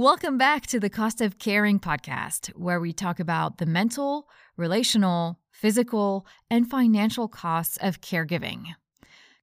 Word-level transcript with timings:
Welcome 0.00 0.38
back 0.38 0.64
to 0.68 0.78
the 0.78 0.88
Cost 0.88 1.20
of 1.20 1.40
Caring 1.40 1.80
podcast, 1.80 2.50
where 2.50 2.78
we 2.78 2.92
talk 2.92 3.18
about 3.18 3.58
the 3.58 3.66
mental, 3.66 4.28
relational, 4.56 5.40
physical, 5.50 6.24
and 6.48 6.70
financial 6.70 7.26
costs 7.26 7.76
of 7.78 8.00
caregiving. 8.00 8.76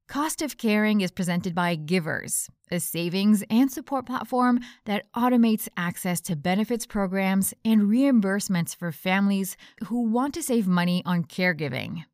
Cost 0.08 0.42
of 0.42 0.58
Caring 0.58 1.02
is 1.02 1.12
presented 1.12 1.54
by 1.56 1.76
Givers, 1.76 2.50
a 2.72 2.80
savings 2.80 3.44
and 3.50 3.70
support 3.70 4.06
platform 4.06 4.62
that 4.86 5.12
automates 5.12 5.68
access 5.76 6.22
to 6.22 6.38
benefits 6.38 6.86
programs 6.86 7.54
and 7.66 7.90
reimbursements 7.90 8.74
for 8.74 8.94
families 8.94 9.58
who 9.88 10.10
want 10.10 10.34
to 10.36 10.42
save 10.42 10.68
money 10.68 11.04
on 11.06 11.26
caregiving. 11.26 12.06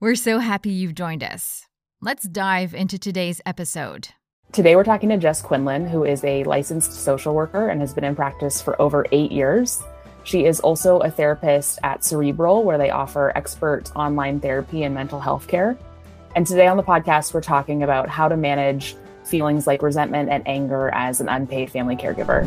We're 0.00 0.16
so 0.16 0.40
happy 0.40 0.70
you've 0.70 0.96
joined 0.96 1.22
us. 1.22 1.68
Let's 2.00 2.24
dive 2.28 2.74
into 2.74 2.98
today's 2.98 3.40
episode. 3.46 4.08
Today, 4.54 4.76
we're 4.76 4.84
talking 4.84 5.08
to 5.08 5.16
Jess 5.16 5.42
Quinlan, 5.42 5.88
who 5.88 6.04
is 6.04 6.22
a 6.22 6.44
licensed 6.44 6.92
social 6.92 7.34
worker 7.34 7.70
and 7.70 7.80
has 7.80 7.92
been 7.92 8.04
in 8.04 8.14
practice 8.14 8.62
for 8.62 8.80
over 8.80 9.04
eight 9.10 9.32
years. 9.32 9.82
She 10.22 10.44
is 10.44 10.60
also 10.60 11.00
a 11.00 11.10
therapist 11.10 11.80
at 11.82 12.04
Cerebral, 12.04 12.62
where 12.62 12.78
they 12.78 12.90
offer 12.90 13.32
expert 13.34 13.90
online 13.96 14.38
therapy 14.38 14.84
and 14.84 14.94
mental 14.94 15.18
health 15.18 15.48
care. 15.48 15.76
And 16.36 16.46
today 16.46 16.68
on 16.68 16.76
the 16.76 16.84
podcast, 16.84 17.34
we're 17.34 17.40
talking 17.40 17.82
about 17.82 18.08
how 18.08 18.28
to 18.28 18.36
manage 18.36 18.94
feelings 19.24 19.66
like 19.66 19.82
resentment 19.82 20.28
and 20.28 20.46
anger 20.46 20.88
as 20.94 21.20
an 21.20 21.28
unpaid 21.28 21.68
family 21.68 21.96
caregiver. 21.96 22.46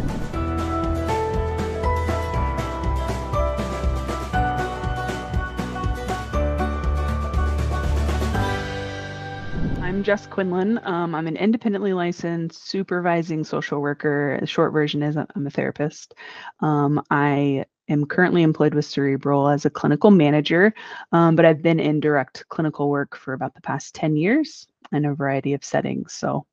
I'm 9.97 10.03
Jess 10.03 10.27
Quinlan. 10.27 10.79
Um, 10.83 11.15
I'm 11.15 11.25
an 11.25 11.37
independently 11.37 11.91
licensed 11.91 12.69
supervising 12.69 13.43
social 13.43 13.81
worker. 13.81 14.37
The 14.39 14.45
short 14.45 14.71
version 14.71 15.01
is 15.01 15.17
I'm 15.17 15.47
a 15.47 15.49
therapist. 15.49 16.13
Um, 16.59 17.01
I 17.09 17.65
am 17.89 18.05
currently 18.05 18.43
employed 18.43 18.75
with 18.75 18.85
Cerebral 18.85 19.49
as 19.49 19.65
a 19.65 19.71
clinical 19.71 20.11
manager, 20.11 20.71
um, 21.13 21.35
but 21.35 21.45
I've 21.45 21.63
been 21.63 21.79
in 21.79 21.99
direct 21.99 22.47
clinical 22.49 22.91
work 22.91 23.17
for 23.17 23.33
about 23.33 23.55
the 23.55 23.61
past 23.61 23.95
10 23.95 24.15
years 24.17 24.67
in 24.91 25.03
a 25.03 25.15
variety 25.15 25.55
of 25.55 25.65
settings. 25.65 26.13
So, 26.13 26.45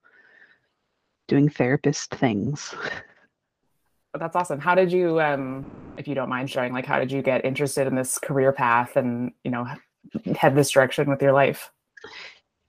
doing 1.28 1.50
therapist 1.50 2.14
things. 2.14 2.74
That's 4.18 4.36
awesome. 4.36 4.58
How 4.58 4.74
did 4.74 4.90
you, 4.90 5.20
um, 5.20 5.70
if 5.98 6.08
you 6.08 6.14
don't 6.14 6.30
mind 6.30 6.48
sharing, 6.48 6.72
like 6.72 6.86
how 6.86 6.98
did 6.98 7.12
you 7.12 7.20
get 7.20 7.44
interested 7.44 7.86
in 7.86 7.94
this 7.94 8.18
career 8.18 8.54
path 8.54 8.96
and 8.96 9.32
you 9.44 9.50
know 9.50 9.66
head 10.34 10.56
this 10.56 10.70
direction 10.70 11.10
with 11.10 11.20
your 11.20 11.32
life? 11.32 11.70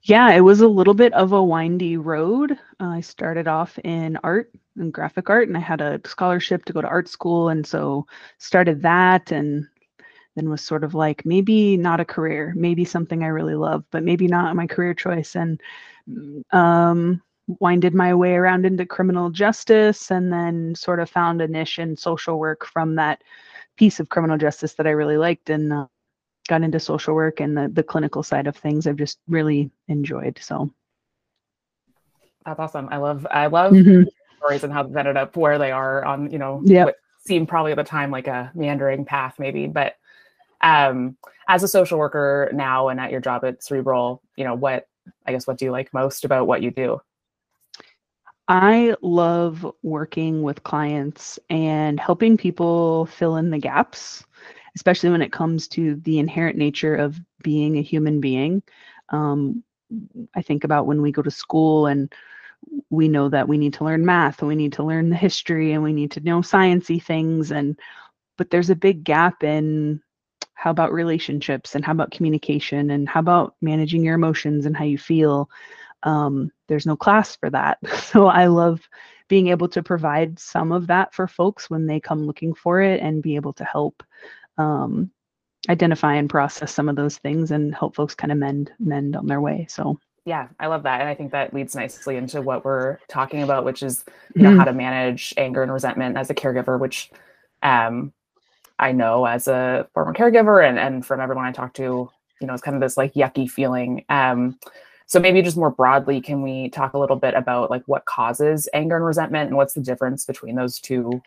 Yeah, 0.08 0.30
it 0.32 0.40
was 0.40 0.60
a 0.60 0.68
little 0.68 0.94
bit 0.94 1.12
of 1.14 1.32
a 1.32 1.42
windy 1.42 1.96
road. 1.96 2.52
Uh, 2.80 2.86
I 2.86 3.00
started 3.00 3.48
off 3.48 3.76
in 3.82 4.16
art 4.22 4.52
and 4.76 4.92
graphic 4.92 5.28
art, 5.30 5.48
and 5.48 5.56
I 5.56 5.60
had 5.60 5.80
a 5.80 6.00
scholarship 6.06 6.64
to 6.66 6.72
go 6.72 6.80
to 6.80 6.86
art 6.88 7.08
school, 7.08 7.48
and 7.48 7.66
so 7.66 8.06
started 8.38 8.82
that, 8.82 9.32
and 9.32 9.66
then 10.36 10.50
was 10.50 10.62
sort 10.62 10.84
of 10.84 10.94
like 10.94 11.26
maybe 11.26 11.76
not 11.76 12.00
a 12.00 12.04
career, 12.06 12.54
maybe 12.56 12.84
something 12.84 13.22
I 13.24 13.28
really 13.28 13.56
love, 13.56 13.84
but 13.92 14.04
maybe 14.04 14.28
not 14.28 14.56
my 14.56 14.66
career 14.66 14.94
choice, 14.94 15.36
and 15.36 15.60
um, 16.52 17.22
winded 17.60 17.94
my 17.94 18.14
way 18.14 18.34
around 18.34 18.66
into 18.66 18.86
criminal 18.86 19.30
justice, 19.30 20.10
and 20.12 20.32
then 20.32 20.74
sort 20.76 21.00
of 21.00 21.10
found 21.10 21.42
a 21.42 21.48
niche 21.48 21.78
in 21.80 21.96
social 21.96 22.38
work 22.38 22.66
from 22.66 22.96
that 22.96 23.22
piece 23.76 24.00
of 24.00 24.10
criminal 24.10 24.38
justice 24.38 24.74
that 24.74 24.86
I 24.88 24.90
really 24.92 25.18
liked, 25.18 25.50
and 25.50 25.72
uh, 25.72 25.86
got 26.46 26.62
into 26.62 26.80
social 26.80 27.14
work 27.14 27.40
and 27.40 27.56
the, 27.56 27.68
the 27.68 27.82
clinical 27.82 28.22
side 28.22 28.46
of 28.46 28.56
things 28.56 28.86
I've 28.86 28.96
just 28.96 29.18
really 29.28 29.70
enjoyed. 29.88 30.38
So 30.40 30.70
that's 32.44 32.60
awesome. 32.60 32.88
I 32.90 32.98
love 32.98 33.26
I 33.30 33.46
love 33.46 33.72
mm-hmm. 33.72 34.04
stories 34.38 34.64
and 34.64 34.72
how 34.72 34.84
they've 34.84 34.96
ended 34.96 35.16
up 35.16 35.36
where 35.36 35.58
they 35.58 35.72
are 35.72 36.04
on, 36.04 36.30
you 36.30 36.38
know, 36.38 36.62
yep. 36.64 36.86
what 36.86 36.96
seemed 37.26 37.48
probably 37.48 37.72
at 37.72 37.76
the 37.76 37.84
time 37.84 38.10
like 38.10 38.28
a 38.28 38.50
meandering 38.54 39.04
path 39.04 39.34
maybe. 39.38 39.66
But 39.66 39.96
um 40.60 41.16
as 41.48 41.62
a 41.62 41.68
social 41.68 41.98
worker 41.98 42.50
now 42.52 42.88
and 42.88 43.00
at 43.00 43.10
your 43.10 43.20
job 43.20 43.44
at 43.44 43.62
Cerebral, 43.62 44.22
you 44.36 44.44
know, 44.44 44.54
what 44.54 44.86
I 45.26 45.32
guess 45.32 45.46
what 45.46 45.58
do 45.58 45.64
you 45.64 45.72
like 45.72 45.92
most 45.92 46.24
about 46.24 46.46
what 46.46 46.62
you 46.62 46.70
do? 46.70 47.00
I 48.48 48.94
love 49.02 49.66
working 49.82 50.42
with 50.42 50.62
clients 50.62 51.38
and 51.50 51.98
helping 51.98 52.36
people 52.36 53.06
fill 53.06 53.36
in 53.36 53.50
the 53.50 53.58
gaps 53.58 54.24
especially 54.76 55.10
when 55.10 55.22
it 55.22 55.32
comes 55.32 55.66
to 55.68 55.96
the 55.96 56.18
inherent 56.18 56.56
nature 56.56 56.94
of 56.94 57.18
being 57.42 57.78
a 57.78 57.82
human 57.82 58.20
being. 58.20 58.62
Um, 59.08 59.64
I 60.34 60.42
think 60.42 60.64
about 60.64 60.86
when 60.86 61.02
we 61.02 61.10
go 61.10 61.22
to 61.22 61.30
school 61.30 61.86
and 61.86 62.12
we 62.90 63.08
know 63.08 63.28
that 63.28 63.48
we 63.48 63.58
need 63.58 63.74
to 63.74 63.84
learn 63.84 64.04
math 64.04 64.40
and 64.40 64.48
we 64.48 64.56
need 64.56 64.74
to 64.74 64.82
learn 64.82 65.08
the 65.08 65.16
history 65.16 65.72
and 65.72 65.82
we 65.82 65.92
need 65.92 66.10
to 66.12 66.20
know 66.20 66.40
sciency 66.40 67.02
things 67.02 67.50
and 67.52 67.78
but 68.36 68.50
there's 68.50 68.70
a 68.70 68.76
big 68.76 69.04
gap 69.04 69.42
in 69.42 70.00
how 70.54 70.70
about 70.70 70.92
relationships 70.92 71.74
and 71.74 71.84
how 71.84 71.92
about 71.92 72.10
communication 72.10 72.90
and 72.90 73.08
how 73.08 73.20
about 73.20 73.54
managing 73.60 74.02
your 74.04 74.14
emotions 74.14 74.66
and 74.66 74.76
how 74.76 74.84
you 74.84 74.98
feel 74.98 75.48
um, 76.02 76.50
there's 76.66 76.86
no 76.86 76.96
class 76.96 77.36
for 77.36 77.50
that 77.50 77.78
so 78.02 78.26
i 78.26 78.46
love 78.46 78.80
being 79.28 79.48
able 79.48 79.68
to 79.68 79.82
provide 79.82 80.38
some 80.38 80.72
of 80.72 80.86
that 80.86 81.14
for 81.14 81.28
folks 81.28 81.70
when 81.70 81.86
they 81.86 82.00
come 82.00 82.26
looking 82.26 82.54
for 82.54 82.80
it 82.80 83.00
and 83.00 83.22
be 83.22 83.36
able 83.36 83.52
to 83.52 83.64
help 83.64 84.02
um, 84.58 85.10
identify 85.68 86.14
and 86.14 86.30
process 86.30 86.72
some 86.72 86.88
of 86.88 86.96
those 86.96 87.18
things 87.18 87.50
and 87.50 87.74
help 87.74 87.94
folks 87.94 88.14
kind 88.14 88.32
of 88.32 88.38
mend 88.38 88.70
mend 88.78 89.16
on 89.16 89.26
their 89.26 89.40
way 89.40 89.66
so 89.68 89.98
yeah 90.24 90.48
i 90.60 90.66
love 90.66 90.82
that 90.82 91.00
and 91.00 91.08
i 91.08 91.14
think 91.14 91.32
that 91.32 91.52
leads 91.52 91.74
nicely 91.74 92.16
into 92.16 92.40
what 92.40 92.64
we're 92.64 92.98
talking 93.08 93.42
about 93.42 93.64
which 93.64 93.82
is 93.82 94.04
you 94.34 94.42
know 94.42 94.50
mm-hmm. 94.50 94.58
how 94.58 94.64
to 94.64 94.72
manage 94.72 95.34
anger 95.36 95.62
and 95.62 95.72
resentment 95.72 96.16
as 96.16 96.30
a 96.30 96.34
caregiver 96.34 96.78
which 96.78 97.10
um 97.62 98.12
i 98.78 98.92
know 98.92 99.24
as 99.24 99.48
a 99.48 99.88
former 99.92 100.12
caregiver 100.12 100.66
and 100.66 100.78
and 100.78 101.04
from 101.04 101.20
everyone 101.20 101.44
i 101.44 101.52
talk 101.52 101.72
to 101.72 102.08
you 102.40 102.46
know 102.46 102.52
it's 102.52 102.62
kind 102.62 102.76
of 102.76 102.80
this 102.80 102.96
like 102.96 103.14
yucky 103.14 103.48
feeling 103.50 104.04
um 104.08 104.58
so 105.08 105.20
maybe 105.20 105.40
just 105.40 105.56
more 105.56 105.70
broadly 105.70 106.20
can 106.20 106.42
we 106.42 106.68
talk 106.68 106.94
a 106.94 106.98
little 106.98 107.16
bit 107.16 107.34
about 107.34 107.70
like 107.70 107.82
what 107.86 108.04
causes 108.04 108.68
anger 108.74 108.96
and 108.96 109.04
resentment 109.04 109.48
and 109.48 109.56
what's 109.56 109.74
the 109.74 109.80
difference 109.80 110.24
between 110.24 110.54
those 110.54 110.78
two 110.80 111.20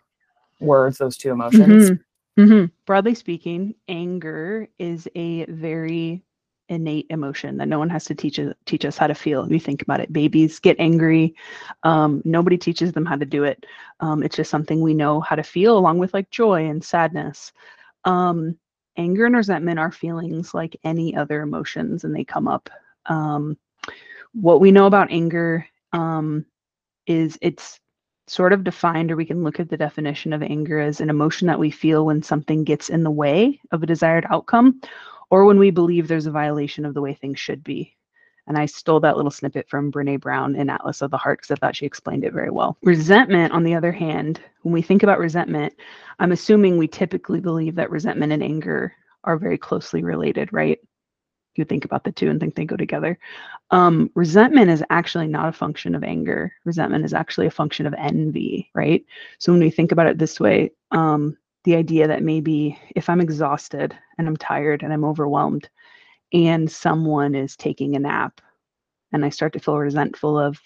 words 0.60 0.98
those 0.98 1.18
two 1.18 1.32
emotions 1.32 1.90
mm-hmm. 1.90 2.02
Mm-hmm. 2.40 2.66
Broadly 2.86 3.16
speaking, 3.16 3.76
anger 3.90 4.70
is 4.80 5.10
a 5.16 5.46
very 5.46 6.24
innate 6.70 7.08
emotion 7.10 7.58
that 7.58 7.68
no 7.68 7.80
one 7.80 7.90
has 7.90 8.06
to 8.06 8.16
teach 8.16 8.40
teach 8.66 8.86
us 8.86 8.98
how 8.98 9.08
to 9.08 9.16
feel. 9.16 9.52
You 9.52 9.60
think 9.60 9.82
about 9.82 10.00
it, 10.00 10.14
babies 10.14 10.60
get 10.60 10.80
angry. 10.80 11.36
Um, 11.84 12.22
nobody 12.24 12.58
teaches 12.58 12.94
them 12.94 13.06
how 13.06 13.18
to 13.18 13.26
do 13.26 13.44
it. 13.44 13.66
Um, 14.00 14.24
it's 14.24 14.38
just 14.38 14.52
something 14.52 14.82
we 14.82 14.94
know 14.94 15.20
how 15.20 15.36
to 15.36 15.44
feel, 15.44 15.78
along 15.78 15.98
with 15.98 16.14
like 16.14 16.30
joy 16.30 16.68
and 16.68 16.82
sadness. 16.82 17.52
Um, 18.06 18.58
anger 18.96 19.26
and 19.26 19.36
resentment 19.36 19.78
are 19.78 19.92
feelings 19.92 20.54
like 20.54 20.80
any 20.86 21.16
other 21.18 21.42
emotions, 21.42 22.06
and 22.06 22.16
they 22.16 22.24
come 22.24 22.48
up. 22.48 22.70
Um, 23.08 23.58
what 24.34 24.62
we 24.62 24.72
know 24.72 24.86
about 24.86 25.12
anger 25.12 25.68
um, 25.92 26.46
is 27.06 27.38
it's 27.42 27.82
sort 28.30 28.54
of 28.54 28.64
defined, 28.64 29.12
or 29.12 29.16
we 29.16 29.26
can 29.26 29.44
look 29.44 29.60
at 29.60 29.70
the 29.70 29.78
definition 29.78 30.34
of 30.34 30.44
anger 30.44 30.80
as 30.80 31.02
an 31.02 31.10
emotion 31.10 31.48
that 31.48 31.60
we 31.60 31.72
feel 31.72 32.06
when 32.06 32.22
something 32.22 32.64
gets 32.64 32.90
in 32.90 33.04
the 33.04 33.12
way 33.12 33.60
of 33.72 33.84
a 33.84 33.88
desired 33.88 34.26
outcome 34.30 34.82
or 35.30 35.46
when 35.46 35.60
we 35.60 35.72
believe 35.72 36.08
there's 36.08 36.26
a 36.26 36.32
violation 36.32 36.86
of 36.86 36.94
the 36.94 37.02
way 37.02 37.14
things 37.14 37.40
should 37.40 37.64
be. 37.64 37.96
And 38.48 38.58
I 38.58 38.66
stole 38.66 39.00
that 39.02 39.16
little 39.16 39.32
snippet 39.32 39.70
from 39.70 39.92
Brene 39.92 40.20
Brown 40.20 40.56
in 40.56 40.72
Atlas 40.72 41.04
of 41.04 41.12
the 41.12 41.18
Heart 41.18 41.40
because 41.40 41.52
I 41.52 41.56
thought 41.56 41.76
she 41.76 41.86
explained 41.86 42.24
it 42.24 42.34
very 42.34 42.50
well. 42.50 42.78
Resentment, 42.82 43.54
on 43.54 43.64
the 43.64 43.76
other 43.76 43.92
hand, 43.92 44.42
when 44.64 44.74
we 44.74 44.82
think 44.82 45.04
about 45.04 45.20
resentment, 45.20 45.74
I'm 46.18 46.32
assuming 46.32 46.78
we 46.78 46.88
typically 46.88 47.40
believe 47.40 47.76
that 47.76 47.92
resentment 47.92 48.34
and 48.34 48.42
anger 48.42 48.94
are 49.24 49.38
very 49.38 49.58
closely 49.58 50.04
related, 50.04 50.52
right? 50.52 50.80
You 51.60 51.66
think 51.66 51.86
about 51.86 52.04
the 52.04 52.12
two 52.12 52.30
and 52.30 52.40
think 52.40 52.56
they 52.56 52.66
go 52.66 52.76
together. 52.76 53.20
Um, 53.72 54.10
resentment 54.16 54.72
is 54.72 54.84
actually 54.90 55.28
not 55.28 55.50
a 55.50 55.54
function 55.54 55.94
of 55.94 56.04
anger. 56.04 56.54
Resentment 56.66 57.06
is 57.06 57.14
actually 57.14 57.48
a 57.48 57.52
function 57.52 57.86
of 57.86 57.94
envy, 57.94 58.72
right? 58.74 59.06
So 59.38 59.52
when 59.52 59.62
we 59.62 59.70
think 59.70 59.92
about 59.92 60.08
it 60.08 60.18
this 60.18 60.40
way, 60.40 60.72
um, 60.92 61.38
the 61.66 61.76
idea 61.76 62.08
that 62.08 62.24
maybe 62.24 62.80
if 62.96 63.10
I'm 63.10 63.22
exhausted 63.22 63.96
and 64.18 64.28
I'm 64.28 64.38
tired 64.38 64.82
and 64.82 64.92
I'm 64.92 65.06
overwhelmed 65.06 65.70
and 66.34 66.72
someone 66.72 67.36
is 67.36 67.56
taking 67.56 67.96
a 67.96 68.00
nap 68.00 68.42
and 69.12 69.26
I 69.26 69.30
start 69.30 69.54
to 69.54 69.60
feel 69.60 69.78
resentful 69.78 70.38
of, 70.40 70.60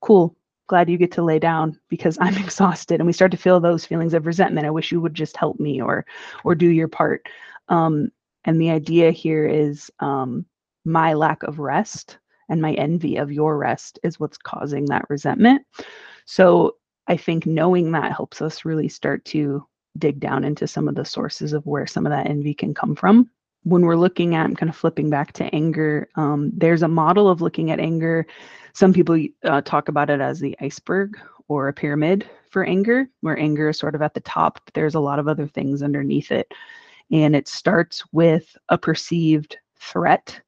cool, 0.00 0.36
glad 0.66 0.88
you 0.88 0.96
get 0.96 1.12
to 1.12 1.22
lay 1.22 1.38
down 1.38 1.78
because 1.88 2.16
I'm 2.20 2.36
exhausted. 2.42 3.00
And 3.00 3.06
we 3.06 3.12
start 3.12 3.30
to 3.32 3.36
feel 3.36 3.60
those 3.60 3.84
feelings 3.84 4.14
of 4.14 4.26
resentment. 4.26 4.66
I 4.66 4.70
wish 4.70 4.92
you 4.92 5.00
would 5.00 5.14
just 5.14 5.36
help 5.36 5.60
me 5.60 5.80
or 5.80 6.06
or 6.44 6.54
do 6.54 6.68
your 6.68 6.88
part. 6.88 7.28
Um, 7.68 8.10
and 8.44 8.60
the 8.60 8.70
idea 8.70 9.10
here 9.10 9.46
is 9.46 9.90
um, 10.00 10.46
my 10.84 11.12
lack 11.14 11.42
of 11.42 11.58
rest 11.58 12.18
and 12.48 12.60
my 12.60 12.72
envy 12.74 13.16
of 13.16 13.32
your 13.32 13.56
rest 13.56 13.98
is 14.02 14.18
what's 14.18 14.38
causing 14.38 14.86
that 14.86 15.08
resentment. 15.08 15.62
So 16.24 16.76
I 17.06 17.16
think 17.16 17.46
knowing 17.46 17.92
that 17.92 18.12
helps 18.12 18.42
us 18.42 18.64
really 18.64 18.88
start 18.88 19.24
to 19.26 19.66
dig 19.98 20.20
down 20.20 20.44
into 20.44 20.66
some 20.66 20.88
of 20.88 20.94
the 20.94 21.04
sources 21.04 21.52
of 21.52 21.66
where 21.66 21.86
some 21.86 22.06
of 22.06 22.10
that 22.10 22.28
envy 22.28 22.54
can 22.54 22.74
come 22.74 22.94
from. 22.94 23.28
When 23.64 23.82
we're 23.82 23.96
looking 23.96 24.34
at, 24.34 24.46
I'm 24.46 24.56
kind 24.56 24.70
of 24.70 24.76
flipping 24.76 25.10
back 25.10 25.32
to 25.34 25.54
anger, 25.54 26.08
um, 26.14 26.50
there's 26.54 26.82
a 26.82 26.88
model 26.88 27.28
of 27.28 27.42
looking 27.42 27.70
at 27.70 27.80
anger. 27.80 28.26
Some 28.72 28.92
people 28.92 29.22
uh, 29.44 29.60
talk 29.62 29.88
about 29.88 30.08
it 30.08 30.20
as 30.20 30.40
the 30.40 30.56
iceberg 30.60 31.18
or 31.48 31.68
a 31.68 31.72
pyramid 31.72 32.28
for 32.50 32.64
anger, 32.64 33.08
where 33.20 33.38
anger 33.38 33.68
is 33.68 33.78
sort 33.78 33.94
of 33.94 34.02
at 34.02 34.14
the 34.14 34.20
top, 34.20 34.60
but 34.64 34.74
there's 34.74 34.94
a 34.94 35.00
lot 35.00 35.18
of 35.18 35.28
other 35.28 35.46
things 35.46 35.82
underneath 35.82 36.30
it. 36.30 36.52
And 37.10 37.34
it 37.34 37.48
starts 37.48 38.02
with 38.12 38.56
a 38.68 38.78
perceived 38.78 39.58
threat 39.78 40.40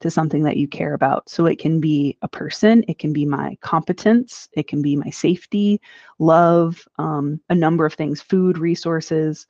to 0.00 0.10
something 0.10 0.42
that 0.42 0.58
you 0.58 0.68
care 0.68 0.94
about. 0.94 1.28
So 1.30 1.46
it 1.46 1.58
can 1.58 1.80
be 1.80 2.18
a 2.22 2.28
person, 2.28 2.84
it 2.88 2.98
can 2.98 3.12
be 3.12 3.24
my 3.24 3.56
competence, 3.62 4.48
it 4.52 4.68
can 4.68 4.82
be 4.82 4.96
my 4.96 5.10
safety, 5.10 5.80
love, 6.18 6.86
um, 6.98 7.40
a 7.48 7.54
number 7.54 7.86
of 7.86 7.94
things, 7.94 8.20
food, 8.20 8.58
resources. 8.58 9.46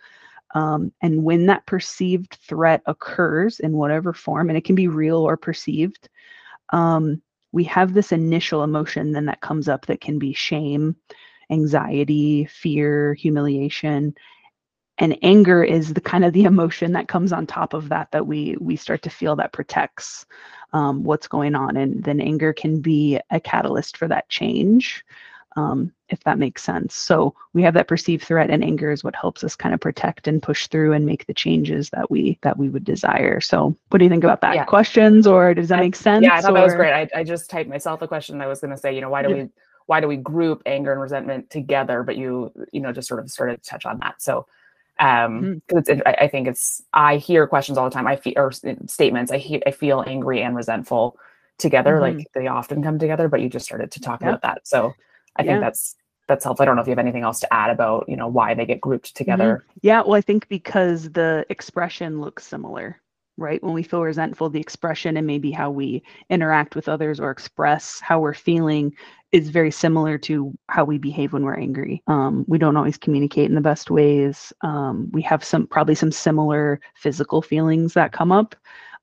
Um, 0.55 0.93
and 1.03 1.25
when 1.25 1.47
that 1.47 1.67
perceived 1.67 2.39
threat 2.47 2.83
occurs 2.87 3.59
in 3.59 3.73
whatever 3.73 4.13
form, 4.13 4.49
and 4.49 4.57
it 4.57 4.65
can 4.65 4.77
be 4.77 4.87
real 4.87 5.19
or 5.19 5.37
perceived, 5.37 6.09
um, 6.71 7.21
we 7.51 7.65
have 7.65 7.93
this 7.93 8.13
initial 8.13 8.63
emotion 8.63 9.13
then 9.13 9.27
that 9.27 9.41
comes 9.41 9.69
up 9.69 9.87
that 9.87 10.01
can 10.01 10.19
be 10.19 10.33
shame, 10.33 10.95
anxiety, 11.51 12.45
fear, 12.47 13.15
humiliation 13.15 14.15
and 14.99 15.19
anger 15.23 15.63
is 15.63 15.95
the 15.95 16.01
kind 16.01 16.25
of 16.25 16.33
the 16.33 16.45
emotion 16.53 16.93
that 16.93 17.09
comes 17.09 17.33
on 17.33 17.47
top 17.47 17.75
of 17.75 17.89
that 17.89 18.11
that 18.13 18.27
we 18.27 18.57
we 18.61 18.77
start 18.77 19.03
to 19.03 19.11
feel 19.11 19.37
that 19.37 19.53
protects 19.53 20.27
um, 20.73 21.05
what's 21.05 21.29
going 21.29 21.55
on. 21.55 21.77
And 21.77 22.03
then 22.03 22.21
anger 22.21 22.53
can 22.53 22.81
be 22.81 23.21
a 23.31 23.41
catalyst 23.41 23.97
for 23.97 24.09
that 24.09 24.29
change 24.29 25.05
um, 25.57 25.93
if 26.09 26.19
that 26.25 26.39
makes 26.39 26.65
sense. 26.65 26.97
So 26.97 27.35
we 27.53 27.63
have 27.63 27.75
that 27.75 27.87
perceived 27.87 28.25
threat 28.25 28.51
and 28.51 28.65
anger 28.65 28.91
is 28.91 29.05
what 29.05 29.15
helps 29.15 29.45
us 29.45 29.55
kind 29.55 29.73
of 29.73 29.81
protect 29.81 30.27
and 30.27 30.43
push 30.43 30.67
through 30.67 30.93
and 30.93 31.07
make 31.07 31.27
the 31.27 31.35
changes 31.35 31.91
that 31.91 32.11
we 32.11 32.39
that 32.43 32.59
we 32.59 32.69
would 32.69 32.85
desire. 32.85 33.41
So 33.41 33.77
what 33.91 33.99
do 33.99 34.05
you 34.05 34.11
think 34.11 34.25
about 34.25 34.41
that? 34.41 34.55
Yeah. 34.57 34.65
questions 34.65 35.27
or 35.27 35.55
does 35.55 35.69
that 35.69 35.81
make 35.81 35.95
sense 35.95 36.25
yeah 36.25 36.35
i 36.35 36.41
thought 36.41 36.53
or? 36.53 36.55
that 36.55 36.65
was 36.65 36.75
great. 36.75 36.93
I, 36.93 37.09
I 37.15 37.25
just 37.25 37.49
typed 37.49 37.69
myself 37.69 38.03
a 38.03 38.09
question 38.09 38.41
i 38.41 38.47
was 38.47 38.61
going 38.61 38.71
to 38.71 38.77
say 38.77 38.95
you 38.95 39.01
know 39.01 39.09
why 39.11 39.23
do 39.23 39.33
we 39.33 39.49
why 39.87 40.01
do 40.01 40.09
we 40.09 40.17
group 40.17 40.63
anger 40.67 40.93
and 40.93 41.01
resentment 41.01 41.51
together? 41.51 42.03
But 42.03 42.17
you 42.17 42.53
you 42.73 42.81
know 42.81 42.93
just 42.93 43.09
sort 43.09 43.21
of 43.21 43.31
started 43.31 43.63
to 43.63 43.69
touch 43.69 43.87
on 43.87 43.99
that. 43.99 44.21
So 44.23 44.47
um 45.01 45.63
because 45.67 45.85
mm-hmm. 45.85 46.01
it's 46.07 46.21
I, 46.21 46.29
think 46.29 46.47
it's 46.47 46.83
i 46.93 47.17
hear 47.17 47.47
questions 47.47 47.79
all 47.79 47.85
the 47.85 47.95
time 47.95 48.07
i 48.07 48.17
feel 48.17 48.35
or 48.37 48.53
statements 48.53 49.33
i 49.33 49.39
hear 49.39 49.61
i 49.67 49.71
feel 49.71 50.05
angry 50.07 50.43
and 50.43 50.55
resentful 50.55 51.19
together 51.59 51.95
mm-hmm. 51.95 52.19
like 52.19 52.29
they 52.33 52.47
often 52.47 52.83
come 52.83 52.99
together 52.99 53.29
but 53.29 53.41
you 53.41 53.49
just 53.49 53.65
started 53.65 53.91
to 53.91 54.01
talk 54.01 54.23
about 54.23 54.43
that 54.43 54.67
so 54.67 54.95
i 55.37 55.43
yeah. 55.43 55.53
think 55.53 55.61
that's 55.61 55.97
that's 56.29 56.45
helpful 56.45 56.63
i 56.63 56.67
don't 56.67 56.77
know 56.77 56.83
if 56.83 56.87
you 56.87 56.93
have 56.93 56.99
anything 56.99 57.23
else 57.23 57.41
to 57.41 57.53
add 57.53 57.71
about 57.71 58.05
you 58.09 58.17
know 58.17 58.29
why 58.29 58.55
they 58.55 58.67
get 58.67 58.81
grouped 58.81 59.09
mm-hmm. 59.09 59.19
together 59.19 59.65
mm-hmm. 59.65 59.79
yeah 59.83 60.01
well 60.01 60.15
i 60.15 60.21
think 60.21 60.49
because 60.49 61.11
the 61.11 61.45
expression 61.49 62.21
looks 62.21 62.47
similar 62.47 63.01
right? 63.37 63.63
When 63.63 63.75
we 63.75 63.83
feel 63.83 64.03
resentful, 64.03 64.49
the 64.49 64.61
expression 64.61 65.17
and 65.17 65.27
maybe 65.27 65.51
how 65.51 65.71
we 65.71 66.03
interact 66.31 66.77
with 66.77 66.89
others 66.89 67.19
or 67.19 67.31
express 67.31 68.01
how 68.01 68.21
we're 68.21 68.35
feeling 68.35 68.95
is 69.35 69.51
very 69.51 69.73
similar 69.73 70.17
to 70.17 70.57
how 70.69 70.85
we 70.85 70.97
behave 70.97 71.33
when 71.33 71.43
we're 71.43 71.59
angry. 71.59 72.01
Um, 72.07 72.45
we 72.47 72.57
don't 72.57 72.77
always 72.77 72.97
communicate 72.97 73.49
in 73.49 73.57
the 73.57 73.61
best 73.61 73.91
ways. 73.91 74.53
Um, 74.61 75.11
we 75.11 75.23
have 75.23 75.43
some 75.43 75.67
probably 75.67 75.97
some 75.97 76.13
similar 76.13 76.81
physical 76.95 77.43
feelings 77.43 77.95
that 77.95 78.13
come 78.13 78.31
up. 78.31 78.55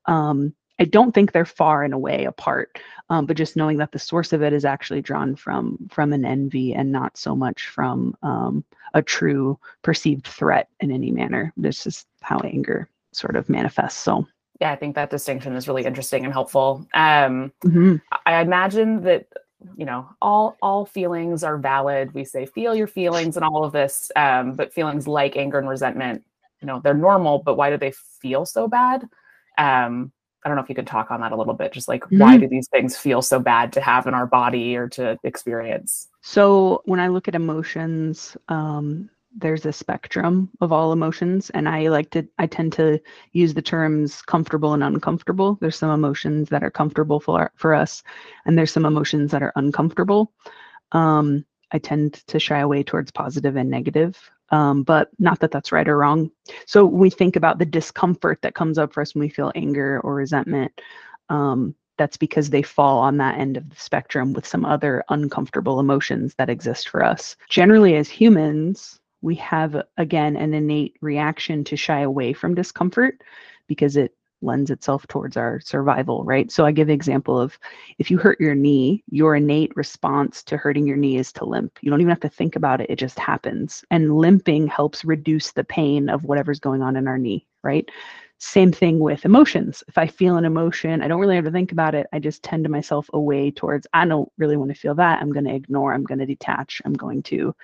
Um, 0.06 0.54
I 0.78 0.84
don't 0.86 1.12
think 1.12 1.32
they're 1.32 1.44
far 1.44 1.84
and 1.84 1.92
away 1.92 2.24
apart, 2.24 2.78
um, 3.10 3.26
but 3.26 3.36
just 3.36 3.56
knowing 3.56 3.76
that 3.76 3.92
the 3.92 3.98
source 3.98 4.32
of 4.32 4.42
it 4.42 4.54
is 4.54 4.64
actually 4.64 5.02
drawn 5.02 5.36
from 5.36 5.76
from 5.90 6.14
an 6.14 6.24
envy 6.24 6.72
and 6.72 6.90
not 6.90 7.18
so 7.18 7.36
much 7.36 7.68
from 7.68 8.16
um, 8.22 8.64
a 8.94 9.02
true 9.02 9.58
perceived 9.82 10.26
threat 10.26 10.70
in 10.80 10.90
any 10.90 11.10
manner. 11.10 11.52
This 11.58 11.86
is 11.86 12.06
how 12.22 12.38
anger 12.38 12.88
sort 13.12 13.36
of 13.36 13.50
manifests. 13.50 14.00
So 14.00 14.26
yeah, 14.62 14.72
I 14.72 14.76
think 14.76 14.94
that 14.94 15.10
distinction 15.10 15.54
is 15.56 15.68
really 15.68 15.84
interesting 15.84 16.24
and 16.24 16.32
helpful. 16.32 16.86
Um, 16.94 17.52
mm-hmm. 17.64 17.96
I 18.24 18.40
imagine 18.40 19.02
that 19.02 19.26
you 19.76 19.84
know 19.84 20.08
all 20.20 20.56
all 20.62 20.84
feelings 20.84 21.44
are 21.44 21.58
valid. 21.58 22.14
We 22.14 22.24
say 22.24 22.46
feel 22.46 22.74
your 22.74 22.86
feelings 22.86 23.36
and 23.36 23.44
all 23.44 23.64
of 23.64 23.72
this, 23.72 24.10
um, 24.16 24.54
but 24.54 24.72
feelings 24.72 25.06
like 25.06 25.36
anger 25.36 25.58
and 25.58 25.68
resentment, 25.68 26.24
you 26.60 26.66
know, 26.66 26.80
they're 26.80 26.94
normal. 26.94 27.40
But 27.40 27.56
why 27.56 27.70
do 27.70 27.76
they 27.76 27.92
feel 28.20 28.46
so 28.46 28.68
bad? 28.68 29.08
Um, 29.58 30.12
I 30.44 30.48
don't 30.48 30.56
know 30.56 30.62
if 30.62 30.68
you 30.68 30.74
could 30.74 30.86
talk 30.86 31.10
on 31.10 31.20
that 31.20 31.32
a 31.32 31.36
little 31.36 31.54
bit. 31.54 31.72
Just 31.72 31.88
like 31.88 32.02
mm-hmm. 32.04 32.18
why 32.18 32.36
do 32.36 32.48
these 32.48 32.68
things 32.68 32.96
feel 32.96 33.22
so 33.22 33.38
bad 33.38 33.72
to 33.74 33.80
have 33.80 34.06
in 34.06 34.14
our 34.14 34.26
body 34.26 34.76
or 34.76 34.88
to 34.90 35.18
experience? 35.22 36.08
So 36.20 36.82
when 36.84 37.00
I 37.00 37.08
look 37.08 37.28
at 37.28 37.34
emotions, 37.34 38.36
um, 38.48 39.10
there's 39.36 39.66
a 39.66 39.72
spectrum 39.72 40.50
of 40.60 40.72
all 40.72 40.92
emotions 40.92 41.50
and 41.50 41.68
i 41.68 41.88
like 41.88 42.10
to 42.10 42.26
i 42.38 42.46
tend 42.46 42.72
to 42.72 43.00
use 43.32 43.54
the 43.54 43.62
terms 43.62 44.22
comfortable 44.22 44.74
and 44.74 44.84
uncomfortable. 44.84 45.58
There's 45.60 45.76
some 45.76 45.90
emotions 45.90 46.48
that 46.50 46.62
are 46.62 46.70
comfortable 46.70 47.20
for 47.20 47.50
for 47.56 47.74
us 47.74 48.02
and 48.44 48.56
there's 48.56 48.70
some 48.70 48.86
emotions 48.86 49.30
that 49.30 49.42
are 49.42 49.52
uncomfortable. 49.56 50.32
Um, 50.92 51.44
i 51.72 51.78
tend 51.78 52.14
to 52.26 52.38
shy 52.38 52.58
away 52.60 52.82
towards 52.82 53.10
positive 53.10 53.56
and 53.56 53.70
negative 53.70 54.30
um, 54.50 54.82
but 54.82 55.08
not 55.18 55.40
that 55.40 55.50
that's 55.50 55.72
right 55.72 55.88
or 55.88 55.96
wrong. 55.96 56.30
So 56.66 56.84
we 56.84 57.08
think 57.08 57.36
about 57.36 57.58
the 57.58 57.64
discomfort 57.64 58.42
that 58.42 58.54
comes 58.54 58.76
up 58.76 58.92
for 58.92 59.00
us 59.00 59.14
when 59.14 59.22
we 59.22 59.30
feel 59.30 59.50
anger 59.54 59.98
or 60.04 60.14
resentment 60.14 60.78
um, 61.30 61.74
that's 61.96 62.18
because 62.18 62.50
they 62.50 62.62
fall 62.62 62.98
on 62.98 63.16
that 63.16 63.38
end 63.38 63.56
of 63.56 63.70
the 63.70 63.76
spectrum 63.76 64.32
with 64.32 64.46
some 64.46 64.64
other 64.64 65.04
uncomfortable 65.08 65.80
emotions 65.80 66.34
that 66.36 66.50
exist 66.50 66.88
for 66.88 67.02
us. 67.02 67.36
Generally 67.48 67.96
as 67.96 68.08
humans 68.10 69.00
we 69.22 69.34
have 69.36 69.80
again 69.96 70.36
an 70.36 70.52
innate 70.54 70.96
reaction 71.00 71.64
to 71.64 71.76
shy 71.76 72.00
away 72.00 72.32
from 72.32 72.54
discomfort 72.54 73.22
because 73.68 73.96
it 73.96 74.14
lends 74.44 74.70
itself 74.70 75.06
towards 75.06 75.36
our 75.36 75.60
survival 75.60 76.24
right? 76.24 76.50
So 76.50 76.66
i 76.66 76.72
give 76.72 76.90
example 76.90 77.40
of 77.40 77.58
if 77.98 78.10
you 78.10 78.18
hurt 78.18 78.40
your 78.40 78.54
knee 78.56 79.02
your 79.08 79.36
innate 79.36 79.74
response 79.76 80.42
to 80.44 80.56
hurting 80.56 80.86
your 80.86 80.96
knee 80.96 81.16
is 81.16 81.32
to 81.34 81.44
limp. 81.44 81.78
You 81.80 81.90
don't 81.90 82.00
even 82.00 82.10
have 82.10 82.20
to 82.20 82.28
think 82.28 82.56
about 82.56 82.80
it 82.80 82.90
it 82.90 82.96
just 82.96 83.18
happens. 83.18 83.84
And 83.90 84.16
limping 84.16 84.66
helps 84.66 85.04
reduce 85.04 85.52
the 85.52 85.64
pain 85.64 86.08
of 86.08 86.24
whatever's 86.24 86.60
going 86.60 86.82
on 86.82 86.96
in 86.96 87.08
our 87.08 87.18
knee 87.18 87.46
right? 87.62 87.88
Same 88.38 88.72
thing 88.72 88.98
with 88.98 89.24
emotions. 89.24 89.84
If 89.86 89.96
i 89.98 90.06
feel 90.08 90.36
an 90.36 90.44
emotion 90.44 91.00
i 91.02 91.08
don't 91.08 91.20
really 91.20 91.36
have 91.36 91.44
to 91.44 91.52
think 91.52 91.70
about 91.70 91.94
it. 91.94 92.08
I 92.12 92.18
just 92.18 92.42
tend 92.42 92.64
to 92.64 92.70
myself 92.70 93.08
away 93.12 93.52
towards 93.52 93.86
i 93.92 94.04
don't 94.04 94.30
really 94.38 94.56
want 94.56 94.70
to 94.72 94.80
feel 94.80 94.96
that. 94.96 95.22
I'm 95.22 95.32
going 95.32 95.44
to 95.44 95.54
ignore. 95.54 95.94
I'm 95.94 96.04
going 96.04 96.18
to 96.18 96.26
detach. 96.26 96.82
I'm 96.84 96.94
going 96.94 97.22
to 97.24 97.54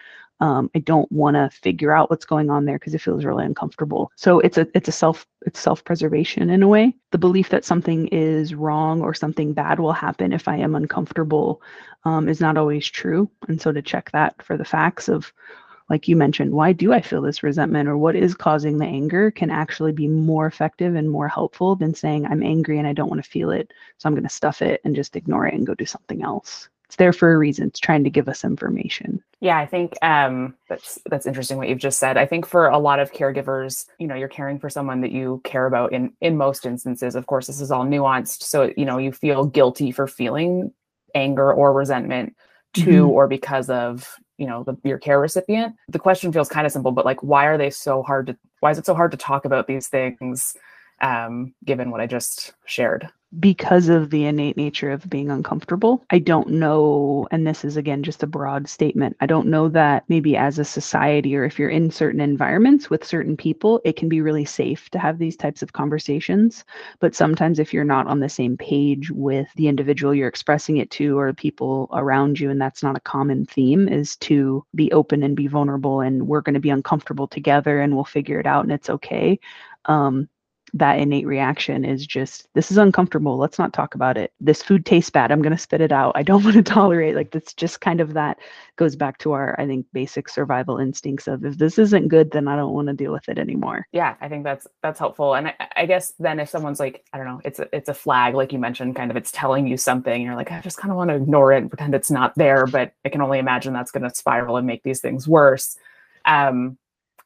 um, 0.40 0.70
i 0.75 0.79
don't 0.79 1.11
want 1.11 1.35
to 1.35 1.50
figure 1.50 1.93
out 1.93 2.11
what's 2.11 2.25
going 2.25 2.50
on 2.50 2.64
there 2.64 2.79
because 2.79 2.94
it 2.94 3.00
feels 3.00 3.25
really 3.25 3.44
uncomfortable. 3.44 4.12
So 4.17 4.40
it's 4.40 4.58
a 4.58 4.67
it's 4.75 4.88
a 4.88 4.93
self 4.93 5.26
it's 5.43 5.61
self-preservation 5.61 6.50
in 6.50 6.62
a 6.62 6.69
way. 6.69 6.94
The 7.12 7.19
belief 7.19 7.49
that 7.50 7.64
something 7.64 8.08
is 8.08 8.55
wrong 8.55 9.02
or 9.02 9.14
something 9.14 9.52
bad 9.52 9.81
will 9.81 9.93
happen 9.93 10.32
if 10.32 10.49
i 10.49 10.56
am 10.56 10.75
uncomfortable 10.75 11.62
um, 12.05 12.29
is 12.29 12.40
not 12.40 12.56
always 12.56 12.87
true. 12.87 13.31
And 13.49 13.61
so 13.61 13.73
to 13.73 13.82
check 13.82 14.11
that 14.12 14.40
for 14.43 14.56
the 14.56 14.64
facts 14.64 15.08
of 15.08 15.32
like 15.90 16.06
you 16.06 16.17
mentioned 16.17 16.52
why 16.52 16.73
do 16.73 16.93
i 16.93 17.00
feel 17.00 17.23
this 17.23 17.43
resentment 17.43 17.89
or 17.89 17.96
what 17.96 18.15
is 18.15 18.34
causing 18.34 18.79
the 18.79 18.84
anger 18.84 19.31
can 19.31 19.51
actually 19.51 19.93
be 19.93 20.06
more 20.06 20.46
effective 20.46 20.94
and 20.94 21.10
more 21.10 21.29
helpful 21.29 21.74
than 21.77 21.94
saying 21.94 22.27
i'm 22.27 22.43
angry 22.43 22.79
and 22.79 22.86
i 22.86 22.93
don't 22.93 23.08
want 23.08 23.22
to 23.22 23.31
feel 23.31 23.51
it 23.51 23.72
so 23.96 24.06
i'm 24.06 24.15
going 24.15 24.22
to 24.22 24.29
stuff 24.29 24.60
it 24.63 24.81
and 24.84 24.94
just 24.94 25.17
ignore 25.17 25.46
it 25.46 25.55
and 25.55 25.67
go 25.67 25.74
do 25.74 25.86
something 25.86 26.22
else 26.22 26.69
it's 26.89 26.97
there 26.97 27.13
for 27.13 27.35
a 27.35 27.37
reason. 27.37 27.69
It's 27.69 27.79
trying 27.79 28.03
to 28.05 28.11
give 28.11 28.31
us 28.31 28.45
information. 28.45 29.23
Yeah, 29.41 29.59
I 29.59 29.67
think 29.67 29.93
um, 30.01 30.55
that's 30.71 30.99
that's 31.11 31.27
interesting 31.27 31.59
what 31.59 31.69
you've 31.69 31.79
just 31.79 32.01
said. 32.01 32.17
I 32.17 32.25
think 32.25 32.47
for 32.47 32.67
a 32.67 32.79
lot 32.79 32.99
of 32.99 33.13
caregivers, 33.13 33.85
you 33.99 34.07
know, 34.07 34.15
you're 34.15 34.27
caring 34.27 34.59
for 34.59 34.71
someone 34.71 35.03
that 35.03 35.13
you 35.13 35.43
care 35.45 35.67
about. 35.67 35.93
In 35.93 36.15
in 36.23 36.39
most 36.39 36.65
instances, 36.65 37.15
of 37.15 37.27
course, 37.27 37.47
this 37.47 37.61
is 37.61 37.71
all 37.71 37.85
nuanced. 37.85 38.43
So 38.43 38.73
you 38.75 38.87
know, 38.87 38.97
you 38.97 39.13
feel 39.13 39.45
guilty 39.45 39.93
for 39.93 40.07
feeling 40.07 40.73
anger 41.15 41.53
or 41.53 41.75
resentment 41.75 42.35
to 42.75 42.85
mm-hmm. 42.85 43.11
or 43.11 43.29
because 43.29 43.69
of 43.69 44.17
you 44.39 44.47
know 44.47 44.65
the, 44.65 44.75
your 44.83 44.99
care 44.99 45.21
recipient. 45.21 45.75
The 45.89 45.99
question 45.99 46.33
feels 46.33 46.49
kind 46.49 46.67
of 46.67 46.73
simple, 46.73 46.93
but 46.93 47.05
like, 47.05 47.23
why 47.23 47.45
are 47.45 47.59
they 47.59 47.69
so 47.69 48.03
hard 48.03 48.29
to? 48.29 48.37
Why 48.61 48.71
is 48.71 48.79
it 48.79 48.87
so 48.87 48.95
hard 48.95 49.11
to 49.11 49.19
talk 49.19 49.45
about 49.45 49.67
these 49.67 49.89
things? 49.89 50.57
Um, 51.03 51.55
given 51.67 51.91
what 51.91 52.01
I 52.01 52.07
just 52.07 52.55
shared 52.65 53.11
because 53.39 53.89
of 53.91 54.08
the 54.08 54.25
innate 54.25 54.56
nature 54.56 54.91
of 54.91 55.08
being 55.11 55.31
uncomfortable. 55.31 56.03
I 56.11 56.19
don't 56.19 56.49
know, 56.49 57.29
and 57.31 57.47
this 57.47 57.63
is 57.63 57.77
again 57.77 58.03
just 58.03 58.23
a 58.23 58.27
broad 58.27 58.67
statement. 58.67 59.17
I 59.20 59.27
don't 59.27 59.49
know 59.49 59.69
that 59.69 60.05
maybe 60.08 60.35
as 60.35 60.58
a 60.58 60.65
society 60.65 61.37
or 61.37 61.44
if 61.44 61.58
you're 61.58 61.69
in 61.69 61.91
certain 61.91 62.20
environments 62.20 62.89
with 62.89 63.05
certain 63.05 63.37
people, 63.37 63.82
it 63.85 63.97
can 63.97 64.08
be 64.08 64.23
really 64.23 64.47
safe 64.47 64.89
to 64.91 64.99
have 64.99 65.19
these 65.19 65.37
types 65.37 65.63
of 65.63 65.75
conversations. 65.75 66.65
But 67.01 67.15
sometimes 67.15 67.58
if 67.58 67.75
you're 67.75 67.85
not 67.85 68.06
on 68.06 68.20
the 68.20 68.31
same 68.31 68.56
page 68.56 69.11
with 69.11 69.49
the 69.56 69.69
individual 69.69 70.15
you're 70.15 70.29
expressing 70.29 70.79
it 70.79 70.91
to 70.93 71.19
or 71.19 71.32
people 71.35 71.91
around 71.93 72.41
you, 72.41 72.49
and 72.51 72.61
that's 72.61 72.82
not 72.82 72.97
a 72.97 73.01
common 73.01 73.44
theme, 73.44 73.89
is 73.89 74.17
to 74.17 74.65
be 74.75 74.91
open 74.93 75.23
and 75.23 75.37
be 75.37 75.49
vulnerable 75.49 76.01
and 76.01 76.27
we're 76.27 76.41
going 76.41 76.55
to 76.55 76.61
be 76.61 76.70
uncomfortable 76.70 77.29
together 77.29 77.81
and 77.81 77.94
we'll 77.94 78.05
figure 78.05 78.41
it 78.41 78.47
out 78.47 78.65
and 78.65 78.73
it's 78.73 78.89
okay. 78.89 79.39
Um, 79.85 80.29
that 80.75 80.98
innate 80.98 81.27
reaction 81.27 81.84
is 81.84 82.06
just 82.06 82.48
this 82.55 82.70
is 82.70 82.79
uncomfortable. 82.79 83.37
Let's 83.37 83.58
not 83.58 83.72
talk 83.72 83.94
about 83.94 84.17
it. 84.17 84.32
This 84.41 84.63
food 84.63 84.84
tastes 84.87 85.10
bad. 85.10 85.31
I'm 85.31 85.43
going 85.43 85.56
to 85.56 85.58
spit 85.58 85.81
it 85.81 85.93
out. 85.93 86.13
I 86.15 86.22
don't 86.22 86.44
want 86.44 86.56
to 86.56 86.63
tolerate 86.63 87.15
like 87.15 87.31
that's 87.31 87.55
just 87.55 87.81
kind 87.81 88.01
of 88.01 88.15
that 88.15 88.39
goes 88.77 88.96
back 88.96 89.19
to 89.19 89.32
our 89.32 89.58
i 89.58 89.67
think 89.67 89.84
basic 89.93 90.29
survival 90.29 90.79
instincts 90.79 91.27
of 91.27 91.44
if 91.44 91.58
this 91.58 91.79
isn't 91.79 92.08
good 92.08 92.31
then 92.31 92.46
i 92.46 92.55
don't 92.55 92.72
want 92.72 92.87
to 92.87 92.94
deal 92.94 93.13
with 93.13 93.29
it 93.29 93.39
anymore. 93.39 93.87
Yeah 93.93 94.15
i 94.20 94.29
think 94.29 94.44
that's 94.44 94.67
that's 94.82 94.98
helpful. 94.98 95.34
And 95.34 95.48
I, 95.48 95.55
I, 95.77 95.87
guess 95.87 96.13
then 96.19 96.41
if 96.41 96.48
someone's 96.48 96.81
like 96.81 97.05
i 97.13 97.19
don't 97.19 97.27
know 97.27 97.41
it's 97.44 97.58
a, 97.58 97.69
it's 97.75 97.89
a 97.89 97.94
flag 97.94 98.34
like 98.34 98.53
you 98.53 98.58
mentioned 98.58 98.96
kind 98.96 99.10
of 99.10 99.17
it's 99.17 99.32
telling 99.32 99.67
you 99.67 99.77
something 99.77 100.22
you're 100.22 100.37
like 100.37 100.53
i 100.53 100.60
just 100.60 100.79
kind 100.79 100.91
of 100.91 100.96
want 100.96 101.10
to 101.10 101.17
ignore 101.17 101.53
it 101.53 101.58
and 101.58 101.70
pretend 101.70 101.94
it's 101.94 102.10
not 102.10 102.34
there 102.37 102.67
but 102.67 102.93
i 103.05 103.08
can 103.08 103.20
only 103.20 103.39
imagine 103.39 103.72
that's 103.72 103.91
going 103.91 104.03
to 104.03 104.15
spiral 104.15 104.56
and 104.56 104.67
make 104.67 104.82
these 104.82 105.01
things 105.01 105.27
worse. 105.27 105.77
Um 106.25 106.79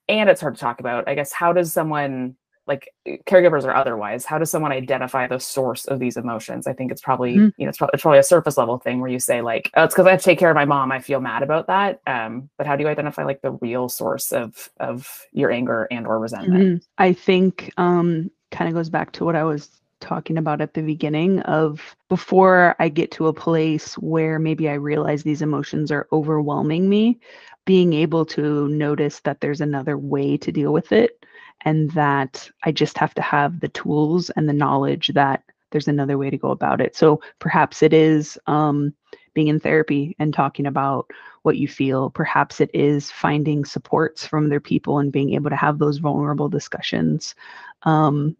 and 0.08 0.28
it's 0.28 0.40
hard 0.40 0.54
to 0.54 0.60
talk 0.60 0.80
about. 0.80 1.08
I 1.08 1.14
guess 1.14 1.32
how 1.32 1.52
does 1.52 1.72
someone 1.72 2.36
like 2.66 2.88
caregivers 3.26 3.64
or 3.64 3.74
otherwise 3.74 4.24
how 4.24 4.38
does 4.38 4.50
someone 4.50 4.72
identify 4.72 5.26
the 5.26 5.38
source 5.38 5.84
of 5.86 5.98
these 5.98 6.16
emotions 6.16 6.66
i 6.66 6.72
think 6.72 6.92
it's 6.92 7.00
probably 7.00 7.34
mm-hmm. 7.34 7.48
you 7.56 7.64
know 7.64 7.68
it's, 7.68 7.78
pro- 7.78 7.88
it's, 7.92 8.02
probably 8.02 8.18
a 8.18 8.22
surface 8.22 8.56
level 8.56 8.78
thing 8.78 9.00
where 9.00 9.10
you 9.10 9.18
say 9.18 9.42
like 9.42 9.70
oh 9.74 9.84
it's 9.84 9.94
because 9.94 10.06
i 10.06 10.10
have 10.10 10.20
to 10.20 10.24
take 10.24 10.38
care 10.38 10.50
of 10.50 10.54
my 10.54 10.64
mom 10.64 10.92
i 10.92 11.00
feel 11.00 11.20
mad 11.20 11.42
about 11.42 11.66
that 11.66 12.00
um, 12.06 12.48
but 12.58 12.66
how 12.66 12.76
do 12.76 12.82
you 12.82 12.88
identify 12.88 13.24
like 13.24 13.42
the 13.42 13.52
real 13.52 13.88
source 13.88 14.32
of 14.32 14.70
of 14.78 15.26
your 15.32 15.50
anger 15.50 15.88
and 15.90 16.06
or 16.06 16.18
resentment 16.18 16.62
mm-hmm. 16.62 16.76
i 16.98 17.12
think 17.12 17.72
um 17.76 18.30
kind 18.50 18.68
of 18.68 18.74
goes 18.74 18.88
back 18.90 19.12
to 19.12 19.24
what 19.24 19.36
i 19.36 19.42
was 19.42 19.80
talking 20.00 20.36
about 20.36 20.60
at 20.60 20.74
the 20.74 20.82
beginning 20.82 21.40
of 21.40 21.96
before 22.08 22.76
i 22.78 22.88
get 22.88 23.10
to 23.10 23.28
a 23.28 23.32
place 23.32 23.94
where 23.94 24.38
maybe 24.38 24.68
i 24.68 24.74
realize 24.74 25.22
these 25.22 25.42
emotions 25.42 25.90
are 25.90 26.08
overwhelming 26.12 26.88
me 26.88 27.18
being 27.64 27.92
able 27.92 28.24
to 28.24 28.66
notice 28.68 29.20
that 29.20 29.40
there's 29.40 29.60
another 29.60 29.96
way 29.96 30.36
to 30.36 30.50
deal 30.50 30.72
with 30.72 30.90
it 30.90 31.24
and 31.64 31.90
that 31.92 32.50
I 32.64 32.72
just 32.72 32.98
have 32.98 33.14
to 33.14 33.22
have 33.22 33.60
the 33.60 33.68
tools 33.68 34.30
and 34.30 34.48
the 34.48 34.52
knowledge 34.52 35.08
that 35.14 35.42
there's 35.70 35.88
another 35.88 36.18
way 36.18 36.30
to 36.30 36.36
go 36.36 36.50
about 36.50 36.80
it. 36.80 36.94
So 36.94 37.20
perhaps 37.38 37.82
it 37.82 37.92
is 37.92 38.38
um, 38.46 38.94
being 39.34 39.48
in 39.48 39.58
therapy 39.58 40.14
and 40.18 40.32
talking 40.32 40.66
about 40.66 41.10
what 41.42 41.56
you 41.56 41.66
feel. 41.66 42.10
Perhaps 42.10 42.60
it 42.60 42.70
is 42.74 43.10
finding 43.10 43.64
supports 43.64 44.26
from 44.26 44.46
other 44.46 44.60
people 44.60 44.98
and 44.98 45.10
being 45.10 45.34
able 45.34 45.50
to 45.50 45.56
have 45.56 45.78
those 45.78 45.98
vulnerable 45.98 46.48
discussions. 46.48 47.34
Um, 47.82 48.36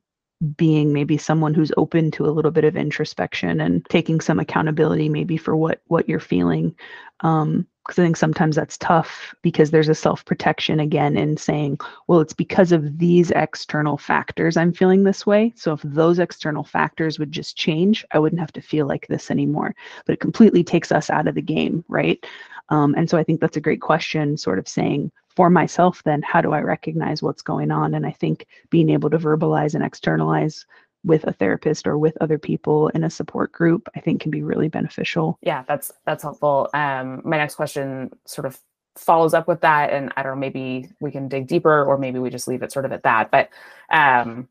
being 0.57 0.93
maybe 0.93 1.17
someone 1.17 1.55
who's 1.55 1.73
open 1.77 2.11
to 2.11 2.27
a 2.27 2.31
little 2.31 2.51
bit 2.51 2.65
of 2.65 2.77
introspection 2.77 3.61
and 3.61 3.85
taking 3.87 4.21
some 4.21 4.41
accountability 4.41 5.09
maybe 5.09 5.37
for 5.37 5.55
what 5.55 5.83
what 5.87 6.09
you're 6.09 6.19
feeling 6.19 6.75
um, 7.21 7.65
because 7.87 7.99
I 7.99 8.05
think 8.05 8.17
sometimes 8.17 8.57
that's 8.57 8.79
tough 8.79 9.35
because 9.43 9.71
there's 9.71 9.89
a 9.89 9.95
self 9.95 10.25
protection 10.25 10.79
again 10.81 11.17
in 11.17 11.37
saying, 11.37 11.79
well, 12.07 12.21
it's 12.21 12.33
because 12.33 12.73
of 12.73 12.99
these 12.99 13.31
external 13.33 13.99
factors 13.99 14.57
I'm 14.57 14.73
feeling 14.73 15.03
this 15.03 15.27
way. 15.27 15.53
So 15.57 15.73
if 15.73 15.83
those 15.83 16.19
external 16.19 16.65
factors 16.65 17.19
would 17.19 17.33
just 17.33 17.57
change, 17.57 18.05
I 18.13 18.19
wouldn't 18.19 18.41
have 18.41 18.53
to 18.53 18.61
feel 18.61 18.87
like 18.87 19.07
this 19.09 19.31
anymore. 19.31 19.75
But 20.07 20.15
it 20.15 20.21
completely 20.21 20.63
takes 20.63 20.93
us 20.93 21.11
out 21.11 21.27
of 21.27 21.35
the 21.35 21.43
game, 21.43 21.85
right? 21.89 22.25
Um, 22.69 22.95
and 22.97 23.11
so 23.11 23.19
I 23.19 23.25
think 23.25 23.41
that's 23.41 23.57
a 23.57 23.61
great 23.61 23.81
question, 23.81 24.37
sort 24.37 24.59
of 24.59 24.69
saying, 24.69 25.11
for 25.29 25.51
myself, 25.51 26.03
then 26.05 26.23
how 26.23 26.41
do 26.41 26.53
I 26.53 26.61
recognize 26.61 27.23
what's 27.23 27.43
going 27.43 27.71
on? 27.71 27.95
And 27.95 28.07
I 28.07 28.13
think 28.13 28.47
being 28.71 28.91
able 28.91 29.11
to 29.11 29.19
verbalize 29.19 29.75
and 29.75 29.85
externalize 29.85 30.67
with 31.05 31.25
a 31.25 31.33
therapist 31.33 31.87
or 31.87 31.99
with 31.99 32.17
other 32.21 32.39
people 32.39 32.89
in 32.89 33.05
a 33.05 33.11
support 33.11 33.53
group 33.53 33.89
i 33.97 34.01
think 34.01 34.21
can 34.21 34.31
be 34.31 34.43
really 34.43 34.69
beneficial. 34.69 35.39
Yeah 35.43 35.65
that's 35.67 35.93
that's 36.07 36.23
helpful. 36.23 36.69
Um 36.75 37.23
my 37.25 37.37
next 37.37 37.57
question 37.57 38.11
sort 38.27 38.47
of 38.47 38.59
follows 38.97 39.33
up 39.33 39.49
with 39.49 39.63
that 39.63 39.91
and 39.91 40.13
i 40.17 40.23
don't 40.23 40.35
know 40.35 40.41
maybe 40.41 40.89
we 41.01 41.11
can 41.11 41.27
dig 41.27 41.47
deeper 41.47 41.85
or 41.85 41.97
maybe 41.97 42.19
we 42.19 42.29
just 42.29 42.47
leave 42.47 42.63
it 42.63 42.71
sort 42.71 42.85
of 42.85 42.93
at 42.93 43.05
that 43.05 43.31
but 43.31 43.49
um 43.91 44.49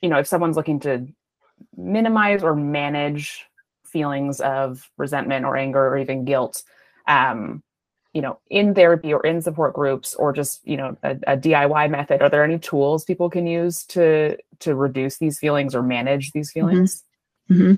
you 0.00 0.08
know 0.08 0.18
if 0.18 0.26
someone's 0.26 0.56
looking 0.56 0.80
to 0.80 1.06
minimize 1.76 2.42
or 2.42 2.56
manage 2.56 3.46
feelings 3.84 4.40
of 4.40 4.90
resentment 4.96 5.44
or 5.44 5.56
anger 5.56 5.86
or 5.86 5.96
even 5.96 6.24
guilt 6.24 6.64
um 7.06 7.62
you 8.12 8.20
know 8.20 8.38
in 8.50 8.74
therapy 8.74 9.12
or 9.12 9.24
in 9.24 9.40
support 9.40 9.74
groups 9.74 10.14
or 10.14 10.32
just 10.32 10.66
you 10.66 10.76
know 10.76 10.96
a, 11.02 11.10
a, 11.26 11.36
diy 11.36 11.90
method 11.90 12.22
are 12.22 12.28
there 12.28 12.44
any 12.44 12.58
tools 12.58 13.04
people 13.04 13.30
can 13.30 13.46
use 13.46 13.84
to 13.84 14.36
to 14.58 14.74
reduce 14.74 15.18
these 15.18 15.38
feelings 15.38 15.74
or 15.74 15.82
manage 15.82 16.32
these 16.32 16.50
mm-hmm. 16.50 16.68
feelings 16.68 17.04
mm-hmm. 17.50 17.62
Mm-hmm. 17.62 17.74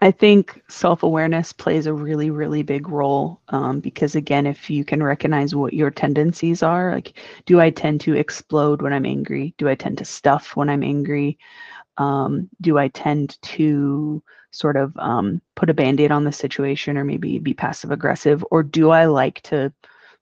i 0.00 0.10
think 0.10 0.62
self-awareness 0.68 1.52
plays 1.52 1.86
a 1.86 1.94
really 1.94 2.30
really 2.30 2.62
big 2.62 2.88
role 2.88 3.40
um, 3.48 3.80
because 3.80 4.14
again 4.14 4.46
if 4.46 4.68
you 4.68 4.84
can 4.84 5.02
recognize 5.02 5.54
what 5.54 5.74
your 5.74 5.90
tendencies 5.90 6.62
are 6.62 6.92
like 6.92 7.18
do 7.46 7.60
i 7.60 7.70
tend 7.70 8.00
to 8.02 8.14
explode 8.14 8.82
when 8.82 8.92
i'm 8.92 9.06
angry 9.06 9.54
do 9.58 9.68
i 9.68 9.74
tend 9.74 9.98
to 9.98 10.04
stuff 10.04 10.56
when 10.56 10.68
i'm 10.68 10.82
angry 10.82 11.38
um, 11.96 12.48
do 12.60 12.78
i 12.78 12.88
tend 12.88 13.40
to 13.42 14.22
sort 14.58 14.76
of 14.76 14.96
um, 14.98 15.40
put 15.54 15.70
a 15.70 15.74
band-aid 15.74 16.10
on 16.10 16.24
the 16.24 16.32
situation 16.32 16.96
or 16.98 17.04
maybe 17.04 17.38
be 17.38 17.54
passive 17.54 17.90
aggressive 17.90 18.44
or 18.50 18.62
do 18.62 18.90
i 18.90 19.04
like 19.04 19.40
to 19.42 19.72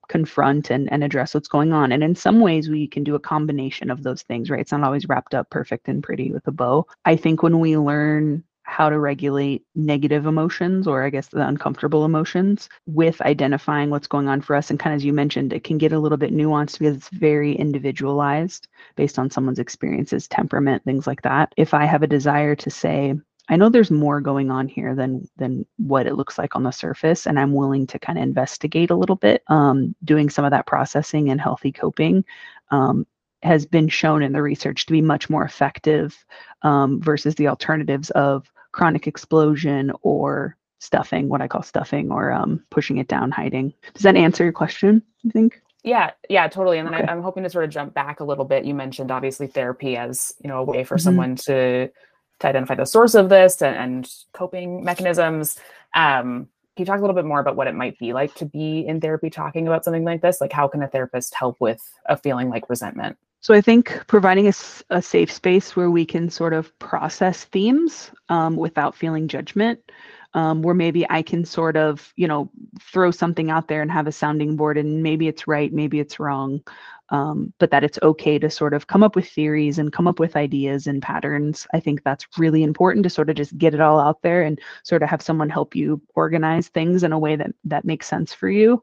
confront 0.09 0.71
and, 0.71 0.91
and 0.93 1.03
address 1.03 1.35
what's 1.35 1.49
going 1.49 1.73
on? 1.73 1.93
And 1.93 2.03
in 2.03 2.15
some 2.15 2.41
ways 2.41 2.69
we 2.69 2.87
can 2.87 3.05
do 3.05 3.15
a 3.15 3.21
combination 3.21 3.91
of 3.91 4.03
those 4.03 4.23
things 4.23 4.51
right? 4.51 4.61
It's 4.61 4.73
not 4.73 4.83
always 4.83 5.09
wrapped 5.09 5.35
up 5.35 5.51
perfect 5.51 5.89
and 5.89 6.03
pretty 6.03 6.31
with 6.31 6.47
a 6.47 6.53
bow. 6.53 6.87
I 7.05 7.17
think 7.17 7.43
when 7.43 7.61
we 7.61 7.77
learn 7.77 8.45
how 8.69 8.89
to 8.89 8.99
regulate 8.99 9.65
negative 9.77 10.27
emotions 10.27 10.89
or 10.89 11.05
i 11.05 11.09
guess 11.09 11.29
the 11.29 11.47
uncomfortable 11.47 12.05
emotions 12.05 12.69
with 12.87 13.21
identifying 13.23 13.91
what's 13.91 14.09
going 14.09 14.27
on 14.27 14.41
for 14.41 14.57
us 14.57 14.71
and 14.71 14.81
kind 14.81 14.93
of 14.93 14.97
as 14.97 15.05
you 15.05 15.13
mentioned 15.13 15.53
it 15.53 15.63
can 15.63 15.79
get 15.79 15.93
a 15.93 15.99
little 16.01 16.19
bit 16.19 16.35
nuanced 16.35 16.81
because 16.81 16.97
it's 16.97 17.09
very 17.11 17.53
individualized 17.55 18.67
based 18.97 19.21
on 19.21 19.31
someone's 19.31 19.61
experiences 19.61 20.27
temperament 20.27 20.83
things 20.83 21.07
like 21.07 21.23
that. 21.23 21.53
If 21.57 21.75
i 21.75 21.85
have 21.85 22.03
a 22.03 22.09
desire 22.09 22.57
to 22.57 22.69
say 22.69 23.15
I 23.49 23.57
know 23.57 23.69
there's 23.69 23.91
more 23.91 24.21
going 24.21 24.51
on 24.51 24.69
here 24.69 24.95
than 24.95 25.29
than 25.37 25.67
what 25.77 26.07
it 26.07 26.15
looks 26.15 26.39
like 26.39 26.57
on 26.57 26.65
the 26.65 26.73
surface, 26.73 27.27
and 27.27 27.39
I'm 27.39 27.53
willing 27.53 27.87
to 27.89 27.99
kind 27.99 28.19
of 28.19 28.23
investigate 28.23 28.91
a 28.91 28.97
little 28.97 29.17
bit. 29.17 29.43
Um, 29.49 29.95
doing 30.05 30.31
some 30.31 30.45
of 30.45 30.51
that 30.51 30.67
processing 30.67 31.31
and 31.31 31.41
healthy 31.41 31.73
coping 31.73 32.25
um, 32.71 33.07
has 33.43 33.67
been 33.67 33.89
shown 33.89 34.23
in 34.23 34.33
the 34.33 34.43
research 34.43 34.87
to 34.87 34.93
be 34.93 35.03
much 35.03 35.31
more 35.31 35.45
effective 35.45 36.25
um, 36.63 37.01
versus 37.01 37.37
the 37.37 37.49
alternatives 37.49 38.11
of 38.11 38.51
chronic 38.73 39.07
explosion 39.07 39.93
or 40.03 40.57
stuffing, 40.79 41.29
what 41.29 41.41
I 41.41 41.49
call 41.49 41.63
stuffing, 41.63 42.11
or 42.11 42.33
um, 42.33 42.65
pushing 42.71 42.99
it 42.99 43.09
down, 43.09 43.31
hiding. 43.31 43.73
Does 43.95 44.03
that 44.03 44.17
answer 44.17 44.45
your 44.45 44.53
question? 44.53 45.03
You 45.23 45.31
think? 45.31 45.61
Yeah, 45.85 46.11
yeah, 46.29 46.49
totally. 46.49 46.79
And 46.79 46.89
then 46.89 46.95
okay. 46.95 47.05
I, 47.07 47.13
am 47.13 47.23
hoping 47.23 47.45
to 47.45 47.51
sort 47.51 47.65
of 47.65 47.71
jump 47.71 47.95
back 47.95 48.19
a 48.19 48.25
little 48.25 48.45
bit. 48.45 48.65
You 48.65 48.75
mentioned 48.75 49.13
obviously 49.13 49.47
therapy 49.47 49.97
as 49.97 50.35
you 50.43 50.49
know 50.49 50.59
a 50.59 50.65
way 50.65 50.83
for 50.83 50.97
mm-hmm. 50.97 51.05
someone 51.05 51.37
to 51.47 51.91
to 52.41 52.49
identify 52.49 52.75
the 52.75 52.85
source 52.85 53.15
of 53.15 53.29
this 53.29 53.63
and, 53.63 53.77
and 53.77 54.13
coping 54.33 54.85
mechanisms. 54.85 55.59
Um, 55.95 56.49
can 56.77 56.83
you 56.83 56.87
talk 56.87 56.99
a 56.99 57.01
little 57.01 57.17
bit 57.17 57.25
more 57.25 57.41
about 57.41 57.57
what 57.57 57.69
it 57.69 57.75
might 57.75 57.99
be 57.99 58.13
like 58.13 58.35
to 58.35 58.45
be 58.45 58.81
in 58.87 59.01
therapy 59.01 59.31
talking 59.31 59.67
about 59.67 59.83
something 59.85 60.05
like 60.05 60.21
this? 60.21 60.41
Like, 60.43 60.53
how 60.53 60.69
can 60.69 60.83
a 60.83 60.89
therapist 60.89 61.35
help 61.35 61.57
with 61.59 61.81
a 62.05 62.19
feeling 62.19 62.51
like 62.51 62.69
resentment? 62.69 63.17
So, 63.41 63.55
I 63.55 63.63
think 63.63 64.07
providing 64.09 64.47
a, 64.47 64.53
a 64.91 65.01
safe 65.01 65.33
space 65.33 65.75
where 65.75 65.91
we 65.91 66.05
can 66.05 66.29
sort 66.29 66.53
of 66.53 66.77
process 66.79 67.45
themes 67.45 68.11
um, 68.29 68.57
without 68.57 68.95
feeling 68.95 69.27
judgment, 69.27 69.91
um, 70.35 70.61
where 70.61 70.75
maybe 70.75 71.09
I 71.09 71.23
can 71.23 71.47
sort 71.47 71.79
of, 71.79 72.13
you 72.17 72.29
know, 72.29 72.51
throw 72.83 73.11
something 73.11 73.51
out 73.51 73.69
there 73.69 73.81
and 73.81 73.91
have 73.91 74.07
a 74.07 74.13
sounding 74.13 74.57
board, 74.57 74.77
and 74.77 75.03
maybe 75.03 75.29
it's 75.29 75.47
right, 75.47 75.73
maybe 75.73 75.99
it's 75.99 76.21
wrong 76.21 76.63
um, 77.11 77.53
but 77.59 77.71
that 77.71 77.85
it's 77.85 77.99
okay 78.03 78.39
to 78.39 78.51
sort 78.51 78.75
of 78.75 78.87
come 78.87 79.03
up 79.03 79.17
with 79.17 79.29
theories 79.29 79.79
and 79.79 79.93
come 79.93 80.09
up 80.09 80.19
with 80.19 80.37
ideas 80.37 80.87
and 80.87 81.03
patterns. 81.03 81.67
I 81.73 81.81
think 81.81 82.03
that's 82.03 82.27
really 82.37 82.63
important 82.63 83.05
to 83.05 83.11
sort 83.11 83.31
of 83.31 83.37
just 83.37 83.57
get 83.59 83.75
it 83.75 83.81
all 83.81 84.01
out 84.01 84.23
there 84.23 84.43
and 84.43 84.61
sort 84.83 85.03
of 85.03 85.09
have 85.09 85.23
someone 85.23 85.49
help 85.49 85.77
you 85.77 86.01
organize 86.15 86.69
things 86.69 87.05
in 87.05 87.13
a 87.13 87.19
way 87.19 87.37
that 87.37 87.53
that 87.65 87.85
makes 87.85 88.07
sense 88.07 88.33
for 88.33 88.49
you. 88.49 88.83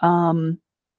Um, 0.00 0.58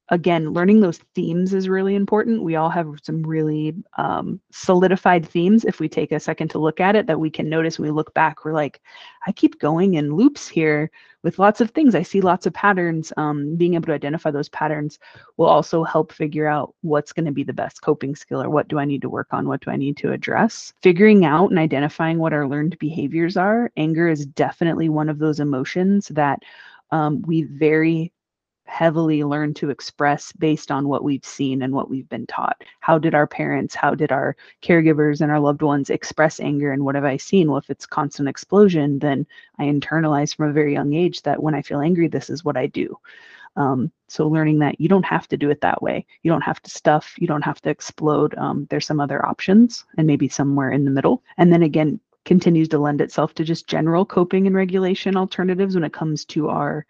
again, 0.09 0.51
learning 0.53 0.79
those 0.79 0.97
themes 1.15 1.53
is 1.53 1.69
really 1.69 1.95
important. 1.95 2.43
We 2.43 2.55
all 2.55 2.69
have 2.69 2.95
some 3.03 3.21
really 3.23 3.75
um, 3.97 4.41
solidified 4.51 5.27
themes. 5.27 5.65
If 5.65 5.79
we 5.79 5.87
take 5.87 6.11
a 6.11 6.19
second 6.19 6.49
to 6.49 6.59
look 6.59 6.79
at 6.79 6.95
it, 6.95 7.07
that 7.07 7.19
we 7.19 7.29
can 7.29 7.47
notice 7.47 7.79
when 7.79 7.87
we 7.87 7.95
look 7.95 8.13
back, 8.13 8.43
we're 8.43 8.53
like, 8.53 8.81
I 9.27 9.31
keep 9.31 9.59
going 9.59 9.93
in 9.95 10.15
loops 10.15 10.47
here 10.47 10.91
with 11.23 11.39
lots 11.39 11.61
of 11.61 11.71
things. 11.71 11.95
I 11.95 12.03
see 12.03 12.21
lots 12.21 12.45
of 12.45 12.53
patterns. 12.53 13.11
Um, 13.17 13.55
being 13.55 13.73
able 13.73 13.87
to 13.87 13.93
identify 13.93 14.31
those 14.31 14.49
patterns 14.49 14.99
will 15.37 15.47
also 15.47 15.83
help 15.83 16.11
figure 16.11 16.47
out 16.47 16.73
what's 16.81 17.13
going 17.13 17.25
to 17.25 17.31
be 17.31 17.43
the 17.43 17.53
best 17.53 17.81
coping 17.81 18.15
skill 18.15 18.41
or 18.41 18.49
what 18.49 18.67
do 18.67 18.79
I 18.79 18.85
need 18.85 19.01
to 19.01 19.09
work 19.09 19.27
on? 19.31 19.47
What 19.47 19.61
do 19.61 19.71
I 19.71 19.75
need 19.75 19.97
to 19.97 20.11
address? 20.11 20.73
Figuring 20.81 21.25
out 21.25 21.49
and 21.49 21.59
identifying 21.59 22.19
what 22.19 22.33
our 22.33 22.47
learned 22.47 22.77
behaviors 22.79 23.37
are. 23.37 23.71
Anger 23.77 24.07
is 24.07 24.25
definitely 24.25 24.89
one 24.89 25.09
of 25.09 25.19
those 25.19 25.39
emotions 25.39 26.07
that 26.09 26.43
um, 26.91 27.21
we 27.23 27.43
very 27.43 28.11
heavily 28.69 29.23
learn 29.23 29.53
to 29.55 29.69
express 29.69 30.31
based 30.33 30.71
on 30.71 30.87
what 30.87 31.03
we've 31.03 31.25
seen 31.25 31.63
and 31.63 31.73
what 31.73 31.89
we've 31.89 32.07
been 32.07 32.27
taught. 32.27 32.63
How 32.79 32.97
did 32.97 33.15
our 33.15 33.27
parents, 33.27 33.75
how 33.75 33.95
did 33.95 34.11
our 34.11 34.35
caregivers 34.61 35.21
and 35.21 35.31
our 35.31 35.39
loved 35.39 35.61
ones 35.61 35.89
express 35.89 36.39
anger 36.39 36.71
and 36.71 36.85
what 36.85 36.95
have 36.95 37.05
I 37.05 37.17
seen? 37.17 37.49
Well, 37.49 37.57
if 37.57 37.69
it's 37.69 37.85
constant 37.85 38.29
explosion, 38.29 38.99
then 38.99 39.25
I 39.57 39.65
internalize 39.65 40.35
from 40.35 40.49
a 40.49 40.53
very 40.53 40.73
young 40.73 40.93
age 40.93 41.21
that 41.23 41.41
when 41.41 41.55
I 41.55 41.61
feel 41.61 41.81
angry, 41.81 42.07
this 42.07 42.29
is 42.29 42.45
what 42.45 42.57
I 42.57 42.67
do. 42.67 42.97
Um, 43.55 43.91
so 44.07 44.27
learning 44.27 44.59
that 44.59 44.79
you 44.79 44.87
don't 44.87 45.05
have 45.05 45.27
to 45.29 45.37
do 45.37 45.49
it 45.49 45.61
that 45.61 45.81
way. 45.81 46.05
You 46.23 46.31
don't 46.31 46.41
have 46.41 46.61
to 46.61 46.69
stuff. 46.69 47.15
You 47.17 47.27
don't 47.27 47.41
have 47.41 47.61
to 47.61 47.69
explode. 47.69 48.35
Um, 48.37 48.67
there's 48.69 48.85
some 48.85 48.99
other 48.99 49.25
options, 49.25 49.85
and 49.97 50.07
maybe 50.07 50.29
somewhere 50.29 50.71
in 50.71 50.85
the 50.85 50.91
middle. 50.91 51.23
And 51.37 51.51
then 51.51 51.63
again, 51.63 51.99
continues 52.25 52.67
to 52.69 52.77
lend 52.77 53.01
itself 53.01 53.33
to 53.33 53.43
just 53.43 53.67
general 53.67 54.05
coping 54.05 54.45
and 54.45 54.55
regulation 54.55 55.17
alternatives 55.17 55.73
when 55.75 55.83
it 55.83 55.93
comes 55.93 56.25
to 56.25 56.49
our 56.49 56.85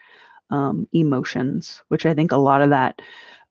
um, 0.50 0.88
emotions, 0.94 1.82
which 1.90 2.06
I 2.06 2.14
think 2.14 2.32
a 2.32 2.38
lot 2.38 2.62
of 2.62 2.70
that 2.72 3.02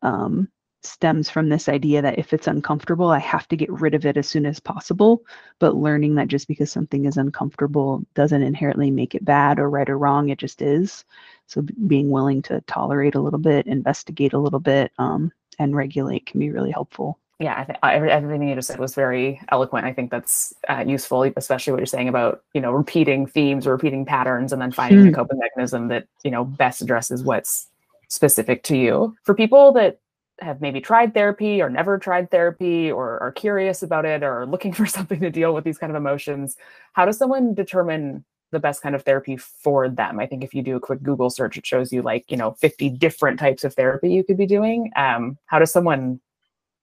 um, 0.02 0.48
stems 0.82 1.28
from 1.28 1.48
this 1.48 1.68
idea 1.68 2.02
that 2.02 2.18
if 2.18 2.32
it's 2.32 2.46
uncomfortable, 2.46 3.08
I 3.08 3.18
have 3.18 3.48
to 3.48 3.56
get 3.56 3.70
rid 3.70 3.94
of 3.94 4.06
it 4.06 4.16
as 4.16 4.28
soon 4.28 4.46
as 4.46 4.60
possible. 4.60 5.24
But 5.58 5.76
learning 5.76 6.14
that 6.16 6.28
just 6.28 6.48
because 6.48 6.70
something 6.70 7.04
is 7.04 7.16
uncomfortable 7.16 8.04
doesn't 8.14 8.42
inherently 8.42 8.90
make 8.90 9.14
it 9.14 9.24
bad 9.24 9.58
or 9.58 9.70
right 9.70 9.88
or 9.88 9.98
wrong, 9.98 10.28
it 10.28 10.38
just 10.38 10.62
is. 10.62 11.04
So 11.46 11.62
being 11.86 12.10
willing 12.10 12.42
to 12.42 12.60
tolerate 12.62 13.14
a 13.14 13.20
little 13.20 13.38
bit, 13.38 13.66
investigate 13.66 14.32
a 14.32 14.38
little 14.38 14.60
bit, 14.60 14.92
um, 14.98 15.32
and 15.58 15.74
regulate 15.74 16.26
can 16.26 16.40
be 16.40 16.50
really 16.50 16.70
helpful. 16.70 17.18
Yeah, 17.40 17.54
I 17.56 17.64
think 17.64 17.78
everything 17.82 18.48
you 18.48 18.56
just 18.56 18.66
said 18.66 18.80
was 18.80 18.96
very 18.96 19.40
eloquent. 19.50 19.86
I 19.86 19.92
think 19.92 20.10
that's 20.10 20.52
uh, 20.68 20.82
useful, 20.84 21.22
especially 21.36 21.72
what 21.72 21.78
you're 21.78 21.86
saying 21.86 22.08
about 22.08 22.42
you 22.52 22.60
know 22.60 22.72
repeating 22.72 23.26
themes 23.26 23.64
or 23.64 23.72
repeating 23.72 24.04
patterns, 24.04 24.52
and 24.52 24.60
then 24.60 24.72
finding 24.72 25.04
mm. 25.04 25.10
a 25.10 25.12
coping 25.12 25.38
mechanism 25.38 25.86
that 25.88 26.08
you 26.24 26.32
know 26.32 26.44
best 26.44 26.82
addresses 26.82 27.22
what's 27.22 27.68
specific 28.08 28.64
to 28.64 28.76
you. 28.76 29.16
For 29.22 29.34
people 29.34 29.72
that 29.74 30.00
have 30.40 30.60
maybe 30.60 30.80
tried 30.80 31.14
therapy 31.14 31.62
or 31.62 31.70
never 31.70 31.98
tried 31.98 32.30
therapy 32.30 32.90
or 32.90 33.20
are 33.22 33.32
curious 33.32 33.82
about 33.82 34.04
it 34.04 34.22
or 34.22 34.46
looking 34.46 34.72
for 34.78 34.86
something 34.86 35.20
to 35.20 35.30
deal 35.30 35.54
with 35.54 35.62
these 35.62 35.78
kind 35.78 35.90
of 35.90 35.96
emotions, 35.96 36.56
how 36.94 37.04
does 37.04 37.18
someone 37.18 37.54
determine 37.54 38.24
the 38.50 38.58
best 38.58 38.82
kind 38.82 38.94
of 38.94 39.02
therapy 39.02 39.36
for 39.36 39.88
them? 39.88 40.18
I 40.18 40.26
think 40.26 40.42
if 40.42 40.54
you 40.54 40.62
do 40.62 40.74
a 40.74 40.80
quick 40.80 41.02
Google 41.02 41.30
search, 41.30 41.56
it 41.56 41.66
shows 41.66 41.92
you 41.92 42.02
like, 42.02 42.24
you 42.30 42.36
know, 42.36 42.52
50 42.52 42.90
different 42.90 43.38
types 43.38 43.62
of 43.62 43.74
therapy 43.74 44.10
you 44.10 44.24
could 44.24 44.38
be 44.38 44.46
doing. 44.46 44.90
Um, 44.96 45.38
how 45.46 45.58
does 45.58 45.70
someone 45.70 46.20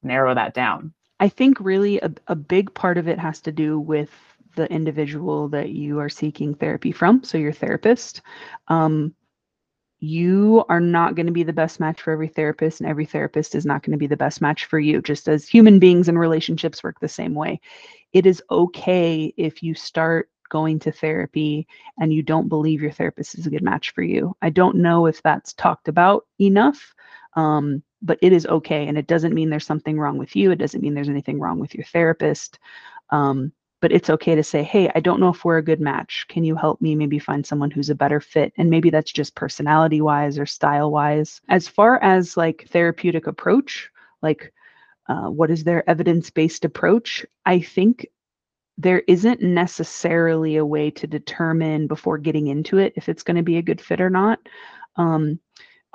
narrow 0.05 0.33
that 0.33 0.53
down? 0.53 0.93
I 1.19 1.29
think 1.29 1.59
really 1.59 1.99
a, 1.99 2.11
a 2.27 2.35
big 2.35 2.73
part 2.73 2.97
of 2.97 3.07
it 3.07 3.19
has 3.19 3.41
to 3.41 3.51
do 3.51 3.79
with 3.79 4.11
the 4.55 4.71
individual 4.71 5.49
that 5.49 5.69
you 5.69 5.99
are 5.99 6.09
seeking 6.09 6.53
therapy 6.53 6.91
from. 6.91 7.23
So 7.23 7.37
your 7.37 7.53
therapist. 7.53 8.21
Um, 8.67 9.13
you 9.99 10.63
are 10.69 10.81
not 10.81 11.15
going 11.15 11.25
to 11.25 11.31
be 11.31 11.43
the 11.43 11.53
best 11.53 11.79
match 11.79 12.01
for 12.01 12.11
every 12.11 12.27
therapist, 12.27 12.79
and 12.79 12.89
every 12.89 13.05
therapist 13.05 13.55
is 13.55 13.65
not 13.65 13.81
going 13.81 13.93
to 13.93 13.97
be 13.97 14.07
the 14.07 14.17
best 14.17 14.41
match 14.41 14.65
for 14.65 14.77
you, 14.77 15.01
just 15.01 15.27
as 15.27 15.47
human 15.47 15.79
beings 15.79 16.09
and 16.09 16.19
relationships 16.19 16.83
work 16.83 16.99
the 16.99 17.07
same 17.07 17.33
way. 17.33 17.59
It 18.13 18.25
is 18.25 18.43
okay 18.51 19.33
if 19.37 19.63
you 19.63 19.73
start 19.73 20.29
going 20.49 20.79
to 20.79 20.91
therapy 20.91 21.67
and 21.99 22.13
you 22.13 22.21
don't 22.21 22.49
believe 22.49 22.81
your 22.81 22.91
therapist 22.91 23.37
is 23.37 23.47
a 23.47 23.49
good 23.49 23.63
match 23.63 23.91
for 23.91 24.03
you. 24.03 24.35
I 24.41 24.49
don't 24.49 24.77
know 24.77 25.05
if 25.05 25.21
that's 25.23 25.53
talked 25.53 25.87
about 25.87 26.25
enough, 26.39 26.93
um, 27.35 27.81
but 28.01 28.19
it 28.21 28.33
is 28.33 28.45
okay. 28.45 28.87
And 28.87 28.97
it 28.97 29.07
doesn't 29.07 29.33
mean 29.33 29.49
there's 29.49 29.65
something 29.65 29.99
wrong 29.99 30.17
with 30.17 30.35
you, 30.35 30.51
it 30.51 30.57
doesn't 30.57 30.81
mean 30.81 30.93
there's 30.93 31.09
anything 31.09 31.39
wrong 31.39 31.59
with 31.59 31.73
your 31.73 31.85
therapist. 31.85 32.59
Um, 33.09 33.51
but 33.81 33.91
it's 33.91 34.09
okay 34.09 34.33
to 34.33 34.43
say, 34.43 34.63
hey, 34.63 34.89
I 34.95 34.99
don't 34.99 35.19
know 35.19 35.29
if 35.29 35.45
we're 35.45 35.57
a 35.57 35.63
good 35.63 35.81
match. 35.81 36.25
Can 36.27 36.43
you 36.43 36.55
help 36.55 36.81
me 36.81 36.95
maybe 36.95 37.19
find 37.19 37.45
someone 37.45 37.69
who's 37.69 37.89
a 37.89 37.95
better 37.95 38.19
fit? 38.19 38.51
And 38.57 38.69
maybe 38.69 38.89
that's 38.89 39.11
just 39.11 39.35
personality 39.35 40.01
wise 40.01 40.39
or 40.39 40.45
style 40.45 40.89
wise. 40.91 41.39
As 41.49 41.67
far 41.67 42.01
as 42.01 42.35
like 42.35 42.67
therapeutic 42.69 43.27
approach, 43.27 43.91
like 44.23 44.51
uh, 45.07 45.29
what 45.29 45.51
is 45.51 45.63
their 45.63 45.87
evidence 45.87 46.31
based 46.31 46.65
approach? 46.65 47.25
I 47.45 47.59
think 47.59 48.07
there 48.77 49.03
isn't 49.07 49.41
necessarily 49.41 50.57
a 50.57 50.65
way 50.65 50.89
to 50.91 51.07
determine 51.07 51.87
before 51.87 52.17
getting 52.17 52.47
into 52.47 52.77
it 52.77 52.93
if 52.95 53.07
it's 53.07 53.23
going 53.23 53.37
to 53.37 53.43
be 53.43 53.57
a 53.57 53.61
good 53.61 53.79
fit 53.79 54.01
or 54.01 54.09
not. 54.09 54.39
Um, 54.95 55.39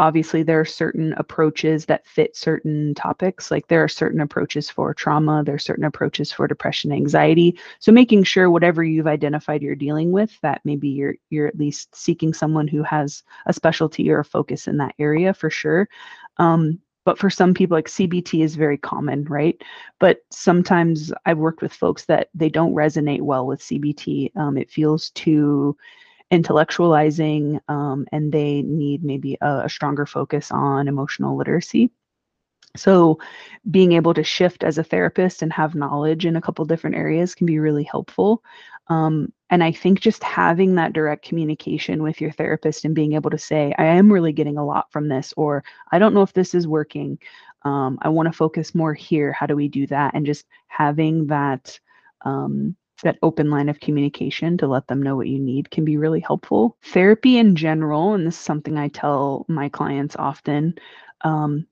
obviously 0.00 0.42
there 0.42 0.58
are 0.58 0.64
certain 0.64 1.12
approaches 1.18 1.84
that 1.84 2.06
fit 2.06 2.34
certain 2.34 2.94
topics 2.94 3.50
like 3.50 3.68
there 3.68 3.84
are 3.84 3.88
certain 3.88 4.22
approaches 4.22 4.70
for 4.70 4.94
trauma 4.94 5.44
there 5.44 5.54
are 5.54 5.58
certain 5.58 5.84
approaches 5.84 6.32
for 6.32 6.48
depression 6.48 6.90
anxiety. 6.90 7.58
So 7.80 7.92
making 7.92 8.24
sure 8.24 8.50
whatever 8.50 8.82
you've 8.82 9.06
identified 9.06 9.60
you're 9.60 9.74
dealing 9.74 10.10
with 10.10 10.40
that 10.40 10.62
maybe 10.64 10.88
you're 10.88 11.16
you're 11.28 11.46
at 11.46 11.58
least 11.58 11.94
seeking 11.94 12.32
someone 12.32 12.66
who 12.66 12.82
has 12.82 13.22
a 13.44 13.52
specialty 13.52 14.10
or 14.10 14.20
a 14.20 14.24
focus 14.24 14.66
in 14.68 14.78
that 14.78 14.94
area 14.98 15.34
for 15.34 15.50
sure. 15.50 15.86
Um, 16.38 16.78
but 17.04 17.18
for 17.18 17.28
some 17.28 17.52
people 17.52 17.76
like 17.76 17.88
cbt 17.88 18.42
is 18.42 18.56
very 18.56 18.78
common 18.78 19.24
right? 19.24 19.60
But 19.98 20.20
sometimes 20.30 21.12
i've 21.26 21.36
worked 21.36 21.60
with 21.60 21.74
folks 21.74 22.06
that 22.06 22.28
they 22.34 22.48
don't 22.48 22.74
resonate 22.74 23.20
well 23.20 23.46
with 23.46 23.60
cbt 23.60 24.34
um, 24.34 24.56
it 24.56 24.70
feels 24.70 25.10
too 25.10 25.76
intellectualizing 26.32 27.60
um, 27.68 28.06
and 28.12 28.32
they 28.32 28.62
need 28.62 29.02
maybe 29.04 29.36
a, 29.40 29.62
a 29.64 29.68
stronger 29.68 30.06
focus 30.06 30.50
on 30.50 30.88
emotional 30.88 31.36
literacy. 31.36 31.90
So, 32.76 33.18
being 33.68 33.92
able 33.92 34.14
to 34.14 34.22
shift 34.22 34.62
as 34.62 34.78
a 34.78 34.84
therapist 34.84 35.42
and 35.42 35.52
have 35.52 35.74
knowledge 35.74 36.24
in 36.24 36.36
a 36.36 36.40
couple 36.40 36.64
different 36.64 36.94
areas 36.94 37.34
can 37.34 37.46
be 37.46 37.58
really 37.58 37.82
helpful. 37.82 38.44
Um, 38.86 39.32
and 39.50 39.62
I 39.64 39.72
think 39.72 40.00
just 40.00 40.22
having 40.22 40.76
that 40.76 40.92
direct 40.92 41.24
communication 41.24 42.02
with 42.02 42.20
your 42.20 42.30
therapist 42.30 42.84
and 42.84 42.94
being 42.94 43.14
able 43.14 43.30
to 43.30 43.38
say, 43.38 43.74
I 43.76 43.84
am 43.84 44.12
really 44.12 44.32
getting 44.32 44.56
a 44.56 44.64
lot 44.64 44.92
from 44.92 45.08
this, 45.08 45.34
or 45.36 45.64
I 45.90 45.98
don't 45.98 46.14
know 46.14 46.22
if 46.22 46.32
this 46.32 46.54
is 46.54 46.68
working. 46.68 47.18
Um, 47.62 47.98
I 48.02 48.08
want 48.08 48.26
to 48.26 48.32
focus 48.32 48.74
more 48.74 48.94
here. 48.94 49.32
How 49.32 49.46
do 49.46 49.56
we 49.56 49.68
do 49.68 49.86
that? 49.88 50.14
And 50.14 50.24
just 50.24 50.46
having 50.68 51.26
that 51.26 51.78
um, 52.24 52.76
that 53.02 53.18
open 53.22 53.50
line 53.50 53.68
of 53.68 53.80
communication 53.80 54.56
to 54.58 54.66
let 54.66 54.86
them 54.86 55.02
know 55.02 55.16
what 55.16 55.28
you 55.28 55.38
need 55.38 55.70
can 55.70 55.84
be 55.84 55.96
really 55.96 56.20
helpful. 56.20 56.76
Therapy 56.82 57.38
in 57.38 57.56
general, 57.56 58.14
and 58.14 58.26
this 58.26 58.34
is 58.34 58.40
something 58.40 58.78
I 58.78 58.88
tell 58.88 59.44
my 59.48 59.68
clients 59.68 60.16
often, 60.16 60.74
um, 61.22 61.66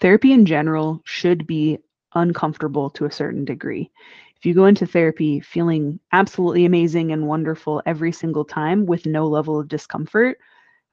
therapy 0.00 0.32
in 0.32 0.46
general 0.46 1.00
should 1.04 1.46
be 1.46 1.78
uncomfortable 2.14 2.90
to 2.90 3.04
a 3.04 3.10
certain 3.10 3.44
degree. 3.44 3.90
If 4.36 4.46
you 4.46 4.54
go 4.54 4.64
into 4.64 4.86
therapy 4.86 5.40
feeling 5.40 6.00
absolutely 6.12 6.64
amazing 6.64 7.12
and 7.12 7.26
wonderful 7.26 7.82
every 7.84 8.12
single 8.12 8.44
time 8.44 8.86
with 8.86 9.04
no 9.06 9.28
level 9.28 9.60
of 9.60 9.68
discomfort, 9.68 10.38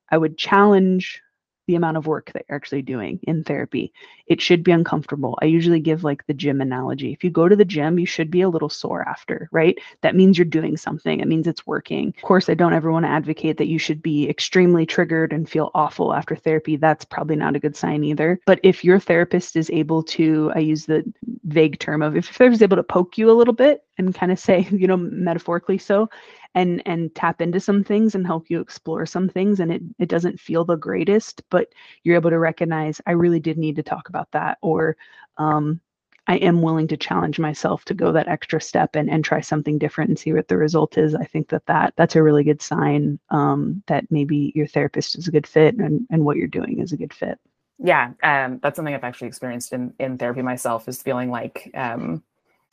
I 0.10 0.18
would 0.18 0.38
challenge 0.38 1.22
the 1.68 1.76
amount 1.76 1.98
of 1.98 2.08
work 2.08 2.32
that 2.34 2.46
you're 2.48 2.56
actually 2.56 2.82
doing 2.82 3.20
in 3.24 3.44
therapy. 3.44 3.94
It 4.26 4.42
should 4.42 4.64
be 4.64 4.72
uncomfortable. 4.72 5.38
I 5.42 5.46
usually 5.46 5.80
give 5.80 6.04
like 6.04 6.26
the 6.26 6.34
gym 6.34 6.62
analogy. 6.62 7.14
If 7.14 7.24
you 7.24 7.30
go 7.30 7.48
to 7.48 7.56
the 7.56 7.66
gym, 7.66 8.00
you 8.00 8.06
should 8.06 8.32
be 8.32 8.42
a 8.42 8.50
little 8.50 8.70
sore 8.70 9.08
after, 9.08 9.50
right? 9.52 9.78
That 10.02 10.16
means 10.16 10.38
you're 10.38 10.46
doing 10.46 10.78
something. 10.78 11.20
It 11.20 11.28
means 11.28 11.48
it's 11.48 11.68
working. 11.68 12.14
Of 12.18 12.24
course, 12.24 12.50
I 12.50 12.54
don't 12.54 12.74
ever 12.74 12.92
want 12.92 13.06
to 13.06 13.12
advocate 13.12 13.58
that 13.58 13.68
you 13.68 13.80
should 13.80 14.02
be 14.02 14.30
extremely 14.30 14.86
triggered 14.86 15.34
and 15.34 15.50
feel 15.50 15.72
awful 15.76 16.14
after 16.14 16.36
therapy. 16.36 16.78
That's 16.78 17.06
probably 17.06 17.36
not 17.36 17.56
a 17.56 17.60
good 17.60 17.76
sign 17.76 18.04
either. 18.04 18.40
But 18.46 18.60
if 18.64 18.84
your 18.84 19.00
therapist 19.00 19.56
is 19.56 19.70
able 19.70 20.04
to, 20.04 20.52
I 20.56 20.60
use 20.60 20.86
the 20.86 21.04
vague 21.46 21.80
term 21.80 22.02
of 22.02 22.16
if 22.16 22.38
they're 22.38 22.52
able 22.52 22.78
to 22.78 22.84
poke 22.84 23.18
you 23.18 23.30
a 23.30 23.34
little 23.34 23.54
bit 23.54 23.84
and 23.98 24.16
kind 24.16 24.32
of 24.32 24.40
say, 24.40 24.68
you 24.72 24.88
know, 24.88 24.98
metaphorically 24.98 25.78
so, 25.78 26.10
and 26.56 26.82
and 26.86 27.14
tap 27.16 27.42
into 27.42 27.60
some 27.60 27.84
things 27.84 28.16
and 28.16 28.26
help 28.26 28.50
you 28.50 28.60
explore 28.60 29.06
some 29.06 29.30
things 29.30 29.60
and 29.60 29.72
it 29.72 29.82
it 30.00 30.10
doesn't 30.10 30.40
feel 30.40 30.66
the 30.66 30.76
greatest 30.76 31.42
but 31.50 31.74
you're 32.04 32.16
able 32.16 32.30
to 32.30 32.40
recognize 32.40 33.02
i 33.06 33.12
really 33.12 33.40
did 33.40 33.58
need 33.58 33.76
to 33.76 33.84
talk 33.84 34.10
about 34.10 34.30
that 34.32 34.58
or 34.62 34.96
um, 35.38 35.80
i 36.28 36.36
am 36.38 36.62
willing 36.62 36.88
to 36.88 36.98
challenge 36.98 37.40
myself 37.40 37.86
to 37.86 37.94
go 37.94 38.12
that 38.12 38.28
extra 38.28 38.60
step 38.60 38.96
and, 38.96 39.10
and 39.10 39.24
try 39.24 39.42
something 39.42 39.78
different 39.78 40.10
and 40.10 40.20
see 40.20 40.34
what 40.34 40.48
the 40.48 40.58
result 40.58 40.98
is. 40.98 41.16
I 41.16 41.26
think 41.26 41.50
that, 41.50 41.66
that 41.68 41.94
that's 41.96 42.16
a 42.16 42.24
really 42.24 42.44
good 42.44 42.62
sign 42.62 43.20
um, 43.30 43.84
that 43.88 44.06
maybe 44.10 44.52
your 44.56 44.68
therapist 44.68 45.18
is 45.18 45.28
a 45.28 45.32
good 45.32 45.48
fit 45.48 45.76
and, 45.76 46.06
and 46.10 46.26
what 46.26 46.38
you're 46.38 46.48
doing 46.48 46.80
is 46.80 46.92
a 46.92 46.98
good 46.98 47.14
fit. 47.14 47.40
Yeah 47.80 48.12
um, 48.24 48.60
that's 48.62 48.76
something 48.76 48.96
i've 48.96 49.04
actually 49.04 49.28
experienced 49.28 49.72
in 49.72 49.94
in 50.00 50.18
therapy 50.18 50.42
myself 50.42 50.88
is 50.88 51.02
feeling 51.02 51.30
like 51.30 51.70
um, 51.76 52.24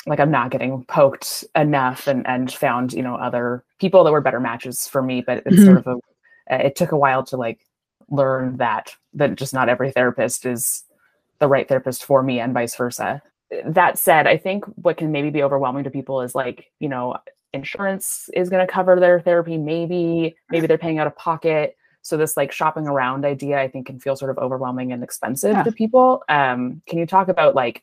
like 0.07 0.21
I'm 0.21 0.31
not 0.31 0.51
getting 0.51 0.85
poked 0.85 1.45
enough 1.55 2.07
and 2.07 2.27
and 2.27 2.53
found 2.53 2.93
you 2.93 3.03
know 3.03 3.15
other 3.17 3.65
people 3.79 4.05
that 4.05 4.13
were 4.13 4.21
better 4.21 4.41
matches 4.41 4.87
for 4.87 5.03
me 5.03 5.21
but 5.21 5.39
it's 5.47 5.57
mm-hmm. 5.57 5.65
sort 5.65 5.79
of 5.79 5.87
a 5.87 6.67
it 6.67 6.77
took 6.77 6.93
a 6.93 6.97
while 6.97 7.25
to 7.25 7.37
like 7.37 7.61
learn 8.11 8.57
that 8.59 8.95
that 9.15 9.35
just 9.35 9.55
not 9.55 9.69
every 9.69 9.91
therapist 9.91 10.45
is 10.45 10.85
the 11.39 11.49
right 11.49 11.69
therapist 11.69 12.05
for 12.05 12.23
me 12.23 12.39
and 12.39 12.53
vice 12.53 12.77
versa 12.77 13.23
that 13.65 13.99
said 13.99 14.27
i 14.27 14.37
think 14.37 14.65
what 14.77 14.97
can 14.97 15.11
maybe 15.11 15.31
be 15.31 15.43
overwhelming 15.43 15.85
to 15.85 15.91
people 15.91 16.21
is 16.21 16.35
like 16.35 16.71
you 16.81 16.89
know 16.89 17.17
insurance 17.53 18.29
is 18.35 18.51
going 18.51 18.65
to 18.67 18.73
cover 18.73 18.99
their 18.99 19.21
therapy 19.21 19.57
maybe 19.57 20.35
maybe 20.51 20.67
they're 20.67 20.79
paying 20.79 20.99
out 20.99 21.07
of 21.07 21.17
pocket 21.17 21.77
so 22.03 22.17
this 22.17 22.37
like 22.37 22.53
shopping 22.53 22.87
around 22.87 23.25
idea 23.25 23.59
i 23.59 23.69
think 23.69 23.87
can 23.87 23.99
feel 23.99 24.17
sort 24.17 24.31
of 24.31 24.39
overwhelming 24.39 24.93
and 24.93 25.03
expensive 25.03 25.53
yeah. 25.53 25.63
to 25.63 25.73
people 25.73 26.23
um, 26.29 26.83
can 26.87 26.99
you 26.99 27.07
talk 27.07 27.29
about 27.29 27.55
like 27.55 27.83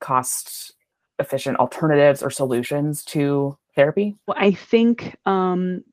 cost 0.00 0.74
efficient 1.18 1.58
alternatives 1.58 2.22
or 2.22 2.30
solutions 2.30 3.04
to 3.04 3.56
therapy? 3.74 4.16
Well, 4.26 4.36
I 4.38 4.52
think 4.52 5.16
um, 5.26 5.84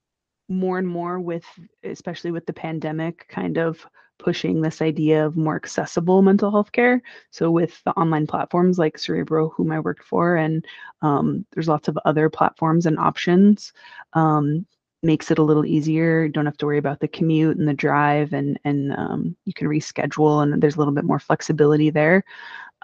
more 0.49 0.77
and 0.77 0.87
more 0.87 1.19
with, 1.19 1.45
especially 1.83 2.31
with 2.31 2.45
the 2.45 2.53
pandemic, 2.53 3.27
kind 3.29 3.57
of 3.57 3.85
pushing 4.17 4.61
this 4.61 4.81
idea 4.81 5.25
of 5.25 5.35
more 5.35 5.55
accessible 5.55 6.21
mental 6.21 6.49
health 6.49 6.71
care. 6.71 7.01
So 7.31 7.51
with 7.51 7.83
the 7.83 7.91
online 7.91 8.27
platforms 8.27 8.79
like 8.79 8.97
Cerebral, 8.97 9.49
whom 9.49 9.71
I 9.71 9.79
worked 9.79 10.03
for, 10.03 10.35
and 10.35 10.65
um, 11.01 11.45
there's 11.51 11.67
lots 11.67 11.87
of 11.87 11.97
other 12.05 12.29
platforms 12.29 12.85
and 12.85 12.97
options. 12.97 13.73
Um, 14.13 14.65
makes 15.03 15.29
it 15.29 15.37
a 15.37 15.43
little 15.43 15.65
easier. 15.65 16.23
You 16.23 16.31
don't 16.31 16.47
have 16.47 16.57
to 16.57 16.65
worry 16.65 16.79
about 16.79 16.99
the 16.99 17.07
commute 17.07 17.57
and 17.57 17.67
the 17.67 17.73
drive, 17.73 18.33
and 18.33 18.59
and 18.63 18.93
um, 18.93 19.35
you 19.45 19.53
can 19.53 19.67
reschedule, 19.67 20.41
and 20.41 20.61
there's 20.61 20.75
a 20.75 20.79
little 20.79 20.93
bit 20.93 21.05
more 21.05 21.19
flexibility 21.19 21.89
there. 21.89 22.23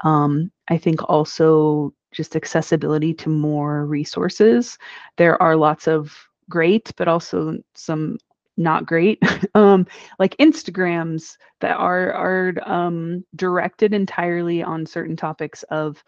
Um, 0.04 0.51
I 0.67 0.77
think 0.77 1.01
also 1.10 1.93
just 2.12 2.36
accessibility 2.36 3.13
to 3.15 3.30
more 3.30 3.86
resources. 3.86 4.78
There 5.17 5.41
are 5.41 5.56
lots 5.56 5.88
of 5.88 6.15
great, 6.50 6.91
but 6.97 7.08
also 7.08 7.58
some 7.74 8.17
not 8.58 8.86
great 8.86 9.17
um 9.56 9.88
like 10.19 10.36
instagrams 10.38 11.38
that 11.62 11.76
are 11.78 12.12
are 12.12 12.54
um 12.65 13.24
directed 13.36 13.93
entirely 13.93 14.62
on 14.62 14.86
certain 14.86 15.15
topics 15.15 15.63
of 15.63 16.04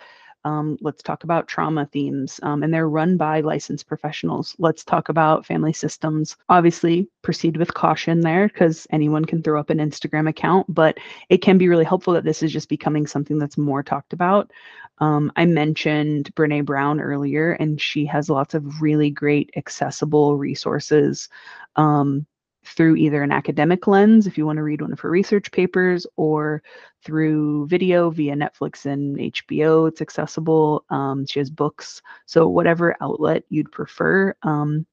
um, 0.45 0.77
let's 0.81 1.01
talk 1.01 1.23
about 1.23 1.47
trauma 1.47 1.85
themes 1.91 2.39
um, 2.43 2.63
and 2.63 2.73
they're 2.73 2.89
run 2.89 3.17
by 3.17 3.41
licensed 3.41 3.87
professionals. 3.87 4.55
Let's 4.59 4.83
talk 4.83 5.09
about 5.09 5.45
family 5.45 5.73
systems. 5.73 6.35
Obviously 6.49 7.07
proceed 7.21 7.57
with 7.57 7.73
caution 7.73 8.21
there 8.21 8.47
because 8.47 8.85
anyone 8.91 9.25
can 9.25 9.41
throw 9.41 9.59
up 9.59 9.69
an 9.69 9.77
instagram 9.77 10.27
account 10.29 10.65
but 10.73 10.97
it 11.29 11.37
can 11.37 11.57
be 11.57 11.69
really 11.69 11.85
helpful 11.85 12.13
that 12.13 12.25
this 12.25 12.43
is 12.43 12.51
just 12.51 12.69
becoming 12.69 13.07
something 13.07 13.37
that's 13.37 13.57
more 13.57 13.83
talked 13.83 14.13
about. 14.13 14.51
Um, 14.99 15.31
i 15.35 15.45
mentioned 15.45 16.33
brene 16.35 16.65
brown 16.65 16.99
earlier 16.99 17.53
and 17.53 17.81
she 17.81 18.05
has 18.05 18.29
lots 18.29 18.53
of 18.53 18.81
really 18.81 19.09
great 19.09 19.49
accessible 19.55 20.37
resources. 20.37 21.29
Um, 21.75 22.27
through 22.65 22.95
either 22.95 23.21
an 23.23 23.31
academic 23.31 23.87
lens, 23.87 24.27
if 24.27 24.37
you 24.37 24.45
want 24.45 24.57
to 24.57 24.63
read 24.63 24.81
one 24.81 24.93
of 24.93 24.99
her 24.99 25.09
research 25.09 25.51
papers, 25.51 26.07
or 26.15 26.63
through 27.03 27.67
video 27.67 28.09
via 28.09 28.35
Netflix 28.35 28.85
and 28.85 29.17
HBO. 29.17 29.87
It's 29.87 30.01
accessible. 30.01 30.85
Um, 30.89 31.25
she 31.25 31.39
has 31.39 31.49
books. 31.49 32.01
So, 32.25 32.47
whatever 32.47 32.95
outlet 33.01 33.43
you'd 33.49 33.71
prefer, 33.71 34.35
um, 34.43 34.85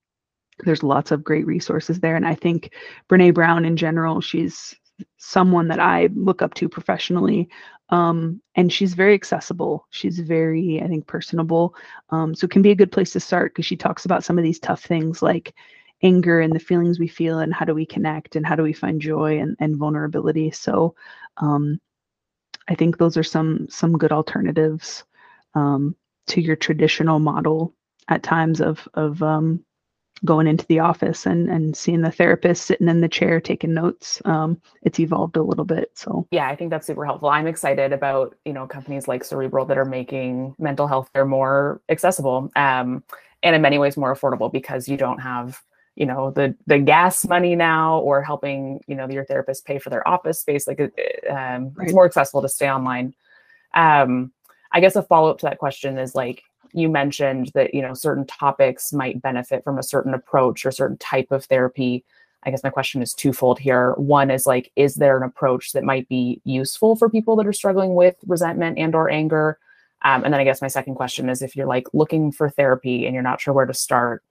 there's 0.64 0.82
lots 0.82 1.10
of 1.10 1.24
great 1.24 1.46
resources 1.46 2.00
there. 2.00 2.16
And 2.16 2.26
I 2.26 2.34
think 2.34 2.74
Brene 3.08 3.34
Brown 3.34 3.64
in 3.64 3.76
general, 3.76 4.20
she's 4.20 4.74
someone 5.16 5.68
that 5.68 5.80
I 5.80 6.08
look 6.14 6.42
up 6.42 6.54
to 6.54 6.68
professionally. 6.68 7.48
Um, 7.90 8.40
and 8.54 8.72
she's 8.72 8.94
very 8.94 9.14
accessible. 9.14 9.86
She's 9.90 10.20
very, 10.20 10.80
I 10.82 10.86
think, 10.86 11.06
personable. 11.06 11.74
Um, 12.10 12.34
so 12.34 12.44
it 12.44 12.50
can 12.50 12.62
be 12.62 12.70
a 12.70 12.76
good 12.76 12.92
place 12.92 13.12
to 13.12 13.20
start 13.20 13.52
because 13.52 13.66
she 13.66 13.76
talks 13.76 14.04
about 14.04 14.22
some 14.22 14.38
of 14.38 14.44
these 14.44 14.60
tough 14.60 14.82
things 14.84 15.22
like 15.22 15.54
anger 16.02 16.40
and 16.40 16.54
the 16.54 16.60
feelings 16.60 16.98
we 16.98 17.08
feel 17.08 17.38
and 17.40 17.52
how 17.52 17.64
do 17.64 17.74
we 17.74 17.86
connect 17.86 18.36
and 18.36 18.46
how 18.46 18.56
do 18.56 18.62
we 18.62 18.72
find 18.72 19.00
joy 19.00 19.38
and, 19.38 19.56
and 19.60 19.76
vulnerability. 19.76 20.50
So 20.50 20.94
um, 21.36 21.80
i 22.70 22.74
think 22.74 22.96
those 22.96 23.16
are 23.16 23.22
some 23.22 23.66
some 23.68 23.98
good 23.98 24.12
alternatives 24.12 25.04
um, 25.54 25.94
to 26.28 26.40
your 26.40 26.56
traditional 26.56 27.18
model 27.18 27.74
at 28.08 28.22
times 28.22 28.60
of 28.60 28.88
of 28.94 29.22
um, 29.22 29.62
going 30.24 30.46
into 30.46 30.66
the 30.66 30.78
office 30.78 31.26
and 31.26 31.48
and 31.48 31.76
seeing 31.76 32.02
the 32.02 32.10
therapist 32.10 32.64
sitting 32.64 32.88
in 32.88 33.00
the 33.00 33.08
chair 33.08 33.40
taking 33.40 33.74
notes. 33.74 34.22
Um, 34.24 34.60
it's 34.82 35.00
evolved 35.00 35.36
a 35.36 35.42
little 35.42 35.64
bit 35.64 35.90
so. 35.94 36.26
Yeah 36.30 36.48
i 36.48 36.54
think 36.54 36.70
that's 36.70 36.86
super 36.86 37.04
helpful. 37.04 37.28
I'm 37.28 37.46
excited 37.46 37.92
about 37.92 38.36
you 38.44 38.52
know 38.52 38.66
companies 38.66 39.08
like 39.08 39.24
cerebral 39.24 39.66
that 39.66 39.78
are 39.78 39.84
making 39.84 40.54
mental 40.58 40.86
health 40.86 41.12
care 41.12 41.26
more 41.26 41.80
accessible 41.88 42.50
um, 42.54 43.02
and 43.42 43.56
in 43.56 43.62
many 43.62 43.78
ways 43.78 43.96
more 43.96 44.14
affordable 44.14 44.52
because 44.52 44.88
you 44.88 44.96
don't 44.96 45.18
have 45.18 45.60
you 46.00 46.06
know 46.06 46.30
the 46.30 46.56
the 46.66 46.78
gas 46.78 47.28
money 47.28 47.54
now 47.54 47.98
or 47.98 48.22
helping 48.22 48.80
you 48.86 48.94
know 48.94 49.06
your 49.06 49.26
therapist 49.26 49.66
pay 49.66 49.78
for 49.78 49.90
their 49.90 50.06
office 50.08 50.40
space 50.40 50.66
like 50.66 50.80
um, 50.80 51.72
right. 51.74 51.84
it's 51.84 51.92
more 51.92 52.06
accessible 52.06 52.40
to 52.40 52.48
stay 52.48 52.70
online. 52.70 53.14
Um, 53.74 54.32
i 54.72 54.80
guess 54.80 54.96
a 54.96 55.02
follow-up 55.02 55.38
to 55.38 55.46
that 55.46 55.58
question 55.58 55.98
is 55.98 56.14
like 56.14 56.42
you 56.72 56.88
mentioned 56.88 57.50
that 57.54 57.74
you 57.74 57.82
know 57.82 57.92
certain 57.92 58.26
topics 58.26 58.92
might 58.94 59.20
benefit 59.20 59.62
from 59.62 59.78
a 59.78 59.82
certain 59.82 60.14
approach 60.14 60.64
or 60.64 60.70
certain 60.70 60.96
type 60.96 61.30
of 61.30 61.44
therapy. 61.44 62.04
I 62.44 62.50
guess 62.50 62.64
my 62.64 62.70
question 62.70 63.02
is 63.02 63.12
twofold 63.12 63.58
here. 63.58 63.92
One 63.92 64.30
is 64.30 64.46
like 64.46 64.72
is 64.76 64.94
there 64.94 65.18
an 65.18 65.22
approach 65.22 65.72
that 65.72 65.84
might 65.84 66.08
be 66.08 66.40
useful 66.44 66.96
for 66.96 67.10
people 67.10 67.36
that 67.36 67.46
are 67.46 67.52
struggling 67.52 67.94
with 67.94 68.16
resentment 68.26 68.78
and 68.78 68.94
or 68.94 69.10
anger? 69.10 69.58
Um, 70.02 70.24
and 70.24 70.32
then 70.32 70.40
i 70.40 70.44
guess 70.44 70.62
my 70.62 70.68
second 70.68 70.94
question 70.94 71.28
is 71.28 71.42
if 71.42 71.54
you're 71.54 71.66
like 71.66 71.86
looking 71.92 72.32
for 72.32 72.48
therapy 72.48 73.04
and 73.04 73.12
you're 73.12 73.22
not 73.22 73.38
sure 73.38 73.52
where 73.52 73.66
to 73.66 73.74
start 73.74 74.24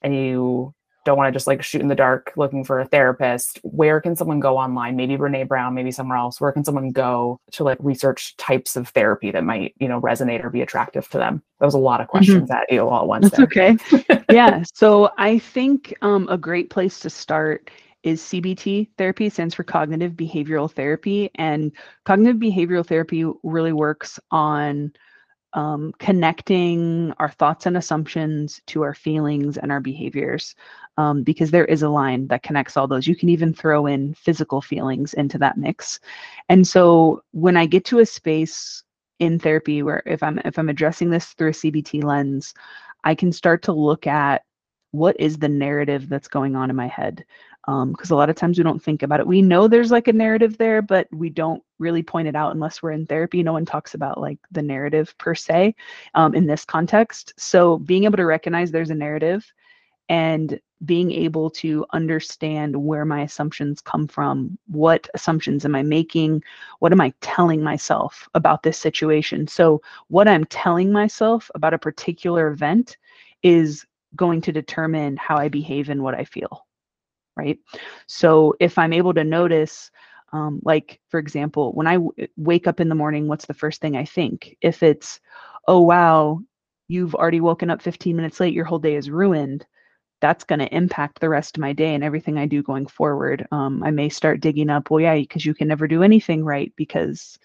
and 0.00 0.14
you 0.14 0.72
don't 1.04 1.16
want 1.16 1.28
to 1.28 1.32
just 1.32 1.46
like 1.46 1.62
shoot 1.62 1.80
in 1.80 1.88
the 1.88 1.94
dark 1.94 2.32
looking 2.36 2.64
for 2.64 2.80
a 2.80 2.86
therapist, 2.86 3.58
where 3.62 4.00
can 4.00 4.16
someone 4.16 4.40
go 4.40 4.56
online? 4.56 4.96
Maybe 4.96 5.16
Brene 5.16 5.48
Brown, 5.48 5.74
maybe 5.74 5.90
somewhere 5.90 6.18
else. 6.18 6.40
Where 6.40 6.52
can 6.52 6.64
someone 6.64 6.90
go 6.90 7.40
to 7.52 7.64
like 7.64 7.78
research 7.80 8.36
types 8.36 8.76
of 8.76 8.88
therapy 8.88 9.30
that 9.30 9.44
might, 9.44 9.74
you 9.78 9.88
know, 9.88 10.00
resonate 10.00 10.44
or 10.44 10.50
be 10.50 10.60
attractive 10.60 11.08
to 11.10 11.18
them? 11.18 11.42
That 11.60 11.66
was 11.66 11.74
a 11.74 11.78
lot 11.78 12.00
of 12.00 12.06
mm-hmm. 12.06 12.10
questions 12.10 12.50
mm-hmm. 12.50 12.52
at 12.52 12.72
you 12.72 12.88
all 12.88 13.02
at 13.02 13.08
once. 13.08 13.30
That's 13.30 13.42
okay. 13.42 13.76
yeah. 14.30 14.62
So 14.74 15.10
I 15.18 15.38
think 15.38 15.94
um, 16.02 16.28
a 16.28 16.38
great 16.38 16.70
place 16.70 17.00
to 17.00 17.10
start 17.10 17.70
is 18.02 18.20
CBT 18.20 18.88
therapy, 18.98 19.28
stands 19.28 19.54
for 19.54 19.62
cognitive 19.62 20.12
behavioral 20.12 20.70
therapy. 20.70 21.30
And 21.36 21.72
cognitive 22.04 22.36
behavioral 22.36 22.86
therapy 22.86 23.24
really 23.42 23.72
works 23.72 24.18
on 24.30 24.92
um, 25.54 25.92
connecting 25.98 27.12
our 27.18 27.30
thoughts 27.30 27.66
and 27.66 27.76
assumptions 27.76 28.60
to 28.66 28.82
our 28.82 28.94
feelings 28.94 29.58
and 29.58 29.70
our 29.70 29.80
behaviors 29.80 30.54
um, 30.96 31.22
because 31.22 31.50
there 31.50 31.64
is 31.66 31.82
a 31.82 31.88
line 31.88 32.26
that 32.28 32.42
connects 32.42 32.76
all 32.76 32.86
those. 32.86 33.06
You 33.06 33.16
can 33.16 33.28
even 33.28 33.52
throw 33.52 33.86
in 33.86 34.14
physical 34.14 34.60
feelings 34.60 35.14
into 35.14 35.38
that 35.38 35.58
mix. 35.58 36.00
And 36.48 36.66
so 36.66 37.22
when 37.32 37.56
I 37.56 37.66
get 37.66 37.84
to 37.86 38.00
a 38.00 38.06
space 38.06 38.82
in 39.18 39.38
therapy 39.38 39.82
where 39.82 40.02
if 40.06 40.22
I'm 40.22 40.38
if 40.44 40.58
I'm 40.58 40.68
addressing 40.68 41.10
this 41.10 41.28
through 41.34 41.50
a 41.50 41.52
CBT 41.52 42.02
lens, 42.02 42.54
I 43.04 43.14
can 43.14 43.32
start 43.32 43.62
to 43.64 43.72
look 43.72 44.06
at 44.06 44.42
what 44.90 45.18
is 45.18 45.38
the 45.38 45.48
narrative 45.48 46.08
that's 46.08 46.28
going 46.28 46.54
on 46.54 46.70
in 46.70 46.76
my 46.76 46.88
head 46.88 47.24
because 47.66 48.10
um, 48.10 48.14
a 48.14 48.16
lot 48.16 48.28
of 48.28 48.34
times 48.34 48.58
we 48.58 48.64
don't 48.64 48.82
think 48.82 49.02
about 49.02 49.20
it. 49.20 49.26
We 49.26 49.40
know 49.40 49.68
there's 49.68 49.92
like 49.92 50.08
a 50.08 50.12
narrative 50.12 50.58
there, 50.58 50.82
but 50.82 51.06
we 51.12 51.30
don't 51.30 51.62
really 51.78 52.02
point 52.02 52.26
it 52.26 52.34
out 52.34 52.52
unless 52.52 52.82
we're 52.82 52.90
in 52.90 53.06
therapy. 53.06 53.42
No 53.42 53.52
one 53.52 53.64
talks 53.64 53.94
about 53.94 54.20
like 54.20 54.38
the 54.50 54.62
narrative 54.62 55.16
per 55.18 55.34
se 55.34 55.76
um, 56.14 56.34
in 56.34 56.46
this 56.46 56.64
context. 56.64 57.32
So 57.36 57.78
being 57.78 58.04
able 58.04 58.16
to 58.16 58.26
recognize 58.26 58.72
there's 58.72 58.90
a 58.90 58.96
narrative 58.96 59.44
and 60.08 60.58
being 60.84 61.12
able 61.12 61.48
to 61.50 61.86
understand 61.92 62.74
where 62.74 63.04
my 63.04 63.22
assumptions 63.22 63.80
come 63.80 64.08
from, 64.08 64.58
what 64.66 65.08
assumptions 65.14 65.64
am 65.64 65.76
I 65.76 65.84
making, 65.84 66.42
what 66.80 66.90
am 66.90 67.00
I 67.00 67.14
telling 67.20 67.62
myself 67.62 68.28
about 68.34 68.64
this 68.64 68.76
situation. 68.76 69.46
So 69.46 69.80
what 70.08 70.26
I'm 70.26 70.44
telling 70.46 70.90
myself 70.90 71.48
about 71.54 71.74
a 71.74 71.78
particular 71.78 72.48
event 72.48 72.96
is 73.44 73.86
going 74.16 74.40
to 74.40 74.52
determine 74.52 75.16
how 75.16 75.36
I 75.36 75.48
behave 75.48 75.88
and 75.88 76.02
what 76.02 76.16
I 76.16 76.24
feel 76.24 76.66
right? 77.36 77.58
So 78.06 78.54
if 78.60 78.78
I'm 78.78 78.92
able 78.92 79.14
to 79.14 79.24
notice, 79.24 79.90
um, 80.32 80.60
like 80.64 81.00
for 81.08 81.18
example, 81.18 81.72
when 81.72 81.86
I 81.86 81.98
wake 82.36 82.66
up 82.66 82.80
in 82.80 82.88
the 82.88 82.94
morning, 82.94 83.28
what's 83.28 83.46
the 83.46 83.54
first 83.54 83.80
thing 83.80 83.96
I 83.96 84.04
think? 84.04 84.56
If 84.60 84.82
it's, 84.82 85.20
oh 85.68 85.80
wow, 85.80 86.40
you've 86.88 87.14
already 87.14 87.40
woken 87.40 87.70
up 87.70 87.82
15 87.82 88.16
minutes 88.16 88.40
late, 88.40 88.54
your 88.54 88.64
whole 88.64 88.78
day 88.78 88.96
is 88.96 89.10
ruined. 89.10 89.66
That's 90.20 90.44
going 90.44 90.60
to 90.60 90.74
impact 90.74 91.20
the 91.20 91.28
rest 91.28 91.56
of 91.56 91.60
my 91.60 91.72
day 91.72 91.94
and 91.94 92.04
everything 92.04 92.38
I 92.38 92.46
do 92.46 92.62
going 92.62 92.86
forward. 92.86 93.46
Um, 93.50 93.82
I 93.82 93.90
may 93.90 94.08
start 94.08 94.40
digging 94.40 94.70
up, 94.70 94.90
well, 94.90 95.00
yeah, 95.00 95.16
because 95.16 95.44
you 95.44 95.54
can 95.54 95.68
never 95.68 95.88
do 95.88 96.02
anything 96.02 96.44
right 96.44 96.72
because 96.76 97.38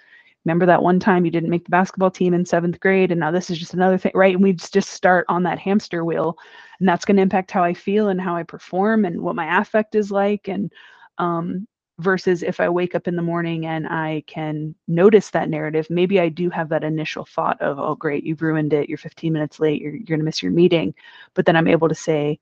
remember 0.47 0.65
that 0.65 0.81
one 0.81 0.97
time 0.99 1.25
you 1.25 1.31
didn't 1.31 1.49
make 1.49 1.65
the 1.65 1.69
basketball 1.69 2.09
team 2.09 2.33
in 2.33 2.45
seventh 2.45 2.79
grade 2.79 3.11
and 3.11 3.19
now 3.19 3.31
this 3.31 3.49
is 3.49 3.59
just 3.59 3.73
another 3.73 3.97
thing 3.97 4.13
right? 4.15 4.33
And 4.33 4.43
we 4.43 4.53
just 4.53 4.91
start 4.91 5.25
on 5.27 5.43
that 5.43 5.59
hamster 5.59 6.05
wheel 6.05 6.37
and 6.79 6.87
that's 6.87 7.03
going 7.03 7.17
to 7.17 7.21
impact 7.21 7.51
how 7.51 7.63
i 7.63 7.73
feel 7.73 8.07
and 8.07 8.21
how 8.21 8.35
i 8.35 8.43
perform 8.43 9.03
and 9.03 9.21
what 9.21 9.35
my 9.35 9.59
affect 9.59 9.93
is 9.93 10.09
like 10.09 10.47
and 10.47 10.71
um, 11.17 11.67
versus 11.99 12.43
if 12.43 12.61
i 12.61 12.69
wake 12.69 12.95
up 12.95 13.09
in 13.09 13.17
the 13.17 13.21
morning 13.21 13.65
and 13.65 13.87
i 13.87 14.23
can 14.25 14.73
notice 14.87 15.31
that 15.31 15.49
narrative 15.49 15.85
maybe 15.89 16.19
i 16.19 16.29
do 16.29 16.49
have 16.49 16.69
that 16.69 16.83
initial 16.83 17.25
thought 17.25 17.59
of 17.61 17.77
oh 17.77 17.95
great 17.95 18.23
you've 18.23 18.41
ruined 18.41 18.71
it. 18.71 18.87
You're 18.87 18.97
15 18.97 19.33
minutes 19.33 19.59
late. 19.59 19.81
You're, 19.81 19.95
you're 19.95 20.05
going 20.05 20.19
to 20.19 20.25
miss 20.25 20.41
your 20.41 20.51
meeting. 20.53 20.93
But 21.33 21.45
then 21.45 21.57
i'm 21.57 21.67
able 21.67 21.89
to 21.89 21.95
say 21.95 22.39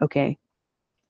okay 0.00 0.38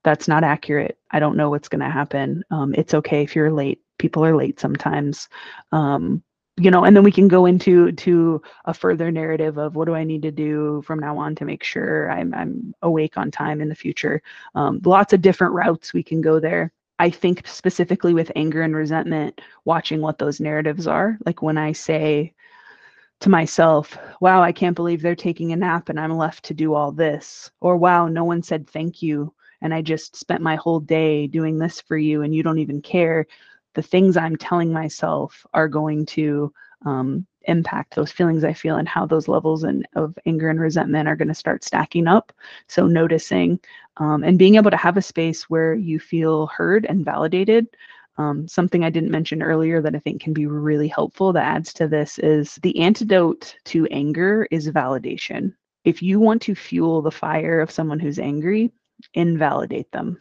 that's 0.04 0.28
not 0.28 0.44
accurate. 0.44 0.96
I 1.11 1.18
don't 1.18 1.37
know 1.37 1.50
what's 1.50 1.68
going 1.68 1.80
to 1.80 1.90
happen. 1.90 2.42
Um, 2.50 2.72
it's 2.74 2.94
okay 2.94 3.22
if 3.22 3.34
you're 3.34 3.52
late. 3.52 3.82
People 3.98 4.24
are 4.24 4.37
late 4.37 4.61
sometimes. 4.61 5.28
Um, 5.72 6.22
you 6.59 6.71
know 6.71 6.85
and 6.85 6.97
then 6.97 7.05
we 7.05 7.12
can 7.12 7.29
go 7.29 7.47
into 7.47 7.92
to 7.92 8.42
a 8.64 8.75
further 8.75 9.11
narrative 9.11 9.59
of 9.59 9.77
what 9.77 9.87
do 9.87 9.94
i 9.94 10.05
need 10.05 10.23
to 10.23 10.31
do 10.31 10.83
from 10.83 10.99
now 10.99 11.16
on 11.16 11.35
to 11.35 11.44
make 11.44 11.62
sure 11.62 12.11
i'm, 12.11 12.35
I'm 12.35 12.75
awake 12.83 13.16
on 13.16 13.31
time 13.31 13.61
in 13.61 13.68
the 13.68 13.75
future. 13.75 14.23
Um, 14.55 14.81
lots 14.85 15.12
of 15.12 15.23
different 15.23 15.55
routes 15.55 15.92
we 15.92 16.03
can 16.03 16.21
go 16.21 16.40
there. 16.40 16.73
I 16.99 17.11
think 17.11 17.47
specifically 17.47 18.14
with 18.14 18.33
anger 18.35 18.62
and 18.62 18.75
resentment 18.75 19.40
watching 19.64 20.01
what 20.01 20.18
those 20.18 20.40
narratives 20.40 20.87
are. 20.87 21.18
Like 21.25 21.42
when 21.42 21.59
i 21.59 21.73
say 21.73 22.35
to 23.21 23.29
myself 23.29 23.99
wow 24.21 24.42
i 24.42 24.53
can't 24.53 24.77
believe 24.77 25.03
they're 25.03 25.16
taking 25.16 25.53
a 25.53 25.57
nap 25.57 25.88
and 25.88 25.99
i'm 25.99 26.16
left 26.16 26.44
to 26.47 26.55
do 26.55 26.75
all 26.75 26.92
this. 26.92 27.51
Or 27.61 27.77
wow 27.77 28.09
no 28.09 28.25
one 28.25 28.42
said 28.42 28.68
thank 28.68 29.03
you 29.03 29.33
and 29.61 29.75
i 29.75 29.83
just 29.83 30.16
spent 30.16 30.42
my 30.42 30.57
whole 30.57 30.81
day 30.81 31.27
doing 31.27 31.59
this 31.59 31.81
for 31.81 31.97
you 31.97 32.23
and 32.23 32.35
you 32.35 32.42
don't 32.42 32.59
even 32.59 32.83
care 32.83 33.27
the 33.74 33.83
things 33.83 34.16
I'm 34.16 34.37
telling 34.37 34.72
myself 34.72 35.46
are 35.54 35.68
going 35.68 36.07
to 36.07 36.52
um, 36.85 37.26
impact 37.42 37.94
those 37.94 38.12
feelings 38.12 38.44
I 38.44 38.52
feel 38.52 38.76
and 38.76 38.88
how 38.88 39.07
those 39.07 39.28
levels 39.28 39.64
and 39.64 39.87
of 39.96 40.16
anger 40.26 40.48
and 40.48 40.61
resentment 40.61 41.09
are 41.09 41.16
going 41.16 41.28
to 41.28 41.35
start 41.35 41.64
stacking 41.64 42.07
up. 42.07 42.33
So 42.68 42.87
noticing 42.87 43.59
um, 43.96 44.22
and 44.22 44.38
being 44.38 44.57
able 44.57 44.70
to 44.70 44.76
have 44.76 44.96
a 44.96 45.02
space 45.02 45.48
where 45.50 45.74
you 45.74 45.98
feel 45.98 46.46
heard 46.48 46.87
and 46.87 47.04
validated. 47.04 47.66
Um, 48.16 48.48
something 48.48 48.85
I 48.85 48.90
didn't 48.90 49.12
mention 49.12 49.42
earlier 49.42 49.81
that 49.81 49.94
I 49.94 50.00
think 50.00 50.20
can 50.20 50.33
be 50.33 50.46
really 50.46 50.88
helpful 50.88 51.33
that 51.33 51.44
adds 51.44 51.72
to 51.74 51.87
this 51.87 52.18
is 52.18 52.57
the 52.62 52.78
antidote 52.81 53.54
to 53.66 53.87
anger 53.87 54.46
is 54.50 54.68
validation. 54.70 55.54
If 55.85 56.02
you 56.02 56.18
want 56.18 56.42
to 56.42 56.54
fuel 56.54 57.00
the 57.00 57.12
fire 57.12 57.61
of 57.61 57.70
someone 57.70 58.00
who's 58.00 58.18
angry, 58.18 58.72
invalidate 59.14 59.90
them 59.92 60.20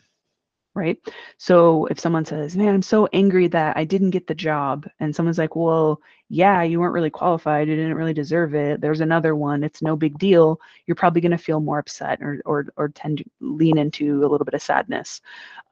right? 0.77 0.97
So 1.37 1.85
if 1.87 1.99
someone 1.99 2.25
says, 2.25 2.55
"Man, 2.55 2.73
I'm 2.73 2.81
so 2.81 3.07
angry 3.13 3.47
that 3.47 3.75
I 3.77 3.83
didn't 3.85 4.11
get 4.11 4.27
the 4.27 4.35
job," 4.35 4.87
and 4.99 5.15
someone's 5.15 5.37
like, 5.37 5.55
"Well, 5.55 6.01
yeah, 6.29 6.61
you 6.63 6.79
weren't 6.79 6.93
really 6.93 7.09
qualified. 7.09 7.67
You 7.67 7.75
didn't 7.75 7.95
really 7.95 8.13
deserve 8.13 8.55
it. 8.55 8.81
There's 8.81 9.01
another 9.01 9.35
one. 9.35 9.63
It's 9.63 9.81
no 9.81 9.95
big 9.95 10.17
deal." 10.19 10.59
You're 10.85 10.95
probably 10.95 11.21
going 11.21 11.31
to 11.31 11.37
feel 11.37 11.59
more 11.59 11.79
upset 11.79 12.21
or 12.21 12.41
or 12.45 12.67
or 12.77 12.89
tend 12.89 13.19
to 13.19 13.25
lean 13.41 13.77
into 13.77 14.19
a 14.25 14.27
little 14.27 14.45
bit 14.45 14.53
of 14.53 14.61
sadness. 14.61 15.21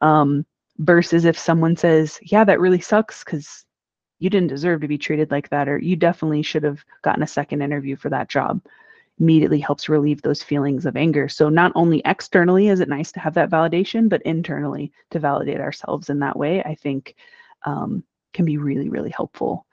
Um, 0.01 0.45
versus 0.79 1.25
if 1.25 1.37
someone 1.37 1.75
says, 1.77 2.19
"Yeah, 2.23 2.43
that 2.45 2.59
really 2.59 2.81
sucks 2.81 3.23
because 3.23 3.65
you 4.19 4.29
didn't 4.29 4.49
deserve 4.49 4.81
to 4.81 4.87
be 4.87 4.97
treated 4.97 5.31
like 5.31 5.49
that," 5.49 5.69
or 5.69 5.77
"You 5.77 5.95
definitely 5.95 6.41
should 6.43 6.63
have 6.63 6.83
gotten 7.03 7.23
a 7.23 7.27
second 7.27 7.61
interview 7.61 7.95
for 7.95 8.09
that 8.09 8.29
job." 8.29 8.61
Immediately 9.19 9.59
helps 9.59 9.89
relieve 9.89 10.21
those 10.21 10.43
feelings 10.43 10.85
of 10.85 10.97
anger. 10.97 11.29
So 11.29 11.49
not 11.49 11.71
only 11.75 12.01
externally 12.05 12.67
is 12.67 12.79
it 12.79 12.89
nice 12.89 13.11
to 13.13 13.19
have 13.19 13.33
that 13.35 13.49
validation, 13.49 14.09
but 14.09 14.21
internally 14.23 14.91
to 15.11 15.19
validate 15.19 15.61
ourselves 15.61 16.09
in 16.09 16.19
that 16.19 16.37
way, 16.37 16.61
I 16.63 16.75
think 16.75 17.15
um, 17.65 18.03
can 18.33 18.45
be 18.45 18.57
really, 18.57 18.89
really 18.89 19.11
helpful. 19.11 19.65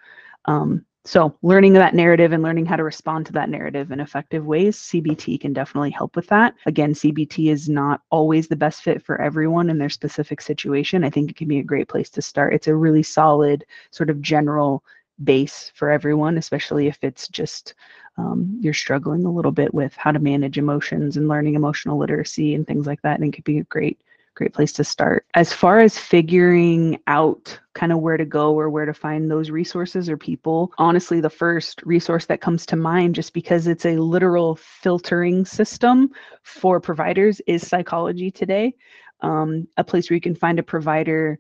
Um, 0.45 0.85
so 1.05 1.37
learning 1.43 1.73
that 1.73 1.97
narrative 1.97 2.31
and 2.31 2.45
learning 2.45 2.67
how 2.67 2.77
to 2.77 2.85
respond 2.85 3.27
to 3.27 3.33
that 3.33 3.49
narrative 3.49 3.91
in 3.91 3.99
effective 3.99 4.47
ways, 4.47 4.79
CBT 4.79 5.41
can 5.41 5.53
definitely 5.53 5.91
help 5.91 6.15
with 6.15 6.29
that. 6.29 6.55
Again, 6.65 6.95
CBT 6.95 7.51
is 7.51 7.69
not 7.69 8.03
always 8.11 8.47
the 8.47 8.55
best 8.55 8.83
fit 8.83 9.03
for 9.03 9.21
everyone 9.21 9.69
in 9.69 9.79
their 9.79 9.91
specific 9.91 10.41
situation. 10.41 11.03
I 11.03 11.11
think 11.11 11.29
it 11.29 11.37
can 11.37 11.49
be 11.49 11.59
a 11.59 11.65
great 11.65 11.89
place 11.89 12.09
to 12.11 12.23
start. 12.23 12.55
It's 12.55 12.69
a 12.69 12.77
really 12.77 13.03
solid 13.03 13.65
sort 13.91 14.11
of 14.11 14.23
general 14.23 14.85
base 15.25 15.73
for 15.75 15.91
everyone, 15.91 16.39
especially 16.39 16.87
if 16.87 16.99
it's 17.03 17.27
just 17.27 17.75
um, 18.19 18.59
you're 18.61 18.75
struggling 18.75 19.25
a 19.25 19.33
little 19.33 19.53
bit 19.53 19.73
with 19.73 19.95
how 19.97 20.13
to 20.13 20.19
manage 20.19 20.59
emotions 20.59 21.17
and 21.17 21.29
learning 21.29 21.55
emotional 21.55 21.99
literacy 21.99 22.55
and 22.55 22.67
things 22.67 22.87
like 22.87 23.01
that. 23.03 23.19
And 23.19 23.29
it 23.29 23.35
could 23.35 23.45
be 23.45 23.59
a 23.59 23.65
great, 23.65 24.01
great 24.35 24.53
place 24.53 24.73
to 24.75 24.85
start. 24.85 25.25
As 25.35 25.53
far 25.53 25.81
as 25.81 25.99
figuring 25.99 26.99
out 27.07 27.59
kind 27.75 27.93
of 27.93 27.99
where 28.01 28.19
to 28.19 28.25
go 28.25 28.53
or 28.55 28.69
where 28.69 28.85
to 28.85 28.95
find 28.95 29.31
those 29.31 29.51
resources 29.51 30.11
or 30.11 30.17
people, 30.17 30.73
honestly, 30.79 31.21
the 31.21 31.31
first 31.31 31.83
resource 31.85 32.27
that 32.27 32.43
comes 32.43 32.67
to 32.67 32.77
mind, 32.77 33.15
just 33.15 33.33
because 33.33 33.67
it's 33.67 33.87
a 33.87 33.97
literal 33.97 34.57
filtering 34.57 35.45
system 35.47 36.11
for 36.43 36.81
providers, 36.81 37.41
is 37.47 37.67
Psychology 37.67 38.31
Today. 38.31 38.75
Um, 39.21 39.69
a 39.77 39.85
place 39.85 40.11
where 40.11 40.17
you 40.17 40.21
can 40.21 40.35
find 40.35 40.59
a 40.59 40.65
provider 40.65 41.39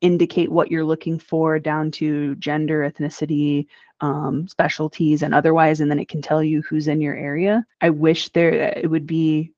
indicate 0.00 0.50
what 0.50 0.70
you're 0.70 0.84
looking 0.84 1.18
for 1.18 1.58
down 1.58 1.90
to 1.90 2.34
gender, 2.36 2.88
ethnicity, 2.88 3.66
um, 4.04 4.46
specialties, 4.48 5.22
and 5.22 5.34
otherwise, 5.34 5.80
and 5.80 5.90
then 5.90 5.98
it 5.98 6.08
can 6.08 6.20
tell 6.20 6.42
you 6.42 6.60
who's 6.62 6.88
in 6.88 7.00
your 7.00 7.14
area. 7.14 7.64
I 7.80 7.88
wish 7.88 8.28
there 8.30 8.52
it 8.52 8.90
would 8.90 9.06
be. 9.06 9.52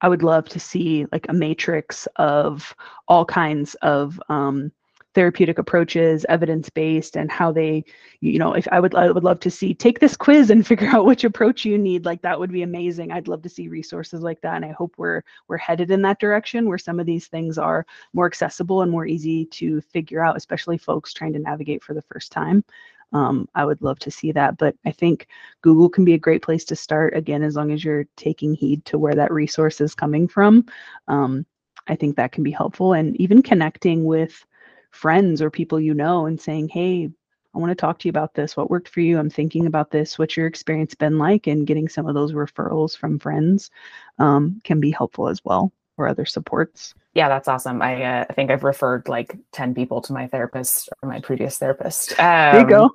I 0.00 0.08
would 0.08 0.22
love 0.22 0.48
to 0.50 0.60
see 0.60 1.06
like 1.10 1.26
a 1.28 1.32
matrix 1.32 2.06
of 2.16 2.76
all 3.08 3.24
kinds 3.24 3.74
of 3.82 4.20
um, 4.28 4.70
therapeutic 5.16 5.58
approaches, 5.58 6.24
evidence 6.28 6.70
based, 6.70 7.16
and 7.16 7.28
how 7.28 7.50
they, 7.50 7.84
you 8.20 8.38
know, 8.38 8.52
if 8.52 8.68
I 8.70 8.78
would 8.78 8.94
I 8.94 9.10
would 9.10 9.24
love 9.24 9.40
to 9.40 9.50
see 9.50 9.74
take 9.74 9.98
this 9.98 10.16
quiz 10.16 10.50
and 10.50 10.64
figure 10.72 10.86
out 10.86 11.06
which 11.06 11.24
approach 11.24 11.64
you 11.64 11.76
need. 11.76 12.04
Like 12.04 12.22
that 12.22 12.38
would 12.38 12.52
be 12.52 12.62
amazing. 12.62 13.10
I'd 13.10 13.26
love 13.26 13.42
to 13.42 13.48
see 13.48 13.66
resources 13.66 14.20
like 14.22 14.40
that, 14.42 14.54
and 14.54 14.64
I 14.64 14.70
hope 14.70 14.94
we're 14.96 15.22
we're 15.48 15.56
headed 15.56 15.90
in 15.90 16.02
that 16.02 16.20
direction 16.20 16.68
where 16.68 16.78
some 16.78 17.00
of 17.00 17.06
these 17.06 17.26
things 17.26 17.58
are 17.58 17.84
more 18.12 18.26
accessible 18.26 18.82
and 18.82 18.92
more 18.92 19.06
easy 19.06 19.46
to 19.46 19.80
figure 19.80 20.24
out, 20.24 20.36
especially 20.36 20.78
folks 20.78 21.12
trying 21.12 21.32
to 21.32 21.40
navigate 21.40 21.82
for 21.82 21.94
the 21.94 22.02
first 22.02 22.30
time. 22.30 22.62
Um, 23.12 23.48
I 23.54 23.64
would 23.64 23.80
love 23.82 23.98
to 24.00 24.10
see 24.10 24.32
that. 24.32 24.58
But 24.58 24.76
I 24.84 24.92
think 24.92 25.28
Google 25.62 25.88
can 25.88 26.04
be 26.04 26.14
a 26.14 26.18
great 26.18 26.42
place 26.42 26.64
to 26.66 26.76
start, 26.76 27.16
again, 27.16 27.42
as 27.42 27.56
long 27.56 27.70
as 27.72 27.84
you're 27.84 28.06
taking 28.16 28.54
heed 28.54 28.84
to 28.86 28.98
where 28.98 29.14
that 29.14 29.32
resource 29.32 29.80
is 29.80 29.94
coming 29.94 30.28
from. 30.28 30.66
Um, 31.08 31.46
I 31.86 31.96
think 31.96 32.16
that 32.16 32.32
can 32.32 32.44
be 32.44 32.50
helpful. 32.50 32.92
And 32.92 33.16
even 33.20 33.42
connecting 33.42 34.04
with 34.04 34.44
friends 34.90 35.40
or 35.40 35.50
people 35.50 35.80
you 35.80 35.94
know 35.94 36.26
and 36.26 36.40
saying, 36.40 36.68
hey, 36.68 37.10
I 37.54 37.58
want 37.58 37.70
to 37.70 37.74
talk 37.74 37.98
to 37.98 38.08
you 38.08 38.10
about 38.10 38.34
this. 38.34 38.56
What 38.56 38.70
worked 38.70 38.88
for 38.88 39.00
you? 39.00 39.18
I'm 39.18 39.30
thinking 39.30 39.66
about 39.66 39.90
this. 39.90 40.18
What's 40.18 40.36
your 40.36 40.46
experience 40.46 40.94
been 40.94 41.18
like? 41.18 41.46
And 41.46 41.66
getting 41.66 41.88
some 41.88 42.06
of 42.06 42.14
those 42.14 42.32
referrals 42.32 42.96
from 42.96 43.18
friends 43.18 43.70
um, 44.18 44.60
can 44.64 44.80
be 44.80 44.90
helpful 44.90 45.28
as 45.28 45.42
well, 45.44 45.72
or 45.98 46.08
other 46.08 46.24
supports. 46.24 46.94
Yeah, 47.14 47.28
that's 47.28 47.48
awesome. 47.48 47.82
I, 47.82 48.02
uh, 48.02 48.24
I 48.30 48.32
think 48.32 48.50
I've 48.50 48.64
referred 48.64 49.08
like 49.08 49.36
10 49.52 49.74
people 49.74 50.00
to 50.02 50.12
my 50.12 50.26
therapist 50.28 50.88
or 51.02 51.08
my 51.08 51.20
previous 51.20 51.58
therapist. 51.58 52.12
Um, 52.12 52.16
there 52.26 52.60
you 52.60 52.68
go. 52.68 52.84
Um, 52.84 52.90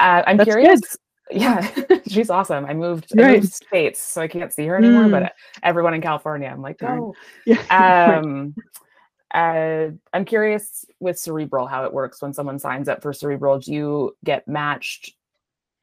uh, 0.00 0.22
I'm 0.26 0.36
that's 0.38 0.48
curious. 0.48 0.80
Good. 0.80 0.88
Yeah, 1.30 1.66
she's 2.08 2.28
awesome. 2.28 2.66
I 2.66 2.74
moved, 2.74 3.06
right. 3.16 3.26
I 3.26 3.34
moved 3.36 3.54
states, 3.54 4.00
so 4.00 4.20
I 4.20 4.28
can't 4.28 4.52
see 4.52 4.66
her 4.66 4.76
anymore. 4.76 5.04
Mm. 5.04 5.12
But 5.12 5.32
everyone 5.62 5.94
in 5.94 6.02
California, 6.02 6.48
I'm 6.48 6.60
like, 6.60 6.82
oh. 6.82 7.14
Yeah. 7.46 8.20
Um, 8.20 8.54
uh, 9.32 9.92
I'm 10.12 10.24
curious 10.26 10.84
with 11.00 11.18
Cerebral 11.18 11.66
how 11.66 11.84
it 11.84 11.92
works 11.94 12.20
when 12.20 12.34
someone 12.34 12.58
signs 12.58 12.86
up 12.86 13.00
for 13.00 13.14
Cerebral. 13.14 13.60
Do 13.60 13.72
you 13.72 14.16
get 14.24 14.46
matched 14.46 15.14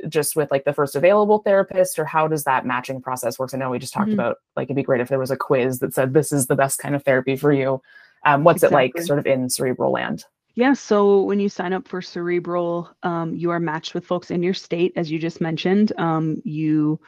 just 0.08 0.36
with 0.36 0.52
like 0.52 0.66
the 0.66 0.74
first 0.74 0.96
available 0.96 1.40
therapist, 1.40 2.00
or 2.00 2.06
how 2.06 2.28
does 2.28 2.44
that 2.46 2.66
matching 2.66 3.02
process 3.02 3.38
work? 3.38 3.52
I 3.54 3.58
know 3.58 3.70
we 3.70 3.80
just 3.80 3.94
talked 3.94 4.08
mm-hmm. 4.08 4.20
about 4.20 4.38
like 4.56 4.68
it'd 4.68 4.76
be 4.76 4.84
great 4.84 5.02
if 5.02 5.10
there 5.10 5.20
was 5.20 5.32
a 5.32 5.38
quiz 5.38 5.80
that 5.80 5.94
said 5.94 6.14
this 6.14 6.32
is 6.32 6.48
the 6.48 6.56
best 6.56 6.80
kind 6.80 6.96
of 6.96 7.04
therapy 7.04 7.36
for 7.36 7.52
you. 7.52 7.82
Um, 8.26 8.44
what's 8.44 8.64
exactly. 8.64 8.86
it 8.86 8.96
like, 8.96 9.06
sort 9.06 9.20
of 9.20 9.26
in 9.26 9.50
Cerebral 9.50 9.92
land? 9.92 10.26
Yeah, 10.60 10.74
so 10.74 11.22
when 11.22 11.40
you 11.40 11.48
sign 11.48 11.72
up 11.72 11.88
for 11.88 12.02
Cerebral, 12.02 12.90
um, 13.04 13.34
you 13.34 13.50
are 13.50 13.62
matched 13.62 13.94
with 13.94 14.06
folks 14.06 14.30
in 14.30 14.44
your 14.44 14.54
state, 14.54 14.92
as 14.98 15.10
you 15.10 15.18
just 15.18 15.40
mentioned. 15.40 15.94
Um, 15.98 16.42
you, 16.44 17.00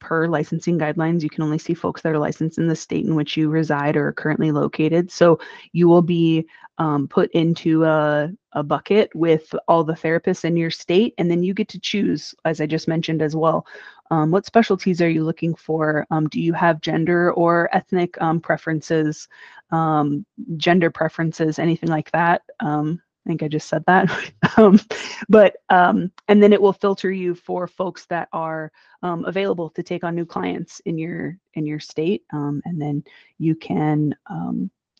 per 0.00 0.26
licensing 0.26 0.78
guidelines, 0.78 1.22
you 1.22 1.30
can 1.30 1.42
only 1.42 1.56
see 1.56 1.72
folks 1.72 2.02
that 2.02 2.12
are 2.12 2.18
licensed 2.18 2.58
in 2.58 2.68
the 2.68 2.76
state 2.76 3.06
in 3.06 3.14
which 3.14 3.38
you 3.38 3.48
reside 3.48 3.96
or 3.96 4.08
are 4.08 4.12
currently 4.12 4.52
located. 4.52 5.10
So 5.10 5.40
you 5.72 5.88
will 5.88 6.02
be 6.02 6.46
um, 6.76 7.08
put 7.08 7.30
into 7.30 7.84
a, 7.84 8.32
a 8.52 8.62
bucket 8.62 9.10
with 9.14 9.54
all 9.66 9.82
the 9.82 9.94
therapists 9.94 10.44
in 10.44 10.58
your 10.58 10.70
state, 10.70 11.14
and 11.16 11.30
then 11.30 11.42
you 11.42 11.54
get 11.54 11.68
to 11.68 11.80
choose, 11.80 12.34
as 12.44 12.60
I 12.60 12.66
just 12.66 12.86
mentioned 12.86 13.22
as 13.22 13.34
well, 13.34 13.66
um, 14.10 14.30
what 14.30 14.46
specialties 14.46 15.00
are 15.00 15.08
you 15.08 15.24
looking 15.24 15.54
for? 15.54 16.06
Um, 16.10 16.28
do 16.28 16.40
you 16.40 16.52
have 16.52 16.80
gender 16.80 17.32
or 17.32 17.68
ethnic 17.74 18.20
um, 18.20 18.40
preferences, 18.40 19.28
um, 19.70 20.26
gender 20.56 20.90
preferences, 20.90 21.58
anything 21.58 21.88
like 21.88 22.10
that? 22.12 22.42
Um, 22.60 23.00
I 23.24 23.28
think 23.30 23.42
I 23.42 23.48
just 23.48 23.68
said 23.68 23.84
that. 23.86 24.10
Um, 24.56 24.80
but 25.28 25.56
and 25.70 26.42
then 26.42 26.52
it 26.52 26.60
will 26.60 26.72
filter 26.72 27.10
you 27.10 27.34
for 27.34 27.66
folks 27.68 28.04
that 28.06 28.28
are 28.32 28.72
available 29.02 29.70
to 29.70 29.82
take 29.82 30.02
on 30.04 30.14
new 30.14 30.26
clients 30.26 30.80
in 30.80 30.98
your 30.98 31.38
in 31.54 31.66
your 31.66 31.78
state, 31.78 32.24
and 32.32 32.82
then 32.82 33.04
you 33.38 33.54
can 33.54 34.14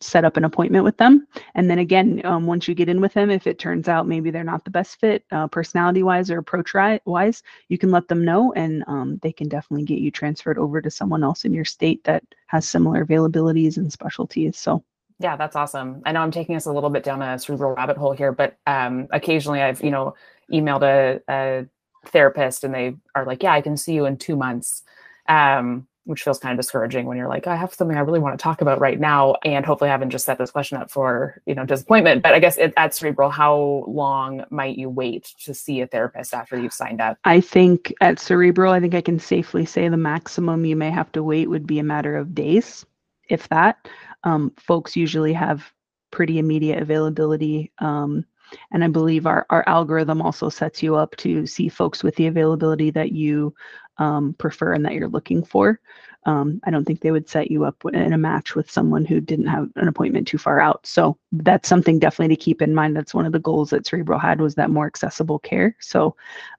set 0.01 0.25
up 0.25 0.37
an 0.37 0.43
appointment 0.43 0.83
with 0.83 0.97
them. 0.97 1.27
And 1.55 1.69
then 1.69 1.79
again, 1.79 2.21
um, 2.25 2.45
once 2.45 2.67
you 2.67 2.75
get 2.75 2.89
in 2.89 3.01
with 3.01 3.13
them, 3.13 3.29
if 3.29 3.47
it 3.47 3.59
turns 3.59 3.87
out 3.87 4.07
maybe 4.07 4.31
they're 4.31 4.43
not 4.43 4.65
the 4.65 4.71
best 4.71 4.99
fit 4.99 5.25
uh, 5.31 5.47
personality 5.47 6.03
wise 6.03 6.29
or 6.31 6.39
approach 6.39 6.73
wise, 7.05 7.43
you 7.69 7.77
can 7.77 7.91
let 7.91 8.07
them 8.07 8.25
know 8.25 8.53
and 8.53 8.83
um, 8.87 9.19
they 9.21 9.31
can 9.31 9.47
definitely 9.47 9.85
get 9.85 9.99
you 9.99 10.11
transferred 10.11 10.57
over 10.57 10.81
to 10.81 10.89
someone 10.89 11.23
else 11.23 11.45
in 11.45 11.53
your 11.53 11.65
state 11.65 12.03
that 12.03 12.23
has 12.47 12.67
similar 12.67 13.05
availabilities 13.05 13.77
and 13.77 13.91
specialties. 13.91 14.57
So 14.57 14.83
yeah, 15.19 15.35
that's 15.35 15.55
awesome. 15.55 16.01
I 16.05 16.11
know 16.11 16.21
I'm 16.21 16.31
taking 16.31 16.55
us 16.55 16.65
a 16.65 16.71
little 16.71 16.89
bit 16.89 17.03
down 17.03 17.21
a 17.21 17.37
cerebral 17.37 17.75
rabbit 17.75 17.97
hole 17.97 18.13
here, 18.13 18.31
but 18.31 18.57
um, 18.65 19.07
occasionally 19.11 19.61
I've, 19.61 19.83
you 19.83 19.91
know, 19.91 20.15
emailed 20.51 20.81
a, 20.81 21.21
a, 21.29 21.65
therapist 22.07 22.63
and 22.63 22.73
they 22.73 22.95
are 23.13 23.25
like, 23.25 23.43
yeah, 23.43 23.53
I 23.53 23.61
can 23.61 23.77
see 23.77 23.93
you 23.93 24.07
in 24.07 24.17
two 24.17 24.35
months. 24.35 24.81
Um, 25.29 25.87
which 26.05 26.23
feels 26.23 26.39
kind 26.39 26.51
of 26.51 26.63
discouraging 26.63 27.05
when 27.05 27.17
you're 27.17 27.27
like, 27.27 27.47
I 27.47 27.55
have 27.55 27.73
something 27.73 27.95
I 27.95 28.01
really 28.01 28.19
want 28.19 28.37
to 28.37 28.41
talk 28.41 28.61
about 28.61 28.79
right 28.79 28.99
now, 28.99 29.35
and 29.45 29.65
hopefully 29.65 29.89
I 29.89 29.93
haven't 29.93 30.09
just 30.09 30.25
set 30.25 30.37
this 30.37 30.51
question 30.51 30.77
up 30.77 30.89
for 30.89 31.41
you 31.45 31.55
know 31.55 31.65
disappointment. 31.65 32.23
But 32.23 32.33
I 32.33 32.39
guess 32.39 32.57
it, 32.57 32.73
at 32.77 32.93
Cerebral, 32.93 33.29
how 33.29 33.85
long 33.87 34.45
might 34.49 34.77
you 34.77 34.89
wait 34.89 35.33
to 35.43 35.53
see 35.53 35.81
a 35.81 35.87
therapist 35.87 36.33
after 36.33 36.59
you've 36.59 36.73
signed 36.73 37.01
up? 37.01 37.17
I 37.25 37.41
think 37.41 37.93
at 38.01 38.19
Cerebral, 38.19 38.73
I 38.73 38.79
think 38.79 38.95
I 38.95 39.01
can 39.01 39.19
safely 39.19 39.65
say 39.65 39.87
the 39.87 39.97
maximum 39.97 40.65
you 40.65 40.75
may 40.75 40.91
have 40.91 41.11
to 41.13 41.23
wait 41.23 41.49
would 41.49 41.67
be 41.67 41.79
a 41.79 41.83
matter 41.83 42.17
of 42.17 42.33
days, 42.33 42.85
if 43.29 43.47
that. 43.49 43.87
Um, 44.23 44.51
folks 44.57 44.95
usually 44.95 45.33
have 45.33 45.71
pretty 46.11 46.37
immediate 46.39 46.81
availability. 46.81 47.71
Um, 47.79 48.25
and 48.71 48.83
I 48.83 48.87
believe 48.87 49.25
our, 49.25 49.45
our 49.49 49.63
algorithm 49.67 50.21
also 50.21 50.49
sets 50.49 50.81
you 50.83 50.95
up 50.95 51.15
to 51.17 51.45
see 51.45 51.69
folks 51.69 52.03
with 52.03 52.15
the 52.15 52.27
availability 52.27 52.91
that 52.91 53.11
you 53.11 53.53
um, 53.97 54.33
prefer 54.33 54.73
and 54.73 54.83
that 54.85 54.93
you're 54.93 55.07
looking 55.07 55.43
for. 55.43 55.79
um, 56.25 56.59
I 56.63 56.71
don't 56.71 56.85
think 56.85 57.01
they 57.01 57.11
would 57.11 57.27
set 57.27 57.49
you 57.49 57.65
up 57.65 57.83
in 57.93 58.13
a 58.13 58.17
match 58.17 58.55
with 58.55 58.69
someone 58.69 59.05
who 59.05 59.19
didn't 59.19 59.47
have 59.47 59.69
an 59.75 59.87
appointment 59.87 60.27
too 60.27 60.37
far 60.37 60.59
out. 60.59 60.85
So 60.85 61.17
that's 61.31 61.67
something 61.67 61.97
definitely 61.97 62.35
to 62.35 62.41
keep 62.41 62.61
in 62.61 62.75
mind. 62.75 62.95
That's 62.95 63.13
one 63.13 63.25
of 63.25 63.31
the 63.31 63.39
goals 63.39 63.71
that 63.71 63.87
Cerebral 63.87 64.19
had 64.19 64.39
was 64.39 64.55
that 64.55 64.69
more 64.69 64.85
accessible 64.85 65.39
care. 65.39 65.75
So 65.79 66.15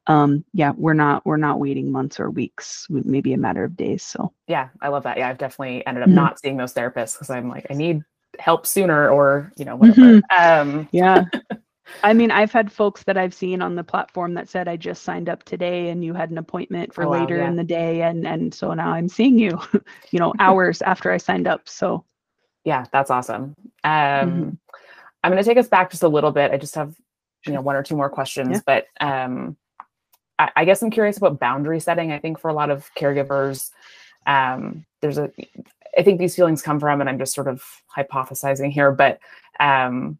um, 0.09 0.45
yeah, 0.53 0.73
we're 0.77 0.95
not 0.95 1.25
we're 1.25 1.37
not 1.37 1.61
waiting 1.61 1.93
months 1.93 2.19
or 2.19 2.31
weeks, 2.31 2.87
maybe 2.91 3.33
a 3.35 3.39
matter 3.39 3.63
of 3.63 3.77
days. 3.77 4.03
So 4.03 4.33
yeah, 4.49 4.69
I 4.81 4.89
love 4.89 5.05
that. 5.05 5.17
Yeah, 5.17 5.29
I've 5.29 5.39
definitely 5.39 5.87
ended 5.87 6.03
up 6.03 6.09
mm-hmm. 6.09 6.17
not 6.17 6.41
seeing 6.41 6.57
those 6.57 6.75
therapists 6.75 7.15
because 7.15 7.31
I'm 7.31 7.49
like 7.49 7.67
I 7.71 7.75
need 7.75 8.03
help 8.39 8.67
sooner 8.67 9.11
or 9.11 9.53
you 9.57 9.65
know 9.65 9.77
whatever. 9.77 10.21
Mm-hmm. 10.21 10.71
Um, 10.71 10.89
yeah. 10.91 11.25
I 12.03 12.13
mean, 12.13 12.31
I've 12.31 12.53
had 12.53 12.73
folks 12.73 13.03
that 13.05 13.17
I've 13.17 13.35
seen 13.35 13.63
on 13.63 13.75
the 13.75 13.85
platform 13.85 14.35
that 14.35 14.49
said 14.49 14.69
I 14.69 14.77
just 14.77 15.03
signed 15.03 15.29
up 15.29 15.43
today 15.45 15.89
and 15.89 16.05
you 16.05 16.15
had 16.15 16.31
an 16.31 16.39
appointment 16.39 16.95
for 16.95 17.05
oh, 17.05 17.11
later 17.11 17.39
wow, 17.39 17.43
yeah. 17.43 17.49
in 17.49 17.57
the 17.57 17.65
day 17.65 18.03
and 18.03 18.27
and 18.27 18.55
so 18.55 18.73
now 18.75 18.93
I'm 18.93 19.09
seeing 19.09 19.39
you, 19.39 19.59
you 20.11 20.19
know, 20.19 20.33
hours 20.39 20.83
after 20.83 21.11
I 21.11 21.17
signed 21.17 21.47
up. 21.47 21.69
So 21.69 22.05
yeah, 22.65 22.87
that's 22.93 23.11
awesome. 23.11 23.57
Um 23.85 23.91
mm-hmm. 23.93 24.51
I'm 25.25 25.31
going 25.31 25.43
to 25.43 25.49
take 25.49 25.59
us 25.59 25.69
back 25.69 25.91
just 25.91 26.03
a 26.03 26.09
little 26.09 26.33
bit. 26.33 26.51
I 26.51 26.57
just 26.57 26.75
have 26.75 26.95
you 27.47 27.53
know 27.53 27.61
one 27.61 27.77
or 27.77 27.83
two 27.83 27.97
more 27.97 28.11
questions, 28.11 28.51
yeah. 28.51 28.61
but 28.65 28.87
um 29.01 29.57
I, 30.39 30.51
I 30.57 30.65
guess 30.65 30.83
I'm 30.83 30.91
curious 30.91 31.17
about 31.17 31.41
boundary 31.41 31.81
setting. 31.81 32.13
I 32.13 32.19
think 32.19 32.39
for 32.39 32.49
a 32.49 32.55
lot 32.55 32.71
of 32.71 32.89
caregivers 32.97 33.71
um 34.27 34.87
there's 35.01 35.19
a 35.19 35.33
I 35.99 36.03
think 36.03 36.19
these 36.21 36.37
feelings 36.37 36.63
come 36.63 36.81
from 36.81 37.01
and 37.01 37.11
I'm 37.11 37.19
just 37.19 37.35
sort 37.35 37.49
of 37.49 37.63
hypothesizing 37.97 38.71
here, 38.71 38.93
but 38.93 39.19
um 39.61 40.19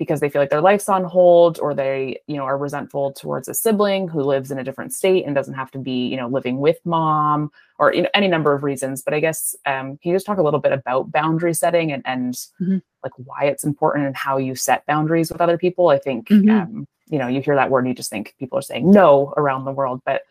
because 0.00 0.20
they 0.20 0.30
feel 0.30 0.40
like 0.40 0.48
their 0.48 0.62
life's 0.62 0.88
on 0.88 1.04
hold 1.04 1.58
or 1.58 1.74
they 1.74 2.18
you 2.26 2.34
know 2.34 2.44
are 2.44 2.56
resentful 2.56 3.12
towards 3.12 3.48
a 3.48 3.54
sibling 3.54 4.08
who 4.08 4.22
lives 4.22 4.50
in 4.50 4.58
a 4.58 4.64
different 4.64 4.94
state 4.94 5.26
and 5.26 5.34
doesn't 5.34 5.54
have 5.54 5.70
to 5.70 5.78
be 5.78 6.08
you 6.08 6.16
know 6.16 6.26
living 6.26 6.58
with 6.58 6.78
mom 6.86 7.52
or 7.78 7.92
you 7.92 8.00
know 8.00 8.08
any 8.14 8.26
number 8.26 8.54
of 8.54 8.64
reasons 8.64 9.02
but 9.02 9.12
i 9.12 9.20
guess 9.20 9.54
um, 9.66 9.98
can 9.98 10.10
you 10.10 10.14
just 10.14 10.24
talk 10.24 10.38
a 10.38 10.42
little 10.42 10.58
bit 10.58 10.72
about 10.72 11.12
boundary 11.12 11.52
setting 11.52 11.92
and, 11.92 12.02
and 12.06 12.32
mm-hmm. 12.34 12.78
like 13.04 13.12
why 13.18 13.44
it's 13.44 13.62
important 13.62 14.06
and 14.06 14.16
how 14.16 14.38
you 14.38 14.54
set 14.54 14.84
boundaries 14.86 15.30
with 15.30 15.42
other 15.42 15.58
people 15.58 15.88
i 15.88 15.98
think 15.98 16.28
mm-hmm. 16.28 16.50
um, 16.50 16.88
you 17.10 17.18
know 17.18 17.28
you 17.28 17.42
hear 17.42 17.54
that 17.54 17.70
word 17.70 17.80
and 17.80 17.88
you 17.88 17.94
just 17.94 18.10
think 18.10 18.34
people 18.38 18.58
are 18.58 18.62
saying 18.62 18.90
no 18.90 19.34
around 19.36 19.66
the 19.66 19.70
world 19.70 20.00
but 20.06 20.22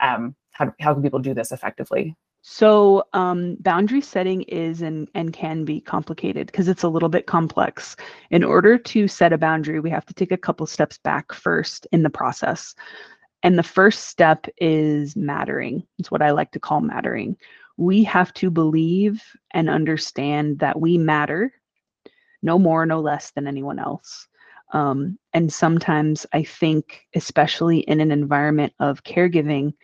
um, 0.00 0.34
how, 0.52 0.72
how 0.80 0.94
can 0.94 1.02
people 1.02 1.18
do 1.18 1.34
this 1.34 1.52
effectively 1.52 2.16
so 2.42 3.04
um, 3.12 3.56
boundary 3.60 4.00
setting 4.00 4.42
is 4.42 4.80
and, 4.82 5.08
and 5.14 5.32
can 5.32 5.64
be 5.64 5.80
complicated 5.80 6.46
because 6.46 6.68
it's 6.68 6.82
a 6.82 6.88
little 6.88 7.08
bit 7.08 7.26
complex. 7.26 7.96
In 8.30 8.44
order 8.44 8.78
to 8.78 9.08
set 9.08 9.32
a 9.32 9.38
boundary, 9.38 9.80
we 9.80 9.90
have 9.90 10.06
to 10.06 10.14
take 10.14 10.32
a 10.32 10.36
couple 10.36 10.66
steps 10.66 10.98
back 10.98 11.32
first 11.32 11.86
in 11.92 12.02
the 12.02 12.10
process. 12.10 12.74
And 13.42 13.58
the 13.58 13.62
first 13.62 14.06
step 14.06 14.46
is 14.56 15.16
mattering. 15.16 15.86
It's 15.98 16.10
what 16.10 16.22
I 16.22 16.30
like 16.30 16.52
to 16.52 16.60
call 16.60 16.80
mattering. 16.80 17.36
We 17.76 18.02
have 18.04 18.32
to 18.34 18.50
believe 18.50 19.22
and 19.52 19.70
understand 19.70 20.58
that 20.60 20.80
we 20.80 20.98
matter 20.98 21.52
no 22.42 22.58
more, 22.58 22.86
no 22.86 23.00
less 23.00 23.30
than 23.32 23.46
anyone 23.46 23.78
else. 23.78 24.28
Um, 24.72 25.18
and 25.32 25.52
sometimes 25.52 26.26
I 26.32 26.42
think, 26.42 27.06
especially 27.14 27.80
in 27.80 28.00
an 28.00 28.10
environment 28.10 28.72
of 28.80 29.02
caregiving, 29.02 29.74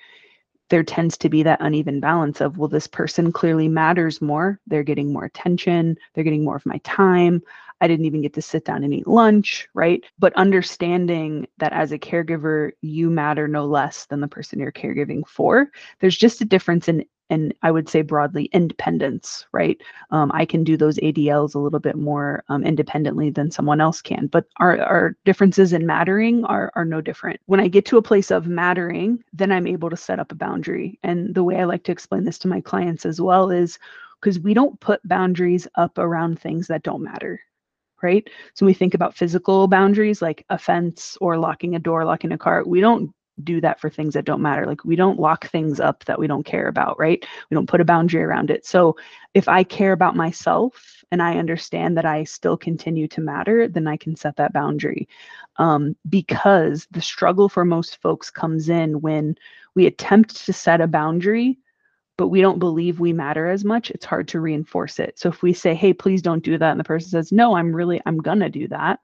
there 0.70 0.82
tends 0.82 1.16
to 1.18 1.28
be 1.28 1.42
that 1.42 1.60
uneven 1.60 2.00
balance 2.00 2.40
of 2.40 2.58
well 2.58 2.68
this 2.68 2.86
person 2.86 3.32
clearly 3.32 3.68
matters 3.68 4.20
more. 4.20 4.60
They're 4.66 4.82
getting 4.82 5.12
more 5.12 5.24
attention. 5.24 5.96
They're 6.14 6.24
getting 6.24 6.44
more 6.44 6.56
of 6.56 6.66
my 6.66 6.78
time. 6.78 7.42
I 7.80 7.88
didn't 7.88 8.06
even 8.06 8.22
get 8.22 8.32
to 8.34 8.42
sit 8.42 8.64
down 8.64 8.84
and 8.84 8.94
eat 8.94 9.06
lunch 9.06 9.68
right? 9.74 10.02
But 10.18 10.32
understanding 10.34 11.46
that 11.58 11.72
as 11.72 11.92
a 11.92 11.98
caregiver 11.98 12.72
you 12.80 13.10
matter 13.10 13.46
no 13.48 13.66
less 13.66 14.06
than 14.06 14.20
the 14.20 14.28
person 14.28 14.58
you're 14.58 14.72
caregiving 14.72 15.26
for. 15.26 15.70
There's 16.00 16.16
just 16.16 16.40
a 16.40 16.46
difference 16.46 16.88
in 16.88 17.04
and 17.30 17.54
I 17.62 17.70
would 17.70 17.88
say 17.88 18.02
broadly 18.02 18.44
independence, 18.52 19.46
right? 19.52 19.80
Um, 20.10 20.30
I 20.34 20.44
can 20.44 20.64
do 20.64 20.76
those 20.76 20.98
ADLs 20.98 21.54
a 21.54 21.58
little 21.58 21.80
bit 21.80 21.96
more 21.96 22.44
um, 22.48 22.64
independently 22.64 23.30
than 23.30 23.50
someone 23.50 23.80
else 23.80 24.02
can, 24.02 24.26
but 24.26 24.46
our, 24.58 24.80
our 24.80 25.16
differences 25.24 25.72
in 25.72 25.86
mattering 25.86 26.44
are, 26.44 26.70
are 26.74 26.84
no 26.84 27.00
different. 27.00 27.40
When 27.46 27.60
I 27.60 27.68
get 27.68 27.86
to 27.86 27.96
a 27.96 28.02
place 28.02 28.30
of 28.30 28.46
mattering, 28.46 29.22
then 29.32 29.52
I'm 29.52 29.66
able 29.66 29.90
to 29.90 29.96
set 29.96 30.18
up 30.18 30.32
a 30.32 30.36
boundary. 30.36 30.98
And 31.02 31.34
the 31.34 31.44
way 31.44 31.60
I 31.60 31.64
like 31.64 31.84
to 31.84 31.92
explain 31.92 32.24
this 32.24 32.38
to 32.40 32.48
my 32.48 32.60
clients 32.60 33.06
as 33.06 33.20
well 33.20 33.50
is 33.50 33.78
because 34.20 34.38
we 34.40 34.54
don't 34.54 34.78
put 34.80 35.06
boundaries 35.06 35.66
up 35.76 35.98
around 35.98 36.38
things 36.38 36.66
that 36.68 36.82
don't 36.82 37.02
matter. 37.02 37.40
Right. 38.02 38.28
So 38.52 38.66
we 38.66 38.74
think 38.74 38.92
about 38.92 39.16
physical 39.16 39.66
boundaries 39.66 40.20
like 40.20 40.44
a 40.50 40.58
fence 40.58 41.16
or 41.22 41.38
locking 41.38 41.74
a 41.74 41.78
door, 41.78 42.04
locking 42.04 42.32
a 42.32 42.38
car. 42.38 42.62
We 42.66 42.82
don't 42.82 43.14
do 43.42 43.60
that 43.60 43.80
for 43.80 43.90
things 43.90 44.14
that 44.14 44.24
don't 44.24 44.42
matter. 44.42 44.66
Like 44.66 44.84
we 44.84 44.96
don't 44.96 45.18
lock 45.18 45.48
things 45.48 45.80
up 45.80 46.04
that 46.04 46.18
we 46.18 46.26
don't 46.26 46.46
care 46.46 46.68
about, 46.68 46.98
right? 46.98 47.24
We 47.50 47.54
don't 47.54 47.68
put 47.68 47.80
a 47.80 47.84
boundary 47.84 48.22
around 48.22 48.50
it. 48.50 48.64
So 48.64 48.96
if 49.34 49.48
I 49.48 49.64
care 49.64 49.92
about 49.92 50.14
myself 50.14 51.04
and 51.10 51.20
I 51.22 51.38
understand 51.38 51.96
that 51.96 52.04
I 52.04 52.24
still 52.24 52.56
continue 52.56 53.08
to 53.08 53.20
matter, 53.20 53.66
then 53.68 53.86
I 53.86 53.96
can 53.96 54.14
set 54.14 54.36
that 54.36 54.52
boundary. 54.52 55.08
Um, 55.56 55.96
because 56.08 56.86
the 56.90 57.00
struggle 57.00 57.48
for 57.48 57.64
most 57.64 58.00
folks 58.00 58.30
comes 58.30 58.68
in 58.68 59.00
when 59.00 59.36
we 59.74 59.86
attempt 59.86 60.44
to 60.46 60.52
set 60.52 60.80
a 60.80 60.86
boundary, 60.86 61.58
but 62.16 62.28
we 62.28 62.40
don't 62.40 62.58
believe 62.58 63.00
we 63.00 63.12
matter 63.12 63.48
as 63.48 63.64
much. 63.64 63.90
It's 63.90 64.04
hard 64.04 64.28
to 64.28 64.40
reinforce 64.40 64.98
it. 64.98 65.18
So 65.18 65.28
if 65.28 65.42
we 65.42 65.52
say, 65.52 65.74
hey, 65.74 65.92
please 65.92 66.22
don't 66.22 66.44
do 66.44 66.58
that, 66.58 66.70
and 66.70 66.80
the 66.80 66.84
person 66.84 67.10
says, 67.10 67.32
no, 67.32 67.56
I'm 67.56 67.74
really, 67.74 68.00
I'm 68.06 68.18
gonna 68.18 68.50
do 68.50 68.68
that 68.68 69.00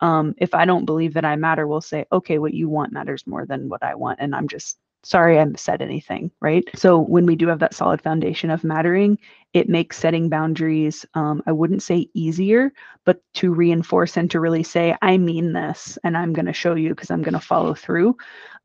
um, 0.00 0.34
if 0.38 0.54
I 0.54 0.64
don't 0.64 0.86
believe 0.86 1.14
that 1.14 1.24
I 1.24 1.36
matter, 1.36 1.66
we'll 1.66 1.80
say, 1.80 2.06
okay, 2.10 2.38
what 2.38 2.54
you 2.54 2.68
want 2.68 2.92
matters 2.92 3.26
more 3.26 3.44
than 3.46 3.68
what 3.68 3.82
I 3.82 3.94
want. 3.94 4.20
And 4.20 4.34
I'm 4.34 4.48
just 4.48 4.78
sorry 5.02 5.38
I 5.38 5.46
said 5.56 5.80
anything, 5.82 6.30
right? 6.40 6.64
So 6.74 6.98
when 6.98 7.26
we 7.26 7.36
do 7.36 7.48
have 7.48 7.58
that 7.60 7.74
solid 7.74 8.02
foundation 8.02 8.50
of 8.50 8.64
mattering, 8.64 9.18
it 9.52 9.68
makes 9.68 9.98
setting 9.98 10.28
boundaries, 10.28 11.06
um, 11.14 11.42
I 11.46 11.52
wouldn't 11.52 11.82
say 11.82 12.08
easier, 12.14 12.72
but 13.04 13.22
to 13.34 13.52
reinforce 13.52 14.16
and 14.16 14.30
to 14.30 14.40
really 14.40 14.62
say, 14.62 14.94
I 15.00 15.16
mean 15.18 15.52
this 15.52 15.98
and 16.04 16.16
I'm 16.16 16.32
going 16.32 16.46
to 16.46 16.52
show 16.52 16.74
you 16.74 16.90
because 16.90 17.10
I'm 17.10 17.22
going 17.22 17.34
to 17.34 17.40
follow 17.40 17.74
through. 17.74 18.16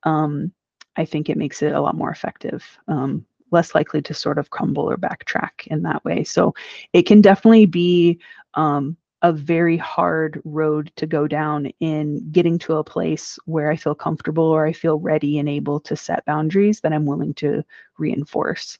Um, 0.03 0.51
I 0.97 1.05
think 1.05 1.29
it 1.29 1.37
makes 1.37 1.61
it 1.61 1.73
a 1.73 1.81
lot 1.81 1.95
more 1.95 2.11
effective. 2.11 2.65
Um, 2.87 3.25
less 3.51 3.75
likely 3.75 4.01
to 4.01 4.13
sort 4.13 4.37
of 4.37 4.49
crumble 4.49 4.89
or 4.89 4.97
backtrack 4.97 5.67
in 5.67 5.83
that 5.83 6.03
way. 6.03 6.23
So 6.23 6.53
it 6.93 7.03
can 7.03 7.21
definitely 7.21 7.65
be 7.65 8.19
um, 8.55 8.97
a 9.25 9.33
very 9.33 9.75
hard 9.75 10.39
road 10.45 10.91
to 10.97 11.07
go 11.07 11.27
down 11.27 11.67
in 11.79 12.29
getting 12.31 12.59
to 12.59 12.75
a 12.75 12.83
place 12.83 13.39
where 13.45 13.71
I 13.71 13.75
feel 13.75 13.95
comfortable 13.95 14.43
or 14.43 14.67
I 14.67 14.71
feel 14.71 14.99
ready 14.99 15.39
and 15.39 15.49
able 15.49 15.79
to 15.79 15.95
set 15.95 16.25
boundaries 16.25 16.81
that 16.81 16.93
I'm 16.93 17.07
willing 17.07 17.33
to 17.35 17.63
reinforce, 17.97 18.77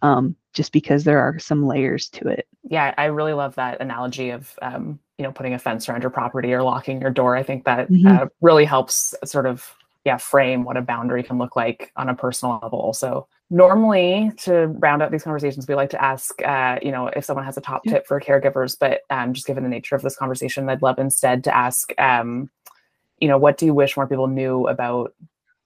um, 0.00 0.34
just 0.54 0.72
because 0.72 1.04
there 1.04 1.18
are 1.18 1.38
some 1.38 1.66
layers 1.66 2.08
to 2.10 2.28
it. 2.28 2.48
Yeah, 2.64 2.94
I 2.96 3.06
really 3.06 3.34
love 3.34 3.54
that 3.56 3.82
analogy 3.82 4.30
of 4.30 4.58
um, 4.62 4.98
you 5.18 5.24
know 5.24 5.32
putting 5.32 5.52
a 5.52 5.58
fence 5.58 5.88
around 5.88 6.00
your 6.02 6.10
property 6.10 6.54
or 6.54 6.62
locking 6.62 7.00
your 7.00 7.10
door. 7.10 7.36
I 7.36 7.42
think 7.42 7.64
that 7.64 7.90
mm-hmm. 7.90 8.06
uh, 8.06 8.26
really 8.40 8.64
helps 8.64 9.14
sort 9.24 9.44
of 9.44 9.74
yeah 10.06 10.16
frame 10.16 10.64
what 10.64 10.78
a 10.78 10.82
boundary 10.82 11.22
can 11.22 11.36
look 11.36 11.54
like 11.54 11.92
on 11.96 12.08
a 12.08 12.14
personal 12.14 12.60
level. 12.62 12.94
So 12.94 13.26
normally 13.52 14.32
to 14.38 14.66
round 14.78 15.02
out 15.02 15.10
these 15.10 15.22
conversations 15.22 15.68
we 15.68 15.74
like 15.74 15.90
to 15.90 16.02
ask 16.02 16.40
uh, 16.42 16.78
you 16.82 16.90
know 16.90 17.08
if 17.08 17.24
someone 17.24 17.44
has 17.44 17.56
a 17.56 17.60
top 17.60 17.84
tip 17.84 18.06
for 18.06 18.20
caregivers 18.20 18.76
but 18.78 19.02
um, 19.10 19.32
just 19.32 19.46
given 19.46 19.62
the 19.62 19.68
nature 19.68 19.94
of 19.94 20.02
this 20.02 20.16
conversation 20.16 20.68
i'd 20.68 20.82
love 20.82 20.98
instead 20.98 21.44
to 21.44 21.54
ask 21.54 21.92
um, 21.98 22.50
you 23.18 23.28
know 23.28 23.38
what 23.38 23.58
do 23.58 23.66
you 23.66 23.74
wish 23.74 23.96
more 23.96 24.08
people 24.08 24.26
knew 24.26 24.66
about 24.66 25.14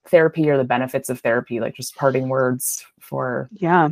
therapy 0.08 0.48
or 0.48 0.56
the 0.56 0.64
benefits 0.64 1.10
of 1.10 1.20
therapy? 1.20 1.60
Like 1.60 1.74
just 1.74 1.96
parting 1.96 2.28
words 2.28 2.84
for 3.00 3.48
yeah. 3.52 3.90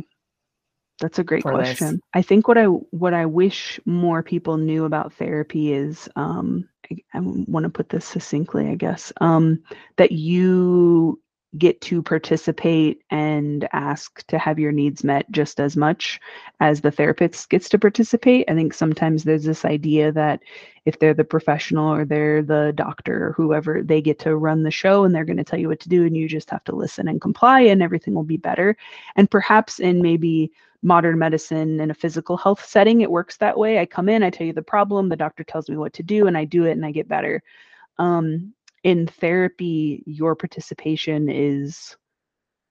That's 1.01 1.19
a 1.19 1.25
great 1.25 1.43
question 1.43 1.91
this. 1.91 2.01
i 2.13 2.21
think 2.21 2.47
what 2.47 2.57
i 2.57 2.63
what 2.67 3.13
i 3.13 3.25
wish 3.25 3.81
more 3.83 4.23
people 4.23 4.55
knew 4.55 4.85
about 4.85 5.11
therapy 5.11 5.73
is 5.73 6.07
um, 6.15 6.69
I, 6.89 6.95
I 7.13 7.19
want 7.19 7.65
to 7.65 7.69
put 7.69 7.89
this 7.89 8.05
succinctly 8.05 8.69
i 8.69 8.75
guess 8.75 9.11
um, 9.19 9.61
that 9.97 10.13
you 10.13 11.19
get 11.57 11.79
to 11.81 12.01
participate 12.01 13.01
and 13.09 13.67
ask 13.73 14.25
to 14.27 14.37
have 14.37 14.59
your 14.59 14.71
needs 14.71 15.03
met 15.03 15.29
just 15.31 15.59
as 15.59 15.77
much 15.77 16.19
as 16.59 16.81
the 16.81 16.91
therapist 16.91 17.49
gets 17.49 17.69
to 17.69 17.79
participate. 17.79 18.49
I 18.49 18.55
think 18.55 18.73
sometimes 18.73 19.23
there's 19.23 19.43
this 19.43 19.65
idea 19.65 20.11
that 20.11 20.41
if 20.85 20.99
they're 20.99 21.13
the 21.13 21.23
professional 21.23 21.91
or 21.91 22.05
they're 22.05 22.41
the 22.41 22.73
doctor 22.75 23.27
or 23.27 23.31
whoever, 23.33 23.81
they 23.83 24.01
get 24.01 24.19
to 24.19 24.35
run 24.35 24.63
the 24.63 24.71
show 24.71 25.03
and 25.03 25.13
they're 25.13 25.25
going 25.25 25.37
to 25.37 25.43
tell 25.43 25.59
you 25.59 25.69
what 25.69 25.79
to 25.81 25.89
do 25.89 26.05
and 26.05 26.15
you 26.15 26.27
just 26.27 26.49
have 26.49 26.63
to 26.65 26.75
listen 26.75 27.07
and 27.07 27.21
comply 27.21 27.61
and 27.61 27.81
everything 27.81 28.13
will 28.13 28.23
be 28.23 28.37
better. 28.37 28.75
And 29.15 29.29
perhaps 29.29 29.79
in 29.79 30.01
maybe 30.01 30.51
modern 30.81 31.17
medicine 31.17 31.79
in 31.79 31.91
a 31.91 31.95
physical 31.95 32.37
health 32.37 32.65
setting, 32.65 33.01
it 33.01 33.11
works 33.11 33.37
that 33.37 33.57
way. 33.57 33.79
I 33.79 33.85
come 33.85 34.09
in, 34.09 34.23
I 34.23 34.29
tell 34.29 34.47
you 34.47 34.53
the 34.53 34.61
problem, 34.61 35.09
the 35.09 35.15
doctor 35.15 35.43
tells 35.43 35.69
me 35.69 35.77
what 35.77 35.93
to 35.93 36.03
do, 36.03 36.27
and 36.27 36.37
I 36.37 36.45
do 36.45 36.65
it 36.65 36.71
and 36.71 36.85
I 36.85 36.91
get 36.91 37.07
better. 37.07 37.41
Um, 37.97 38.53
in 38.85 39.07
therapy, 39.07 40.03
your 40.05 40.35
participation 40.35 41.27
is 41.27 41.97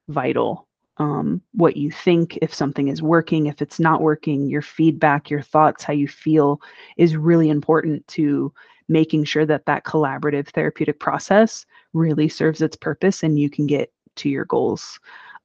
vital. 0.08 0.68
Um, 0.98 1.42
what 1.54 1.76
you 1.76 1.90
think, 1.90 2.38
if 2.40 2.54
something 2.54 2.86
is 2.86 3.02
working, 3.02 3.46
if 3.46 3.60
it's 3.60 3.80
not 3.80 4.00
working, 4.00 4.48
your 4.48 4.62
feedback, 4.62 5.28
your 5.28 5.42
thoughts, 5.42 5.82
how 5.82 5.92
you 5.92 6.06
feel 6.06 6.62
is 6.96 7.16
really 7.16 7.50
important 7.50 8.06
to 8.08 8.54
making 8.88 9.24
sure 9.24 9.44
that 9.44 9.66
that 9.66 9.84
collaborative 9.84 10.46
therapeutic 10.50 11.00
process 11.00 11.66
really 11.94 12.28
serves 12.28 12.62
its 12.62 12.76
purpose 12.76 13.24
and 13.24 13.36
you 13.40 13.50
can 13.50 13.66
get 13.66 13.92
to 14.14 14.28
your 14.28 14.44
goals. 14.44 15.00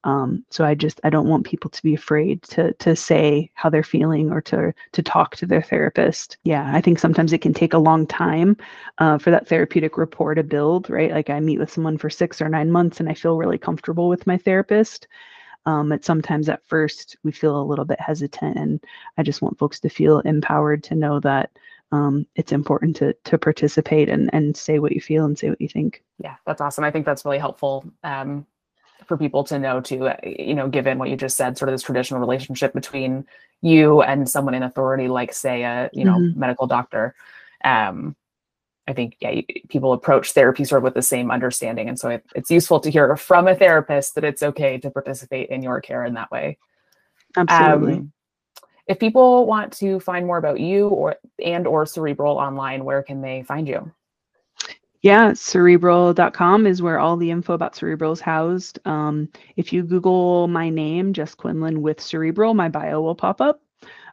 Um, 0.05 0.45
so 0.49 0.63
I 0.63 0.75
just 0.75 1.01
I 1.03 1.09
don't 1.09 1.27
want 1.27 1.45
people 1.45 1.69
to 1.69 1.83
be 1.83 1.93
afraid 1.93 2.41
to 2.43 2.73
to 2.73 2.95
say 2.95 3.51
how 3.53 3.69
they're 3.69 3.83
feeling 3.83 4.31
or 4.31 4.41
to 4.43 4.73
to 4.93 5.03
talk 5.03 5.35
to 5.37 5.45
their 5.45 5.61
therapist. 5.61 6.37
Yeah, 6.43 6.71
I 6.73 6.79
think 6.81 6.99
sometimes 6.99 7.33
it 7.33 7.41
can 7.41 7.53
take 7.53 7.73
a 7.73 7.79
long 7.79 8.07
time 8.07 8.55
uh, 8.99 9.17
for 9.17 9.31
that 9.31 9.47
therapeutic 9.47 9.97
rapport 9.97 10.35
to 10.35 10.43
build. 10.43 10.89
Right, 10.89 11.11
like 11.11 11.29
I 11.29 11.39
meet 11.41 11.59
with 11.59 11.71
someone 11.71 11.97
for 11.97 12.09
six 12.09 12.41
or 12.41 12.47
nine 12.47 12.71
months 12.71 12.99
and 12.99 13.09
I 13.09 13.13
feel 13.13 13.37
really 13.37 13.57
comfortable 13.57 14.07
with 14.07 14.25
my 14.25 14.37
therapist. 14.37 15.07
Um, 15.65 15.89
but 15.89 16.05
sometimes 16.05 16.47
at 16.47 16.65
first 16.65 17.17
we 17.23 17.33
feel 17.33 17.61
a 17.61 17.63
little 17.63 17.85
bit 17.85 17.99
hesitant, 17.99 18.57
and 18.57 18.83
I 19.17 19.23
just 19.23 19.41
want 19.41 19.59
folks 19.59 19.81
to 19.81 19.89
feel 19.89 20.19
empowered 20.19 20.83
to 20.85 20.95
know 20.95 21.19
that 21.19 21.51
um, 21.91 22.25
it's 22.35 22.53
important 22.53 22.95
to 22.97 23.13
to 23.25 23.37
participate 23.37 24.07
and 24.07 24.29
and 24.33 24.55
say 24.55 24.79
what 24.79 24.93
you 24.93 25.01
feel 25.01 25.25
and 25.25 25.37
say 25.37 25.49
what 25.49 25.59
you 25.59 25.67
think. 25.67 26.03
Yeah, 26.19 26.35
that's 26.45 26.61
awesome. 26.61 26.85
I 26.85 26.91
think 26.91 27.05
that's 27.05 27.25
really 27.25 27.37
helpful. 27.37 27.83
Um, 28.03 28.45
for 29.05 29.17
people 29.17 29.43
to 29.45 29.59
know 29.59 29.81
too 29.81 30.07
uh, 30.07 30.15
you 30.23 30.55
know 30.55 30.67
given 30.67 30.97
what 30.97 31.09
you 31.09 31.15
just 31.15 31.37
said 31.37 31.57
sort 31.57 31.69
of 31.69 31.73
this 31.73 31.81
traditional 31.81 32.19
relationship 32.19 32.73
between 32.73 33.25
you 33.61 34.01
and 34.01 34.29
someone 34.29 34.53
in 34.53 34.63
authority 34.63 35.07
like 35.07 35.33
say 35.33 35.63
a 35.63 35.89
you 35.93 36.05
know 36.05 36.17
mm-hmm. 36.17 36.39
medical 36.39 36.67
doctor. 36.67 37.15
Um 37.63 38.15
i 38.87 38.93
think 38.93 39.15
yeah 39.19 39.41
people 39.67 39.93
approach 39.93 40.31
therapy 40.31 40.63
sort 40.63 40.79
of 40.79 40.83
with 40.83 40.95
the 40.95 41.01
same 41.01 41.29
understanding 41.29 41.89
and 41.89 41.99
so 41.99 42.09
it, 42.09 42.25
it's 42.33 42.49
useful 42.49 42.79
to 42.79 42.89
hear 42.89 43.15
from 43.15 43.47
a 43.47 43.55
therapist 43.55 44.15
that 44.15 44.23
it's 44.23 44.41
okay 44.41 44.77
to 44.79 44.89
participate 44.89 45.49
in 45.49 45.61
your 45.61 45.79
care 45.81 46.03
in 46.05 46.15
that 46.15 46.31
way. 46.31 46.57
Absolutely. 47.37 47.93
Um, 47.93 48.11
if 48.87 48.97
people 48.97 49.45
want 49.45 49.71
to 49.73 49.99
find 49.99 50.25
more 50.25 50.39
about 50.39 50.59
you 50.59 50.87
or 50.87 51.17
and 51.43 51.67
or 51.67 51.85
cerebral 51.85 52.37
online 52.37 52.83
where 52.83 53.03
can 53.03 53.21
they 53.21 53.43
find 53.43 53.67
you 53.67 53.91
yeah, 55.01 55.33
cerebral.com 55.33 56.67
is 56.67 56.81
where 56.81 56.99
all 56.99 57.15
the 57.15 57.31
info 57.31 57.53
about 57.53 57.75
Cerebral 57.75 58.11
is 58.11 58.19
housed. 58.19 58.79
Um, 58.85 59.29
if 59.55 59.71
you 59.71 59.83
Google 59.83 60.47
my 60.47 60.69
name, 60.69 61.13
Jess 61.13 61.35
Quinlan 61.35 61.81
with 61.81 62.01
Cerebral, 62.01 62.53
my 62.53 62.67
bio 62.67 63.01
will 63.01 63.15
pop 63.15 63.39
up. 63.39 63.61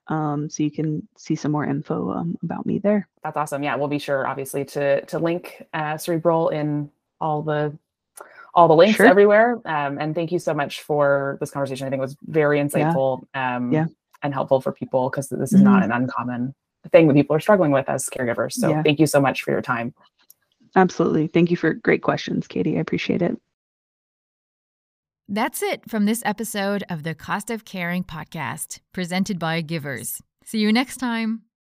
Um, 0.08 0.48
so 0.48 0.62
you 0.62 0.70
can 0.70 1.06
see 1.16 1.34
some 1.34 1.50
more 1.50 1.64
info 1.64 2.12
um, 2.12 2.38
about 2.44 2.64
me 2.64 2.78
there. 2.78 3.08
That's 3.24 3.36
awesome. 3.36 3.64
Yeah, 3.64 3.74
we'll 3.74 3.88
be 3.88 3.98
sure, 3.98 4.26
obviously, 4.26 4.64
to 4.66 5.04
to 5.06 5.18
link 5.18 5.66
uh, 5.74 5.96
Cerebral 5.96 6.50
in 6.50 6.90
all 7.20 7.42
the 7.42 7.76
all 8.54 8.68
the 8.68 8.74
links 8.74 8.96
sure. 8.96 9.06
everywhere. 9.06 9.60
Um, 9.64 9.98
and 9.98 10.14
thank 10.14 10.30
you 10.30 10.38
so 10.38 10.54
much 10.54 10.82
for 10.82 11.36
this 11.40 11.50
conversation. 11.50 11.86
I 11.86 11.90
think 11.90 11.98
it 11.98 12.02
was 12.02 12.16
very 12.22 12.60
insightful 12.60 13.26
yeah. 13.34 13.56
Um, 13.56 13.72
yeah. 13.72 13.86
and 14.22 14.32
helpful 14.32 14.60
for 14.60 14.72
people 14.72 15.10
because 15.10 15.28
this 15.28 15.52
is 15.52 15.60
mm-hmm. 15.60 15.64
not 15.64 15.82
an 15.82 15.90
uncommon 15.90 16.54
thing 16.92 17.08
that 17.08 17.14
people 17.14 17.34
are 17.34 17.40
struggling 17.40 17.72
with 17.72 17.88
as 17.88 18.08
caregivers. 18.08 18.52
So 18.52 18.70
yeah. 18.70 18.82
thank 18.82 19.00
you 19.00 19.06
so 19.06 19.20
much 19.20 19.42
for 19.42 19.50
your 19.50 19.60
time. 19.60 19.92
Absolutely. 20.76 21.26
Thank 21.26 21.50
you 21.50 21.56
for 21.56 21.72
great 21.72 22.02
questions, 22.02 22.46
Katie. 22.46 22.76
I 22.76 22.80
appreciate 22.80 23.22
it. 23.22 23.36
That's 25.28 25.62
it 25.62 25.90
from 25.90 26.04
this 26.04 26.22
episode 26.24 26.84
of 26.88 27.02
the 27.02 27.14
Cost 27.14 27.50
of 27.50 27.64
Caring 27.64 28.04
podcast, 28.04 28.78
presented 28.92 29.40
by 29.40 29.60
Givers. 29.62 30.22
See 30.44 30.60
you 30.60 30.72
next 30.72 30.98
time. 30.98 31.45